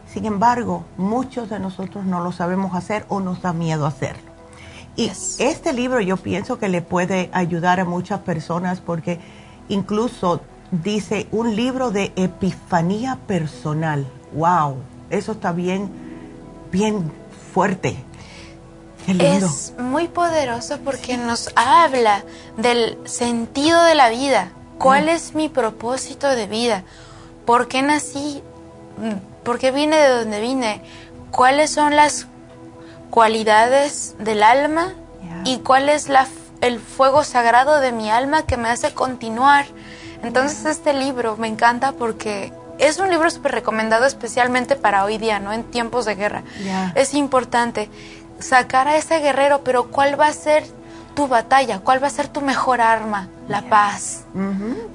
[0.07, 4.31] Sin embargo, muchos de nosotros no lo sabemos hacer o nos da miedo hacerlo.
[4.97, 9.19] Y este libro yo pienso que le puede ayudar a muchas personas porque
[9.71, 14.77] incluso dice un libro de epifanía personal wow,
[15.11, 15.91] eso está bien,
[16.71, 17.13] bien
[17.53, 17.97] fuerte.
[19.07, 22.23] Es muy poderoso porque nos habla
[22.57, 24.53] del sentido de la vida.
[24.79, 26.85] ¿Cuál es mi propósito de vida?
[27.45, 28.43] ¿Por qué nací?
[29.45, 30.83] ¿Por qué vine de donde vine?
[31.31, 32.27] ¿Cuáles son las
[33.11, 34.95] cualidades del alma?
[35.45, 36.29] ¿Y cuál es la,
[36.61, 39.67] el fuego sagrado de mi alma que me hace continuar?
[40.23, 42.53] Entonces este libro me encanta porque
[42.83, 45.53] es un libro súper recomendado especialmente para hoy día, ¿no?
[45.53, 46.43] En tiempos de guerra.
[46.95, 47.89] Es importante
[48.41, 50.65] sacar a ese guerrero, pero ¿cuál va a ser
[51.15, 51.79] tu batalla?
[51.79, 53.29] ¿Cuál va a ser tu mejor arma?
[53.47, 54.25] La paz.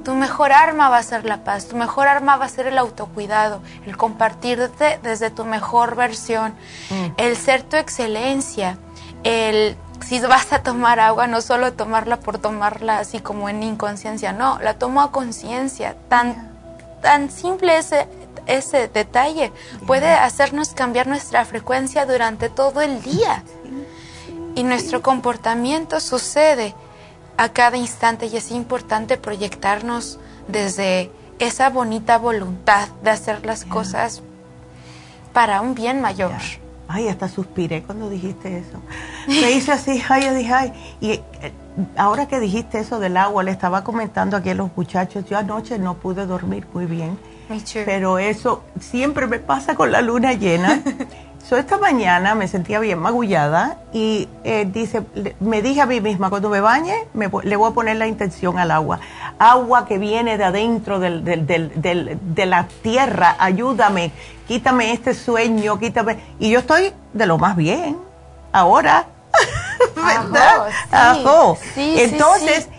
[0.04, 1.68] Tu mejor arma va a ser la paz.
[1.68, 6.54] Tu mejor arma va a ser el autocuidado, el compartirte desde tu mejor versión,
[6.90, 7.14] mm.
[7.18, 8.78] el ser tu excelencia,
[9.24, 14.32] el si vas a tomar agua, no solo tomarla por tomarla así como en inconsciencia,
[14.32, 16.57] no, la tomo a conciencia, tan
[17.08, 18.06] tan simple ese,
[18.48, 19.54] ese detalle
[19.86, 23.46] puede hacernos cambiar nuestra frecuencia durante todo el día.
[24.56, 26.76] Y nuestro comportamiento sucede
[27.38, 30.20] a cada instante y es importante proyectarnos
[30.50, 31.10] desde
[31.40, 34.22] esa bonita voluntad de hacer las cosas
[35.32, 36.34] para un bien mayor.
[36.90, 38.82] Ay, hasta suspiré cuando dijiste eso.
[39.28, 40.98] Me hice así, ay, yo dije, ay.
[41.00, 41.54] Y eh,
[41.96, 45.78] ahora que dijiste eso del agua, le estaba comentando aquí a los muchachos, yo anoche
[45.80, 47.18] no pude dormir muy bien.
[47.86, 50.82] Pero eso siempre me pasa con la luna llena.
[51.48, 55.04] so, esta mañana me sentía bien magullada y eh, dice,
[55.40, 56.94] me dije a mí misma, cuando me bañe,
[57.44, 59.00] le voy a poner la intención al agua.
[59.40, 64.12] Agua que viene de adentro del, de la tierra, ayúdame,
[64.48, 66.18] quítame este sueño, quítame.
[66.40, 67.98] Y yo estoy de lo más bien
[68.52, 69.08] ahora.
[69.96, 70.70] ¿Verdad?
[71.76, 72.70] Entonces,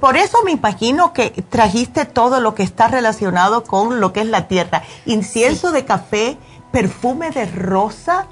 [0.00, 4.26] por eso me imagino que trajiste todo lo que está relacionado con lo que es
[4.26, 4.82] la tierra.
[5.06, 6.38] Incienso de café,
[6.70, 8.26] perfume de rosa.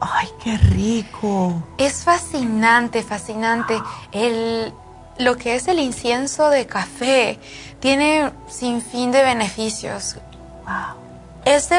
[0.00, 1.62] ¡Ay, qué rico!
[1.78, 3.82] Es fascinante, fascinante.
[4.12, 4.72] El,
[5.18, 7.40] lo que es el incienso de café
[7.80, 10.16] tiene sin fin de beneficios.
[10.64, 11.08] Wow.
[11.44, 11.70] Es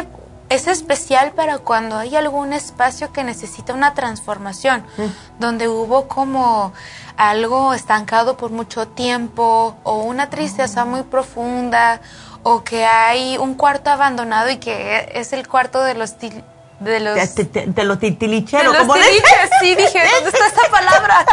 [0.50, 5.40] es especial para cuando hay algún espacio que necesita una transformación, mm.
[5.40, 6.74] donde hubo como
[7.18, 12.02] algo estancado por mucho tiempo o una tristeza muy profunda
[12.44, 17.16] o que hay un cuarto abandonado y que es el cuarto de los de los
[17.36, 21.26] de, los titilicheros de los tiliches, sí dije dónde está esa palabra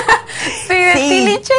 [0.66, 1.54] sí de tiliche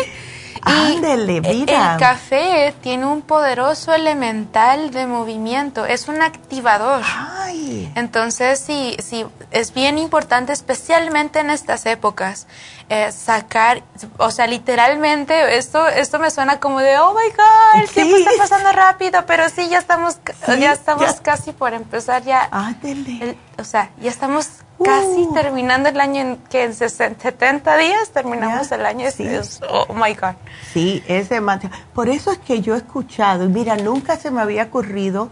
[0.65, 1.93] Ándele, mira.
[1.93, 7.03] El café tiene un poderoso elemental de movimiento, es un activador.
[7.05, 7.91] Ay.
[7.95, 12.47] Entonces, sí, sí, es bien importante, especialmente en estas épocas,
[12.89, 13.83] eh, sacar,
[14.17, 18.31] o sea, literalmente, esto, esto me suena como de, oh my God, el tiempo está
[18.37, 20.17] pasando rápido, pero sí, ya estamos,
[20.47, 22.47] ya estamos casi por empezar ya.
[22.51, 23.37] Ándele.
[23.57, 24.47] o sea, ya estamos
[24.83, 25.33] casi uh.
[25.33, 29.09] terminando el año en que en 70 días terminamos el año.
[29.11, 29.27] Sí.
[29.69, 30.35] oh my God.
[30.73, 31.75] Sí, es demasiado.
[31.93, 35.29] Por eso es que yo he escuchado, mira, nunca se me había ocurrido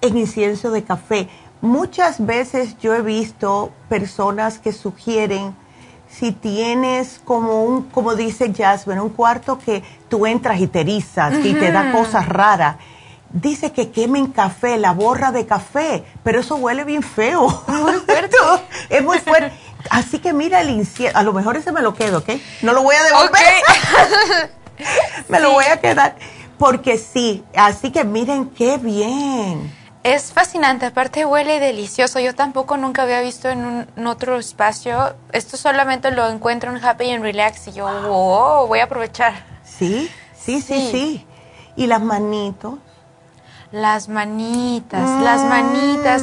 [0.00, 1.28] en incienso de café.
[1.60, 5.56] Muchas veces yo he visto personas que sugieren
[6.08, 11.34] si tienes como un, como dice Jasmine, un cuarto que tú entras y te erizas
[11.44, 12.76] y te da cosas raras
[13.34, 17.62] dice que quemen café, la borra de café, pero eso huele bien feo.
[17.66, 18.36] Muy fuerte.
[18.88, 19.52] es muy fuerte.
[19.90, 22.30] Así que mira el incienso, a lo mejor ese me lo quedo, ¿ok?
[22.62, 24.50] No lo voy a devolver.
[25.28, 26.16] me lo voy a quedar.
[26.56, 29.74] Porque sí, así que miren qué bien.
[30.04, 32.20] Es fascinante, aparte huele delicioso.
[32.20, 33.64] Yo tampoco nunca había visto en,
[33.96, 35.16] un, otro espacio.
[35.32, 39.44] Esto solamente lo encuentro en Happy and Relax y yo, wow, voy a aprovechar.
[39.64, 41.26] Sí, sí, sí, sí.
[41.76, 42.78] Y las manitos.
[43.74, 46.22] Las manitas, las manitas.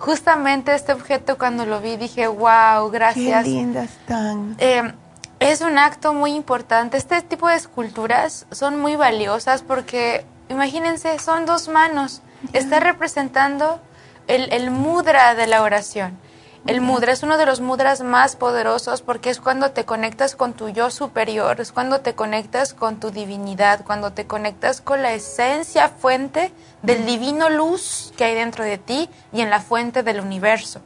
[0.00, 3.44] Justamente este objeto cuando lo vi dije, wow, gracias.
[3.44, 4.56] Qué lindas están.
[4.58, 4.92] Eh,
[5.38, 6.96] es un acto muy importante.
[6.96, 12.20] Este tipo de esculturas son muy valiosas porque, imagínense, son dos manos.
[12.52, 13.80] Está representando
[14.26, 16.18] el, el mudra de la oración.
[16.66, 20.52] El mudra es uno de los mudras más poderosos porque es cuando te conectas con
[20.52, 25.14] tu yo superior, es cuando te conectas con tu divinidad, cuando te conectas con la
[25.14, 26.52] esencia fuente
[26.82, 30.80] del divino luz que hay dentro de ti y en la fuente del universo.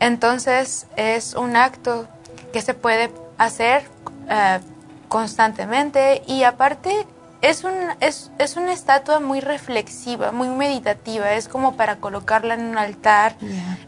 [0.00, 2.08] Entonces es un acto
[2.52, 3.84] que se puede hacer
[4.28, 4.60] eh,
[5.08, 7.06] constantemente y aparte
[7.42, 11.32] es, un, es, es, una estatua muy reflexiva, muy meditativa.
[11.32, 13.36] Es como para colocarla en un altar,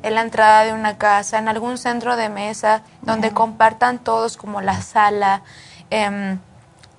[0.03, 4.61] en la entrada de una casa, en algún centro de mesa, donde compartan todos, como
[4.63, 5.43] la sala,
[5.91, 6.39] em,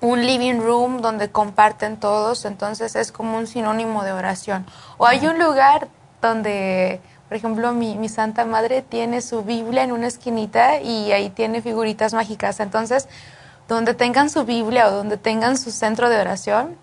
[0.00, 2.44] un living room donde comparten todos.
[2.44, 4.64] Entonces es como un sinónimo de oración.
[4.96, 5.88] O hay un lugar
[6.22, 11.30] donde, por ejemplo, mi, mi Santa Madre tiene su Biblia en una esquinita y ahí
[11.30, 12.60] tiene figuritas mágicas.
[12.60, 13.08] Entonces,
[13.68, 16.76] donde tengan su Biblia o donde tengan su centro de oración.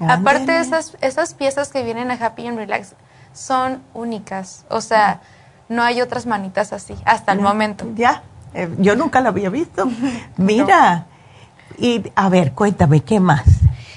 [0.00, 2.94] Aparte de esas, esas piezas que vienen a Happy and Relax
[3.32, 4.64] son únicas.
[4.68, 5.20] O sea,
[5.68, 7.86] no hay otras manitas así hasta el momento.
[7.94, 8.22] Ya,
[8.54, 9.88] eh, yo nunca la había visto.
[10.36, 11.06] Mira,
[11.78, 13.44] y a ver, cuéntame, ¿qué más?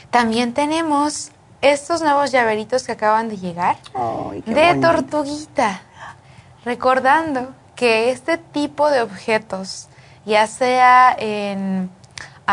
[0.09, 1.31] También tenemos
[1.61, 3.77] estos nuevos llaveritos que acaban de llegar
[4.45, 5.81] de tortuguita.
[6.65, 9.87] Recordando que este tipo de objetos,
[10.25, 11.89] ya sea en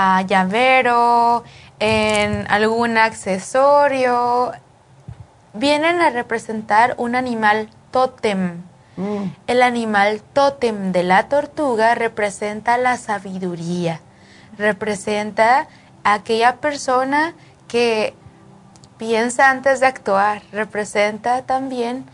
[0.00, 1.42] a llavero,
[1.80, 4.52] en algún accesorio,
[5.54, 8.62] vienen a representar un animal tótem.
[8.96, 9.24] Mm.
[9.48, 14.00] El animal tótem de la tortuga representa la sabiduría,
[14.56, 15.66] representa
[16.04, 17.34] a aquella persona
[17.66, 18.14] que
[18.98, 22.04] piensa antes de actuar, representa también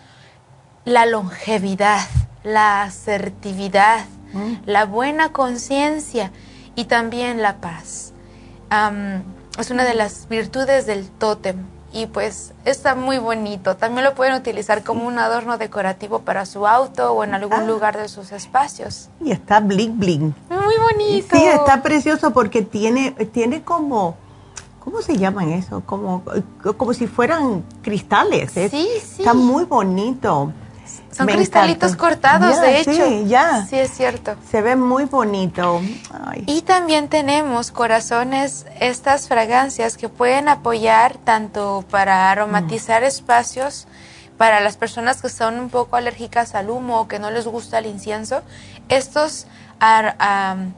[0.86, 2.09] la longevidad,
[2.44, 4.55] la asertividad, mm.
[4.65, 6.31] la buena conciencia
[6.76, 8.12] y también la paz.
[9.59, 11.64] es una de las virtudes del tótem
[11.94, 13.76] y pues está muy bonito.
[13.76, 17.64] También lo pueden utilizar como un adorno decorativo para su auto o en algún ah.
[17.64, 19.09] lugar de sus espacios.
[19.20, 20.34] Y está bling bling.
[20.51, 21.36] Muy bonito.
[21.36, 24.16] Sí, está precioso porque tiene, tiene como,
[24.80, 25.82] ¿cómo se llaman eso?
[25.86, 26.24] Como,
[26.76, 28.51] como si fueran cristales.
[28.51, 28.88] Sí, sí.
[29.18, 30.52] Está muy bonito.
[31.10, 32.92] Son cristalitos cortados, de hecho.
[32.92, 33.66] Sí, ya.
[33.66, 34.36] Sí, es cierto.
[34.50, 35.80] Se ve muy bonito.
[36.46, 43.06] Y también tenemos corazones, estas fragancias que pueden apoyar tanto para aromatizar mm.
[43.06, 43.86] espacios,
[44.36, 47.78] para las personas que son un poco alérgicas al humo o que no les gusta
[47.78, 48.42] el incienso.
[48.88, 49.46] Estos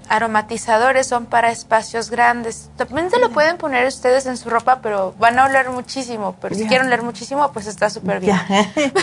[0.08, 2.70] aromatizadores son para espacios grandes.
[2.76, 6.34] También se lo pueden poner ustedes en su ropa, pero van a oler muchísimo.
[6.40, 8.38] Pero si quieren oler muchísimo, pues está súper bien.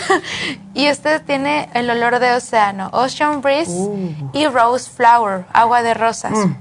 [0.74, 4.30] y este tiene el olor de océano, Ocean Breeze uh.
[4.34, 6.34] y Rose Flower, agua de rosas.
[6.34, 6.56] Mm.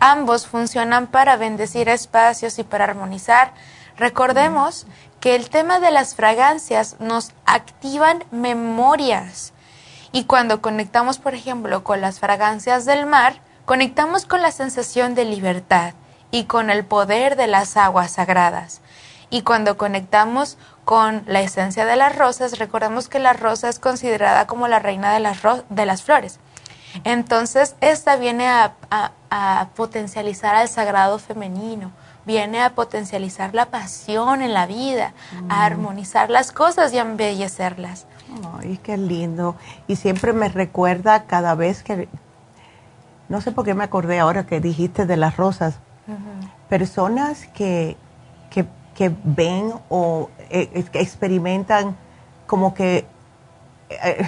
[0.00, 3.52] Ambos funcionan para bendecir espacios y para armonizar.
[3.96, 4.86] Recordemos
[5.20, 9.51] que el tema de las fragancias nos activan memorias.
[10.12, 15.24] Y cuando conectamos, por ejemplo, con las fragancias del mar, conectamos con la sensación de
[15.24, 15.94] libertad
[16.30, 18.82] y con el poder de las aguas sagradas.
[19.30, 24.46] Y cuando conectamos con la esencia de las rosas, recordemos que la rosa es considerada
[24.46, 25.38] como la reina de las,
[25.70, 26.38] de las flores.
[27.04, 28.74] Entonces, esta viene a,
[29.74, 31.90] potencializar al sagrado femenino,
[32.26, 35.14] viene a potencializar la pasión en la vida,
[35.48, 35.62] a mm.
[35.62, 38.06] armonizar las cosas y a embellecerlas.
[38.58, 39.56] Ay, qué lindo.
[39.86, 42.08] Y siempre me recuerda cada vez que,
[43.28, 45.78] no sé por qué me acordé ahora que dijiste de las rosas,
[46.68, 47.96] personas que,
[48.50, 48.66] que,
[49.24, 51.96] ven o eh, experimentan
[52.46, 53.04] como que...
[53.90, 54.26] Eh,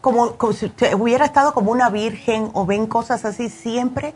[0.00, 4.14] como, si hubiera estado como una virgen o ven cosas así, siempre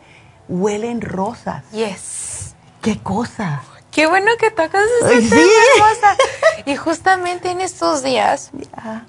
[0.49, 1.63] huelen rosas.
[1.71, 2.55] Yes.
[2.81, 3.63] ¿Qué cosa?
[3.95, 6.17] Qué bueno que tocas ese tema,
[6.65, 8.51] Y justamente en estos días,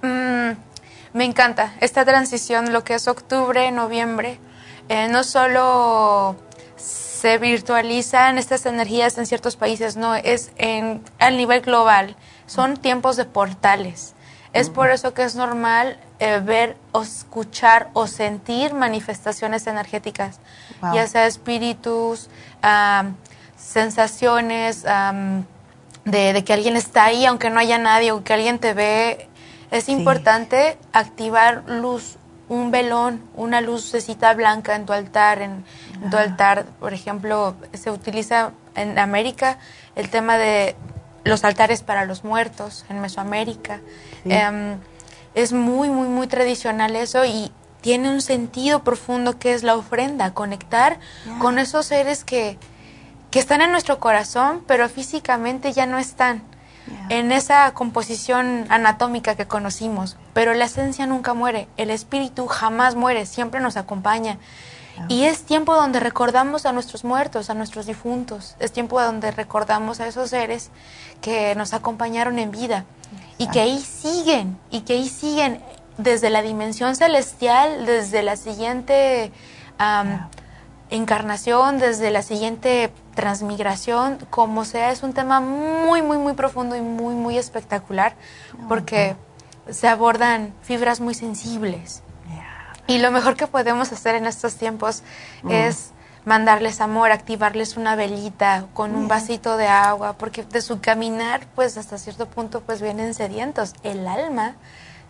[0.01, 0.51] mm,
[1.13, 4.39] me encanta esta transición, lo que es octubre, noviembre.
[4.89, 6.37] Eh, no solo
[6.77, 12.15] se virtualizan estas energías en ciertos países, no, es en, a nivel global.
[12.47, 14.15] Son tiempos de portales.
[14.53, 20.39] Es por eso que es normal eh, ver o escuchar o sentir manifestaciones energéticas,
[20.95, 22.31] ya sea espíritus,
[23.57, 24.85] sensaciones
[26.05, 29.29] de, que alguien está ahí aunque no haya nadie o que alguien te ve.
[29.71, 32.19] Es importante activar luz,
[32.49, 35.65] un velón, una lucecita blanca en tu altar, en,
[36.11, 39.59] tu altar, por ejemplo, se utiliza en América
[39.97, 40.77] el tema de
[41.25, 43.81] los altares para los muertos en Mesoamérica.
[44.25, 44.79] Em,
[45.35, 47.51] es muy, muy, muy tradicional eso y
[47.81, 50.99] tiene un sentido profundo que es la ofrenda, conectar
[51.41, 52.59] con esos seres que,
[53.37, 56.43] que, están en nuestro corazón, pero físicamente ya no están
[57.11, 60.17] en esa composición anatómica que conocimos.
[60.33, 64.39] Pero la esencia nunca muere, el espíritu jamás muere, siempre nos acompaña.
[65.09, 68.57] Y es tiempo donde recordamos a nuestros muertos, a nuestros difuntos.
[68.59, 70.71] Es tiempo donde recordamos a esos seres
[71.21, 72.87] que nos acompañaron en vida
[73.37, 75.61] y que ahí siguen, y que ahí siguen
[75.99, 79.31] desde la dimensión celestial, desde la siguiente
[80.89, 86.81] encarnación, desde la siguiente transmigración, como sea, es un tema muy, muy, muy profundo y
[86.81, 88.15] muy, muy espectacular,
[88.69, 89.17] porque
[89.69, 92.05] se abordan fibras muy sensibles.
[92.87, 95.03] Y lo mejor que podemos hacer en estos tiempos
[95.43, 95.51] mm.
[95.51, 95.91] es
[96.25, 101.77] mandarles amor, activarles una velita con un vasito de agua, porque de su caminar, pues
[101.77, 103.75] hasta cierto punto, pues vienen sedientos.
[103.83, 104.55] El alma,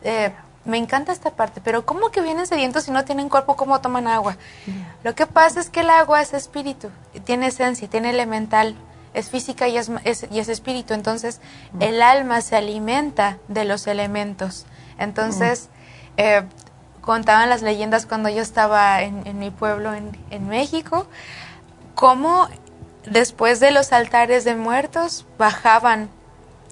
[0.02, 0.32] eh,
[0.66, 3.56] me encanta esta parte, pero ¿cómo que vienen sedientos si no tienen cuerpo?
[3.56, 4.36] ¿Cómo toman agua?
[5.02, 6.90] Lo que pasa es que el agua es espíritu,
[7.24, 8.76] tiene esencia, tiene elemental,
[9.14, 9.90] es física y es,
[10.30, 10.93] y es espíritu.
[10.93, 11.40] Entonces,
[11.80, 14.66] el alma se alimenta de los elementos.
[14.98, 15.70] Entonces,
[16.16, 16.43] eh,
[17.01, 21.06] contaban las leyendas cuando yo estaba en, mi pueblo en, México,
[21.94, 22.48] cómo
[23.06, 26.10] después de los altares de muertos bajaban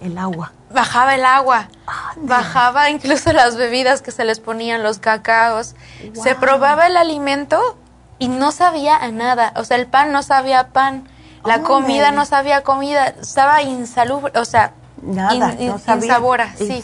[0.01, 0.51] el agua.
[0.71, 1.69] Bajaba el agua,
[2.17, 5.75] bajaba incluso las bebidas que se les ponían, los cacaos.
[6.13, 7.77] Se probaba el alimento
[8.19, 9.53] y no sabía a nada.
[9.55, 11.07] O sea, el pan no sabía pan,
[11.43, 16.53] la comida no sabía comida, estaba insalubre, o sea, nada, no sabía.
[16.57, 16.83] sí.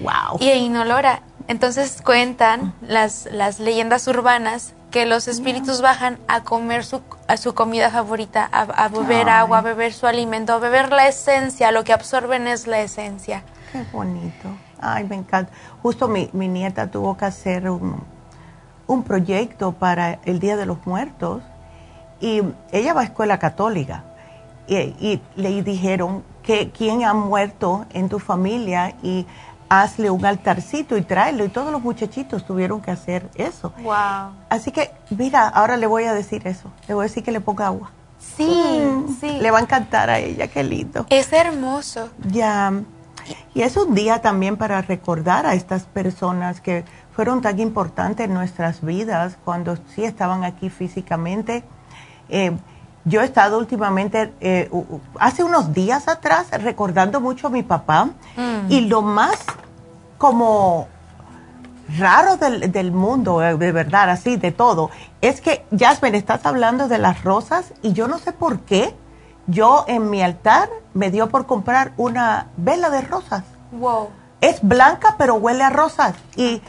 [0.00, 0.38] Wow.
[0.40, 1.22] Y inolora.
[1.50, 7.56] Entonces cuentan las, las leyendas urbanas que los espíritus bajan a comer su, a su
[7.56, 11.92] comida favorita, a, beber agua, a beber su alimento, a beber la esencia, lo que
[11.92, 13.42] absorben es la esencia.
[13.72, 14.48] Qué bonito.
[14.80, 15.52] Ay, me encanta.
[15.82, 18.00] Justo mi, mi nieta tuvo que hacer un,
[18.86, 21.42] un, proyecto para el Día de los Muertos
[22.20, 24.04] y ella va a escuela católica
[24.68, 29.26] y, y le dijeron que quién ha muerto en tu familia y
[29.70, 31.44] hazle un altarcito y tráelo.
[31.44, 33.72] Y todos los muchachitos tuvieron que hacer eso.
[33.82, 34.34] Wow.
[34.50, 36.70] Así que, mira, ahora le voy a decir eso.
[36.88, 37.92] Le voy a decir que le ponga agua.
[38.18, 39.38] Sí, mm, sí.
[39.40, 41.06] Le va a encantar a ella, qué lindo.
[41.08, 42.10] Es hermoso.
[42.28, 42.72] Ya.
[43.54, 46.84] Y es un día también para recordar a estas personas que
[47.14, 51.62] fueron tan importantes en nuestras vidas cuando sí estaban aquí físicamente.
[52.28, 52.56] Eh,
[53.10, 54.70] yo he estado últimamente, eh,
[55.18, 58.06] hace unos días atrás, recordando mucho a mi papá
[58.36, 58.70] mm.
[58.70, 59.36] y lo más
[60.16, 60.86] como
[61.98, 66.98] raro del, mundo, eh, de verdad, así, de todo, es que, Jasmine, estás hablando de
[66.98, 68.94] las rosas y yo no sé por qué
[69.46, 73.42] yo en mi altar me dio por comprar una vela de rosas.
[73.72, 74.10] Wow.
[74.40, 76.14] Es blanca, pero huele a rosas.
[76.36, 76.62] Y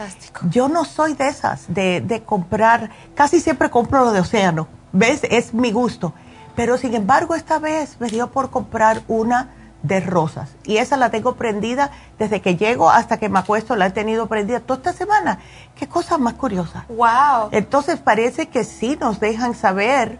[0.49, 4.67] yo no soy de esas, de, de comprar, casi siempre compro lo de océano.
[4.91, 5.21] ¿Ves?
[5.29, 6.13] Es mi gusto.
[6.55, 9.49] Pero sin embargo, esta vez me dio por comprar una
[9.83, 10.55] de rosas.
[10.63, 14.27] Y esa la tengo prendida desde que llego hasta que me acuesto, la he tenido
[14.27, 15.39] prendida toda esta semana.
[15.75, 16.85] Qué cosa más curiosa.
[16.89, 17.49] Wow.
[17.51, 20.19] Entonces parece que sí nos dejan saber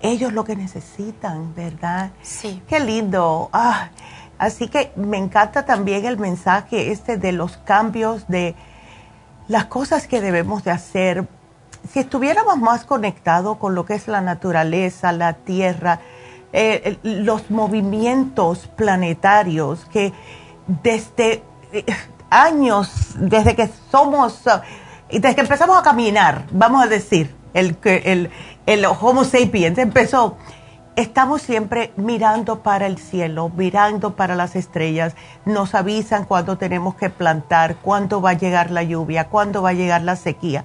[0.00, 2.10] ellos lo que necesitan, ¿verdad?
[2.22, 2.62] Sí.
[2.68, 3.50] Qué lindo.
[3.52, 3.90] Ah,
[4.38, 8.54] así que me encanta también el mensaje este de los cambios de
[9.48, 11.28] las cosas que debemos de hacer.
[11.88, 16.00] Si estuviéramos más conectados con lo que es la naturaleza, la tierra,
[16.52, 20.12] eh, los movimientos planetarios que
[20.66, 21.42] desde
[21.72, 21.84] eh,
[22.28, 24.60] años, desde que somos, uh,
[25.10, 28.30] desde que empezamos a caminar, vamos a decir, el, el,
[28.66, 30.36] el Homo sapiens empezó,
[30.96, 37.10] estamos siempre mirando para el cielo, mirando para las estrellas, nos avisan cuándo tenemos que
[37.10, 40.64] plantar, cuándo va a llegar la lluvia, cuándo va a llegar la sequía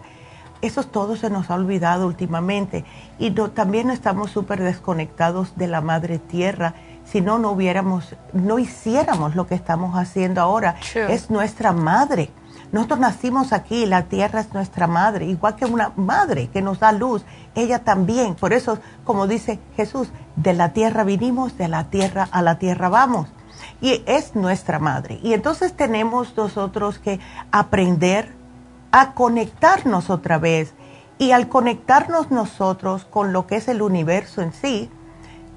[0.68, 2.86] eso todo se nos ha olvidado últimamente
[3.20, 6.76] y también estamos súper desconectados de la madre tierra.
[7.06, 10.76] Si no, no hubiéramos, no hiciéramos lo que estamos haciendo ahora.
[10.96, 12.32] Es nuestra madre.
[12.72, 16.92] Nosotros nacimos aquí, la tierra es nuestra madre, igual que una madre que nos da
[16.92, 17.24] luz,
[17.54, 18.36] ella también.
[18.36, 22.90] Por eso, como dice Jesús, de la tierra vinimos, de la tierra a la tierra
[22.90, 23.30] vamos.
[23.82, 25.20] Y es nuestra madre.
[25.22, 27.20] Y entonces tenemos nosotros que
[27.52, 28.34] aprender
[28.96, 30.74] a conectarnos otra vez.
[31.18, 34.90] Y al conectarnos nosotros con lo que es el universo en sí,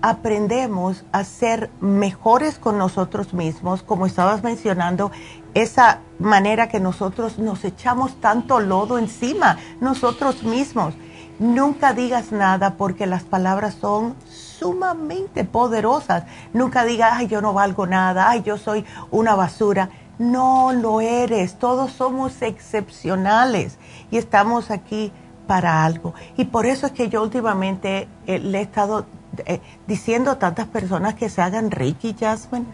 [0.02, 5.12] aprendemos a ser mejores con nosotros mismos, como estabas mencionando,
[5.54, 10.94] esa manera que nosotros nos echamos tanto lodo encima, nosotros mismos.
[11.38, 16.24] Nunca digas nada porque las palabras son sumamente poderosas.
[16.52, 19.90] Nunca digas, ay, yo no valgo nada, ay, yo soy una basura.
[20.18, 23.78] No lo eres, todos somos excepcionales
[24.10, 25.12] y estamos aquí
[25.46, 26.14] para algo.
[26.36, 29.06] Y por eso es que yo últimamente eh, le he estado
[29.46, 32.66] eh, diciendo a tantas personas que se hagan Reiki, Jasmine,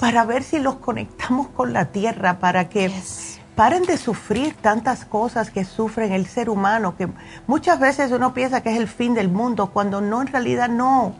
[0.00, 2.90] para ver si los conectamos con la tierra, para que
[3.54, 7.08] paren de sufrir tantas cosas que sufren el ser humano, que
[7.46, 11.14] muchas veces uno piensa que es el fin del mundo, cuando no, en realidad no,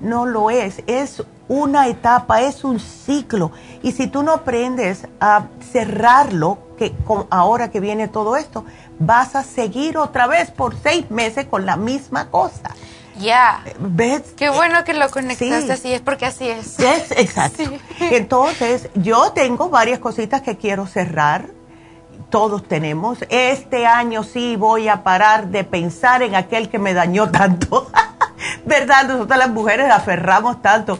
[0.00, 0.82] no lo es.
[0.86, 3.52] Es una etapa, es un ciclo.
[3.82, 6.94] Y si tú no aprendes a cerrarlo, que
[7.30, 8.64] ahora que viene todo esto,
[8.98, 12.70] vas a seguir otra vez por seis meses con la misma cosa.
[13.18, 13.62] Ya.
[13.78, 14.34] ¿Ves?
[14.36, 16.78] Qué bueno que lo conectaste así, es porque así es.
[16.78, 17.64] Es, exacto.
[18.00, 21.50] Entonces, yo tengo varias cositas que quiero cerrar.
[22.30, 23.18] Todos tenemos.
[23.28, 27.90] Este año sí voy a parar de pensar en aquel que me dañó tanto.
[28.64, 29.08] ¿Verdad?
[29.08, 30.98] Nosotras las mujeres aferramos tanto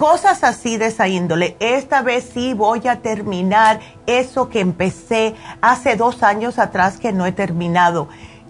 [0.00, 1.58] cosas así de esa índole.
[1.60, 7.26] Esta vez sí voy a terminar eso que empecé hace dos años atrás que no
[7.26, 8.08] he terminado.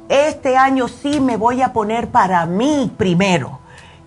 [0.08, 3.59] Este año sí me voy a poner para mí primero,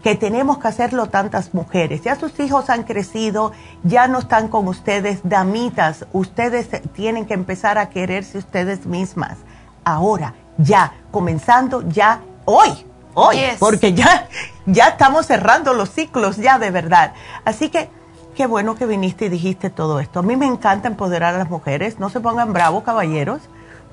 [0.03, 2.03] que tenemos que hacerlo tantas mujeres.
[2.03, 3.53] Ya sus hijos han crecido,
[3.83, 9.37] ya no están con ustedes, damitas, ustedes tienen que empezar a quererse ustedes mismas.
[9.83, 14.27] Ahora, ya, comenzando ya hoy hoy, porque ya,
[14.65, 17.13] ya estamos cerrando los ciclos, ya de verdad.
[17.45, 17.89] Así que
[18.35, 20.19] qué bueno que viniste y dijiste todo esto.
[20.19, 23.41] A mí me encanta empoderar a las mujeres, no se pongan bravos, caballeros,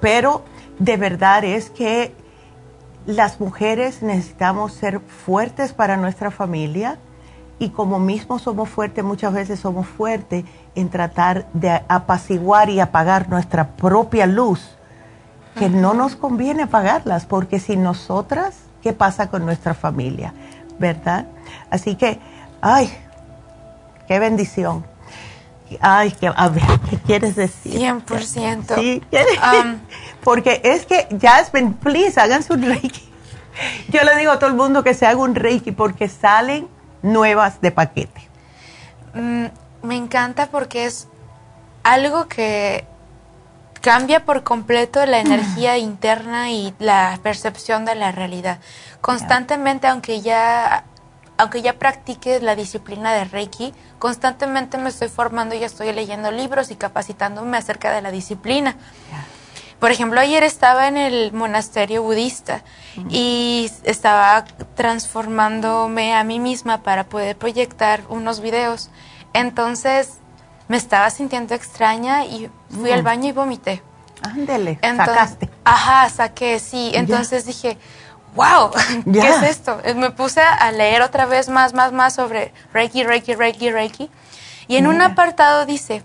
[0.00, 0.42] pero
[0.78, 2.14] de verdad es que
[3.06, 6.98] las mujeres necesitamos ser fuertes para nuestra familia
[7.58, 10.44] y como mismo somos fuertes, muchas veces somos fuertes
[10.74, 14.76] en tratar de apaciguar y apagar nuestra propia luz,
[15.56, 20.32] que no nos conviene apagarlas, porque si nosotras qué pasa con nuestra familia,
[20.78, 21.26] ¿verdad?
[21.70, 22.18] Así que,
[22.62, 22.90] ay,
[24.08, 24.89] qué bendición.
[25.80, 27.80] Ay, a ver, ¿qué quieres decir?
[27.80, 28.74] 100%.
[28.74, 29.02] Sí,
[30.24, 33.10] porque es que, Jasmine, please, háganse un reiki.
[33.88, 36.68] Yo le digo a todo el mundo que se haga un reiki porque salen
[37.02, 38.28] nuevas de paquete.
[39.14, 39.46] Mm,
[39.82, 41.08] me encanta porque es
[41.82, 42.84] algo que
[43.80, 48.58] cambia por completo la energía interna y la percepción de la realidad.
[49.00, 50.84] Constantemente, aunque ya
[51.40, 56.70] aunque ya practique la disciplina de Reiki, constantemente me estoy formando y estoy leyendo libros
[56.70, 58.76] y capacitándome acerca de la disciplina.
[59.78, 62.62] Por ejemplo, ayer estaba en el monasterio budista
[63.08, 64.44] y estaba
[64.74, 68.90] transformándome a mí misma para poder proyectar unos videos.
[69.32, 70.18] Entonces,
[70.68, 73.82] me estaba sintiendo extraña y fui al baño y vomité.
[74.22, 75.48] Ándele, sacaste.
[75.64, 76.90] Ajá, saqué, sí.
[76.92, 77.78] Entonces dije,
[78.34, 78.70] wow,
[79.12, 79.80] ¿qué es esto?
[79.84, 84.10] Eh, me puse a leer otra vez más, más, más sobre Reiki, Reiki, Reiki, Reiki.
[84.68, 86.02] Y en un apartado dice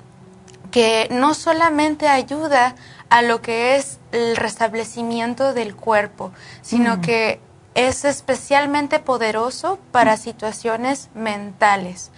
[0.71, 2.75] que no solamente ayuda
[3.09, 6.31] a lo que es el restablecimiento del cuerpo,
[6.61, 7.01] sino mm.
[7.01, 7.39] que
[7.75, 12.11] es especialmente poderoso para situaciones mentales.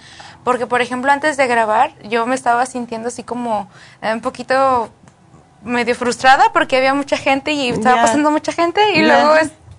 [0.44, 3.68] Porque, por ejemplo, antes de grabar, yo me estaba sintiendo así como
[4.02, 4.90] eh, un poquito
[5.64, 9.34] medio frustrada porque había mucha gente y estaba pasando mucha gente y luego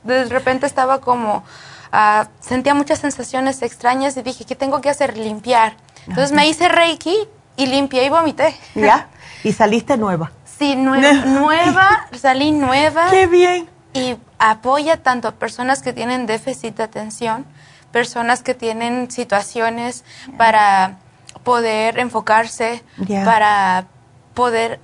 [0.08, 1.44] de repente estaba como,
[1.92, 5.16] uh, sentía muchas sensaciones extrañas y dije, ¿qué tengo que hacer?
[5.16, 5.76] Limpiar.
[6.06, 7.16] Entonces me hice Reiki
[7.56, 8.56] y limpié y vomité.
[8.74, 9.08] ¿Ya?
[9.44, 10.32] ¿Y saliste nueva?
[10.58, 13.10] Sí, nueva, salí nueva.
[13.10, 13.68] ¡Qué bien!
[13.94, 17.46] Y apoya tanto a personas que tienen déficit de atención,
[17.92, 20.04] personas que tienen situaciones
[20.36, 20.98] para
[21.42, 22.82] poder enfocarse,
[23.24, 23.86] para
[24.34, 24.80] poder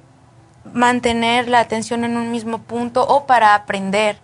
[0.73, 4.19] mantener la atención en un mismo punto o para aprender.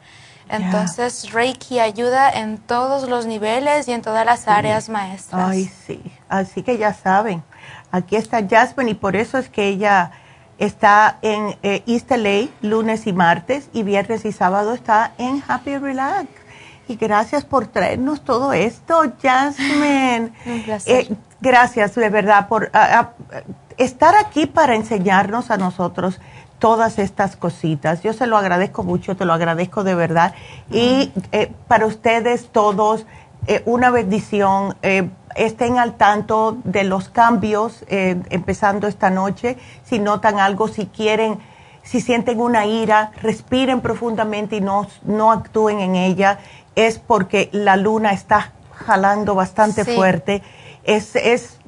[0.50, 5.48] Entonces, Reiki ayuda en todos los niveles y en todas las áreas maestras.
[5.48, 6.02] Ay, sí.
[6.28, 7.42] Así que ya saben,
[7.92, 10.10] aquí está Jasmine y por eso es que ella
[10.58, 15.78] está en eh, East LA lunes y martes y viernes y sábado está en Happy
[15.78, 16.28] Relax.
[16.88, 20.32] Y gracias por traernos todo esto, Jasmine.
[20.86, 22.70] Eh, gracias, de verdad, por
[23.76, 26.20] estar aquí para enseñarnos a nosotros
[26.60, 28.02] todas estas cositas.
[28.02, 30.34] Yo se lo agradezco mucho, te lo agradezco de verdad.
[30.70, 33.06] Y eh, para ustedes todos,
[33.48, 34.76] eh, una bendición.
[34.82, 39.56] Eh, estén al tanto de los cambios empezando esta noche.
[39.84, 41.38] Si notan algo, si quieren,
[41.84, 46.40] si sienten una ira, respiren profundamente y no, no actúen en ella.
[46.74, 50.42] Es porque la luna está jalando bastante fuerte.
[50.82, 51.60] Es, es,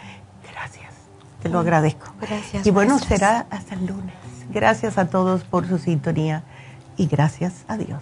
[1.41, 2.07] Te lo agradezco.
[2.19, 2.67] Gracias.
[2.67, 4.13] Y bueno, será hasta el lunes.
[4.49, 6.43] Gracias a todos por su sintonía
[6.97, 8.01] y gracias a Dios.